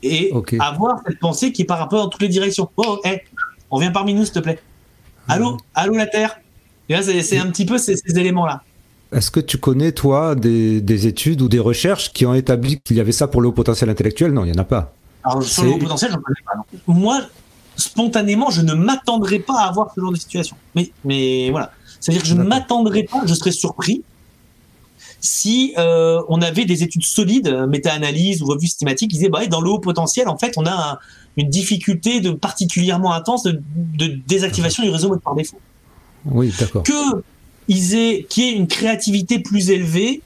Et 0.03 0.33
avoir 0.61 1.01
cette 1.07 1.19
pensée 1.19 1.53
qui 1.53 1.65
part 1.65 1.83
un 1.83 1.87
peu 1.87 1.97
dans 1.97 2.09
toutes 2.09 2.23
les 2.23 2.29
directions. 2.29 2.69
Oh, 2.77 3.01
hey, 3.03 3.23
on 3.71 3.79
vient 3.79 3.91
parmi 3.91 4.15
nous, 4.15 4.25
s'il 4.25 4.35
te 4.35 4.39
plaît. 4.39 4.61
Allô, 5.27 5.57
allô 5.75 5.97
la 5.97 6.07
Terre? 6.07 6.39
C'est 6.89 7.39
un 7.39 7.51
petit 7.51 7.67
peu 7.67 7.79
ces, 7.79 7.97
éléments-là. 8.15 8.63
Est-ce 9.13 9.31
que 9.31 9.41
tu 9.41 9.59
connais, 9.59 9.93
toi, 9.93 10.35
des, 10.35 11.07
études 11.07 11.41
ou 11.43 11.49
des 11.49 11.59
recherches 11.59 12.13
qui 12.13 12.27
ont 12.27 12.35
établi 12.35 12.81
qu'il 12.81 12.97
y 12.97 13.01
avait 13.01 13.13
ça 13.13 13.29
pour 13.29 13.41
le 13.41 13.49
haut 13.49 13.53
potentiel 13.53 13.89
intellectuel? 13.89 14.33
Non, 14.33 14.45
il 14.45 14.53
n'y 14.53 14.59
en 14.59 14.63
a 14.63 14.65
pas. 14.65 14.95
Alors, 15.23 15.43
sur 15.43 15.65
le 15.65 15.71
haut 15.71 15.79
potentiel, 15.79 16.11
j'en 16.11 16.19
connais 16.19 16.37
pas. 16.45 16.81
Moi, 16.87 17.21
spontanément, 17.77 18.51
je 18.51 18.63
ne 18.63 18.75
m'attendrais 18.75 19.39
pas 19.39 19.61
à 19.61 19.69
avoir 19.69 19.93
ce 19.95 20.01
genre 20.01 20.13
de 20.13 20.17
situation. 20.17 20.57
Mais, 20.75 20.91
mais 21.05 21.51
voilà. 21.51 21.73
C'est-à-dire 22.01 22.23
que 22.23 22.29
je 22.29 22.35
ne 22.35 22.43
m'attendrais 22.43 23.05
pas, 23.05 23.23
je 23.27 23.35
serais 23.35 23.53
surpris 23.53 24.03
si 25.21 25.75
euh, 25.79 26.23
on 26.29 26.41
avait 26.43 26.65
des 26.65 26.83
études 26.83 27.05
solides, 27.05 27.67
méta-analyse 27.69 28.43
ou 28.43 28.47
revue 28.47 28.67
systématique, 28.67 29.11
qui 29.11 29.17
disaient 29.17 29.29
bah, 29.29 29.47
dans 29.47 29.61
le 29.61 29.71
haut 29.71 29.79
potentiel, 29.79 30.29
en 30.29 30.39
fait, 30.39 30.55
on 30.57 30.67
a 30.67 30.99
une 31.37 31.49
difficulté 31.49 32.21
de 32.21 32.31
particulièrement 32.31 33.13
intense 33.13 33.45
de, 33.45 33.61
désactivation 34.27 34.83
du 34.83 34.91
réseau 34.91 35.09
mode 35.09 35.21
par 35.21 35.35
défaut. 35.35 35.59
Oui, 36.25 36.53
d'accord. 36.59 36.83
Que 36.83 37.23
ils 37.69 37.95
aient, 37.95 38.27
qu'il 38.29 38.45
y 38.45 38.49
ait 38.49 38.53
une 38.53 38.69
créativité 38.69 39.39
plus 39.39 39.71
élevée, 39.71 40.21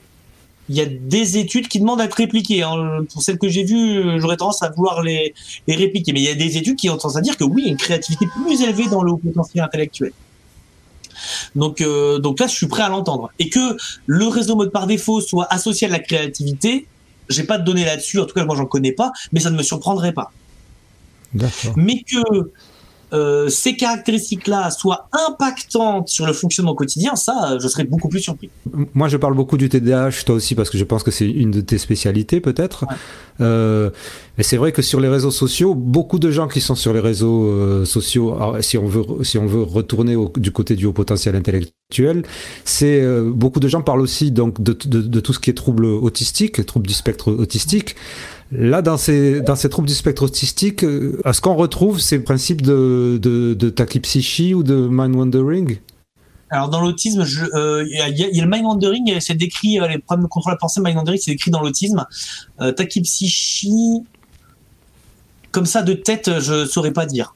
il 0.68 0.76
y 0.76 0.80
a 0.80 0.86
des 0.86 1.38
études 1.38 1.66
qui 1.66 1.80
demandent 1.80 2.00
à 2.00 2.04
être 2.04 2.14
répliquées. 2.14 2.62
Hein. 2.62 3.04
Pour 3.12 3.22
celles 3.22 3.38
que 3.38 3.48
j'ai 3.48 3.64
vues, 3.64 4.20
j'aurais 4.20 4.36
tendance 4.36 4.62
à 4.62 4.70
vouloir 4.70 5.02
les, 5.02 5.34
les 5.66 5.74
répliquer. 5.74 6.12
Mais 6.12 6.20
il 6.20 6.26
y 6.26 6.28
a 6.28 6.34
des 6.36 6.56
études 6.58 6.76
qui 6.76 6.88
ont 6.88 6.96
tendance 6.96 7.16
à 7.16 7.20
dire 7.20 7.36
que 7.36 7.42
oui, 7.42 7.62
il 7.62 7.64
y 7.64 7.68
a 7.68 7.72
une 7.72 7.76
créativité 7.76 8.26
plus 8.44 8.62
élevée 8.62 8.86
dans 8.86 9.02
le 9.02 9.10
haut 9.10 9.16
potentiel 9.16 9.64
intellectuel. 9.64 10.12
Donc, 11.54 11.80
euh, 11.80 12.18
donc 12.18 12.38
là, 12.38 12.46
je 12.46 12.54
suis 12.54 12.68
prêt 12.68 12.82
à 12.82 12.88
l'entendre. 12.88 13.30
Et 13.38 13.48
que 13.50 13.76
le 14.06 14.26
réseau 14.28 14.54
mode 14.56 14.70
par 14.70 14.86
défaut 14.86 15.20
soit 15.20 15.46
associé 15.52 15.88
à 15.88 15.90
la 15.90 15.98
créativité, 15.98 16.86
j'ai 17.28 17.44
pas 17.44 17.58
de 17.58 17.64
données 17.64 17.84
là-dessus, 17.84 18.18
en 18.18 18.26
tout 18.26 18.34
cas 18.34 18.44
moi 18.44 18.56
j'en 18.56 18.66
connais 18.66 18.92
pas, 18.92 19.12
mais 19.32 19.40
ça 19.40 19.50
ne 19.50 19.56
me 19.56 19.62
surprendrait 19.62 20.12
pas. 20.12 20.32
Mais 21.76 22.02
que 22.02 22.50
euh, 23.12 23.48
ces 23.48 23.76
caractéristiques-là 23.76 24.70
soient 24.70 25.08
impactantes 25.28 26.08
sur 26.08 26.26
le 26.26 26.32
fonctionnement 26.32 26.74
quotidien, 26.74 27.16
ça, 27.16 27.58
je 27.60 27.66
serais 27.68 27.84
beaucoup 27.84 28.08
plus 28.08 28.20
surpris. 28.20 28.50
Moi, 28.94 29.08
je 29.08 29.16
parle 29.16 29.34
beaucoup 29.34 29.56
du 29.56 29.68
TDAH, 29.68 30.24
toi 30.26 30.36
aussi, 30.36 30.54
parce 30.54 30.70
que 30.70 30.78
je 30.78 30.84
pense 30.84 31.02
que 31.02 31.10
c'est 31.10 31.28
une 31.28 31.50
de 31.50 31.60
tes 31.60 31.78
spécialités, 31.78 32.40
peut-être. 32.40 32.84
Euh, 33.40 33.90
mais 34.36 34.44
c'est 34.44 34.56
vrai 34.56 34.70
que 34.72 34.82
sur 34.82 35.00
les 35.00 35.08
réseaux 35.08 35.30
sociaux, 35.30 35.74
beaucoup 35.74 36.18
de 36.18 36.30
gens 36.30 36.46
qui 36.46 36.60
sont 36.60 36.74
sur 36.74 36.92
les 36.92 37.00
réseaux 37.00 37.44
euh, 37.46 37.84
sociaux, 37.84 38.36
si 38.60 38.78
on 38.78 38.86
veut, 38.86 39.24
si 39.24 39.38
on 39.38 39.46
veut 39.46 39.62
retourner 39.62 40.16
du 40.36 40.52
côté 40.52 40.76
du 40.76 40.86
haut 40.86 40.92
potentiel 40.92 41.34
intellectuel, 41.36 42.22
c'est 42.64 43.04
beaucoup 43.24 43.60
de 43.60 43.68
gens 43.68 43.82
parlent 43.82 44.00
aussi 44.00 44.30
donc 44.30 44.62
de, 44.62 44.76
de, 44.84 45.20
tout 45.20 45.32
ce 45.32 45.38
qui 45.38 45.50
est 45.50 45.54
troubles 45.54 45.86
autistiques, 45.86 46.64
troubles 46.64 46.86
du 46.86 46.94
spectre 46.94 47.32
autistique. 47.32 47.96
Là, 48.52 48.82
dans 48.82 48.96
ces, 48.96 49.40
dans 49.40 49.54
ces 49.54 49.68
troubles 49.68 49.88
du 49.88 49.94
spectre 49.94 50.24
autistique, 50.24 50.82
euh, 50.82 51.20
est-ce 51.24 51.40
qu'on 51.40 51.54
retrouve 51.54 52.00
ces 52.00 52.18
principes 52.18 52.62
de, 52.62 53.18
de, 53.22 53.54
de 53.54 53.70
tachypsychie 53.70 54.54
ou 54.54 54.62
de 54.62 54.88
mind-wandering 54.88 55.78
alors 56.50 56.68
dans 56.68 56.80
l'autisme, 56.80 57.24
il 57.24 57.48
euh, 57.54 57.86
y, 57.88 58.00
a, 58.00 58.08
y, 58.08 58.40
a 58.40 58.44
le 58.44 58.50
mind 58.50 58.64
wandering, 58.64 59.20
c'est 59.20 59.34
décrit 59.34 59.78
euh, 59.78 59.86
les 59.86 59.98
problèmes 59.98 60.24
de 60.24 60.28
contrôle 60.28 60.52
de 60.52 60.56
la 60.56 60.58
pensée, 60.58 60.80
mind 60.80 60.96
wandering, 60.96 61.20
c'est 61.20 61.30
décrit 61.30 61.52
dans 61.52 61.62
l'autisme. 61.62 62.04
Euh, 62.60 62.72
tachypsychie, 62.72 64.02
comme 65.52 65.66
ça 65.66 65.82
de 65.82 65.92
tête, 65.92 66.40
je 66.40 66.66
saurais 66.66 66.92
pas 66.92 67.06
dire. 67.06 67.34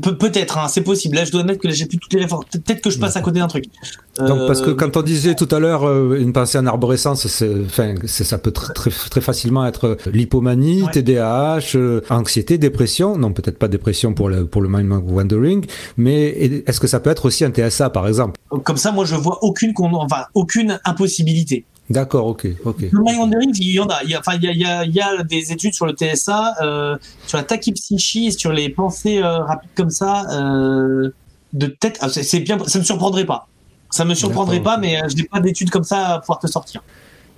Peut-être, 0.00 0.56
hein, 0.56 0.68
c'est 0.68 0.80
possible. 0.80 1.16
Là, 1.16 1.26
je 1.26 1.30
dois 1.30 1.42
admettre 1.42 1.60
que 1.60 1.68
j'ai 1.68 1.84
plus 1.84 1.98
toutes 1.98 2.14
les 2.14 2.20
références. 2.20 2.46
Peut-être 2.50 2.80
que 2.80 2.88
je 2.88 2.98
passe 2.98 3.16
à 3.16 3.20
côté 3.20 3.40
d'un 3.40 3.48
truc. 3.48 3.66
Donc, 4.18 4.46
parce 4.46 4.60
que 4.60 4.70
euh, 4.70 4.74
quand 4.74 4.96
on 4.96 5.02
disait 5.02 5.34
tout 5.34 5.48
à 5.50 5.58
l'heure 5.58 5.88
euh, 5.88 6.18
une 6.20 6.32
pensée 6.32 6.58
en 6.58 6.66
arborescence, 6.66 7.42
enfin, 7.66 7.94
ça 8.04 8.38
peut 8.38 8.50
très, 8.50 8.90
très, 8.90 9.20
facilement 9.20 9.66
être 9.66 9.96
l'hypomanie, 10.12 10.84
TDAH, 10.92 11.76
euh, 11.76 12.02
anxiété, 12.10 12.58
dépression. 12.58 13.16
Non, 13.16 13.32
peut-être 13.32 13.58
pas 13.58 13.68
dépression 13.68 14.12
pour 14.12 14.28
le, 14.28 14.46
pour 14.46 14.60
le 14.60 14.68
mind 14.68 14.90
wandering, 15.06 15.64
mais 15.96 16.62
est-ce 16.66 16.78
que 16.78 16.86
ça 16.86 17.00
peut 17.00 17.10
être 17.10 17.24
aussi 17.24 17.44
un 17.44 17.50
TSA, 17.50 17.90
par 17.90 18.06
exemple? 18.06 18.38
Comme 18.64 18.76
ça, 18.76 18.92
moi, 18.92 19.06
je 19.06 19.14
vois 19.14 19.38
aucune, 19.42 19.72
enfin, 19.76 20.24
aucune 20.34 20.78
impossibilité. 20.84 21.64
D'accord, 21.90 22.26
ok, 22.26 22.46
ok. 22.64 22.80
Le 22.90 23.02
mind 23.02 23.18
wandering, 23.18 23.52
il 23.58 23.72
y 23.72 23.80
en 23.80 23.86
a. 23.86 24.02
Il 24.04 24.10
y 24.10 24.14
a, 24.14 24.20
enfin, 24.20 24.36
il 24.36 24.44
y 24.44 24.64
a, 24.64 24.84
il 24.84 24.94
y 24.94 25.00
a, 25.00 25.22
des 25.24 25.52
études 25.52 25.74
sur 25.74 25.86
le 25.86 25.92
TSA, 25.92 26.54
euh, 26.62 26.96
sur 27.26 27.38
la 27.38 27.44
tachypsychie, 27.44 28.32
sur 28.32 28.52
les 28.52 28.68
pensées 28.68 29.18
euh, 29.18 29.38
rapides 29.38 29.70
comme 29.74 29.90
ça, 29.90 30.26
euh, 30.32 31.10
de 31.52 31.66
tête. 31.66 31.98
Ah, 32.00 32.08
c'est 32.08 32.40
bien, 32.40 32.58
ça 32.66 32.78
me 32.78 32.84
surprendrait 32.84 33.26
pas. 33.26 33.48
Ça 33.92 34.04
me 34.04 34.14
surprendrait 34.14 34.60
pas, 34.60 34.78
mais 34.78 35.00
je 35.08 35.16
n'ai 35.16 35.24
pas 35.24 35.38
d'études 35.38 35.70
comme 35.70 35.84
ça 35.84 36.14
à 36.14 36.18
pouvoir 36.18 36.40
te 36.40 36.48
sortir. 36.48 36.82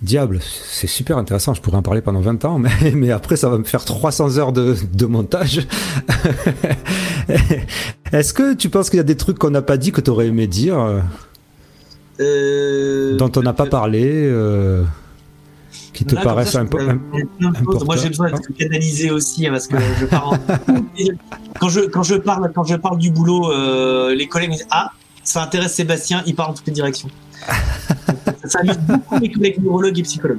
Diable, 0.00 0.40
c'est 0.42 0.86
super 0.86 1.18
intéressant, 1.18 1.54
je 1.54 1.60
pourrais 1.60 1.76
en 1.76 1.82
parler 1.82 2.00
pendant 2.00 2.20
20 2.20 2.44
ans, 2.46 2.58
mais, 2.58 2.70
mais 2.94 3.10
après 3.10 3.36
ça 3.36 3.48
va 3.48 3.58
me 3.58 3.64
faire 3.64 3.84
300 3.84 4.38
heures 4.38 4.52
de, 4.52 4.76
de 4.92 5.06
montage. 5.06 5.66
Est-ce 8.12 8.32
que 8.32 8.54
tu 8.54 8.70
penses 8.70 8.90
qu'il 8.90 8.96
y 8.98 9.00
a 9.00 9.04
des 9.04 9.16
trucs 9.16 9.38
qu'on 9.38 9.50
n'a 9.50 9.62
pas 9.62 9.76
dit 9.76 9.92
que 9.92 10.00
tu 10.00 10.10
aurais 10.10 10.26
aimé 10.26 10.46
dire 10.46 11.02
euh, 12.20 13.16
dont 13.16 13.32
on 13.36 13.42
n'a 13.42 13.52
pas 13.52 13.66
parlé, 13.66 14.04
euh, 14.06 14.84
qui 15.92 16.04
te 16.04 16.14
paraissent 16.14 16.54
un 16.54 16.66
peu 16.66 16.78
Moi, 17.40 17.96
j'ai 17.96 18.08
besoin 18.08 18.30
d'être 18.30 18.52
canalisé 18.56 19.10
aussi, 19.10 19.46
hein, 19.46 19.52
parce 19.52 19.66
que 19.66 19.76
je 20.00 20.06
parle 20.06 20.38
quand, 21.58 21.68
je, 21.68 21.80
quand, 21.80 22.02
je 22.02 22.14
parle, 22.14 22.52
quand 22.54 22.64
je 22.64 22.76
parle 22.76 22.98
du 22.98 23.10
boulot, 23.10 23.50
euh, 23.50 24.14
les 24.14 24.28
collègues 24.28 24.50
me 24.50 24.54
disent 24.56 24.66
Ah, 24.70 24.92
ça 25.24 25.42
intéresse 25.42 25.74
Sébastien, 25.74 26.22
il 26.26 26.34
parle 26.34 26.50
en 26.50 26.54
toutes 26.54 26.66
les 26.66 26.72
directions. 26.72 27.08
ça 28.44 28.60
amuse 28.60 28.78
beaucoup 28.86 29.18
collègues 29.18 29.62
neurologues 29.62 29.98
et 29.98 30.02
psychologues. 30.02 30.38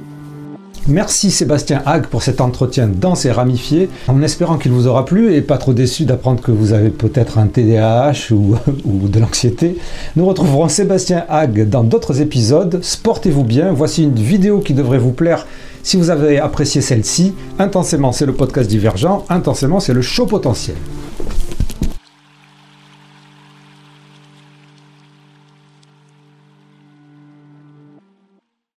Merci 0.88 1.32
Sébastien 1.32 1.82
Hague 1.84 2.06
pour 2.06 2.22
cet 2.22 2.40
entretien 2.40 2.86
dense 2.86 3.24
et 3.24 3.32
ramifié, 3.32 3.90
en 4.06 4.22
espérant 4.22 4.56
qu'il 4.56 4.70
vous 4.70 4.86
aura 4.86 5.04
plu 5.04 5.34
et 5.34 5.42
pas 5.42 5.58
trop 5.58 5.72
déçu 5.72 6.04
d'apprendre 6.04 6.40
que 6.40 6.52
vous 6.52 6.72
avez 6.72 6.90
peut-être 6.90 7.38
un 7.38 7.48
TDAH 7.48 8.30
ou, 8.30 8.54
ou 8.84 9.08
de 9.08 9.18
l'anxiété. 9.18 9.78
Nous 10.14 10.24
retrouverons 10.24 10.68
Sébastien 10.68 11.24
Hague 11.28 11.68
dans 11.68 11.82
d'autres 11.82 12.20
épisodes. 12.20 12.78
Sportez-vous 12.82 13.42
bien, 13.42 13.72
voici 13.72 14.04
une 14.04 14.14
vidéo 14.14 14.60
qui 14.60 14.74
devrait 14.74 14.98
vous 14.98 15.10
plaire 15.10 15.44
si 15.82 15.96
vous 15.96 16.10
avez 16.10 16.38
apprécié 16.38 16.80
celle-ci. 16.80 17.34
Intensément, 17.58 18.12
c'est 18.12 18.26
le 18.26 18.34
podcast 18.34 18.70
divergent, 18.70 19.24
intensément, 19.28 19.80
c'est 19.80 19.92
le 19.92 20.02
show 20.02 20.26
potentiel. 20.26 20.76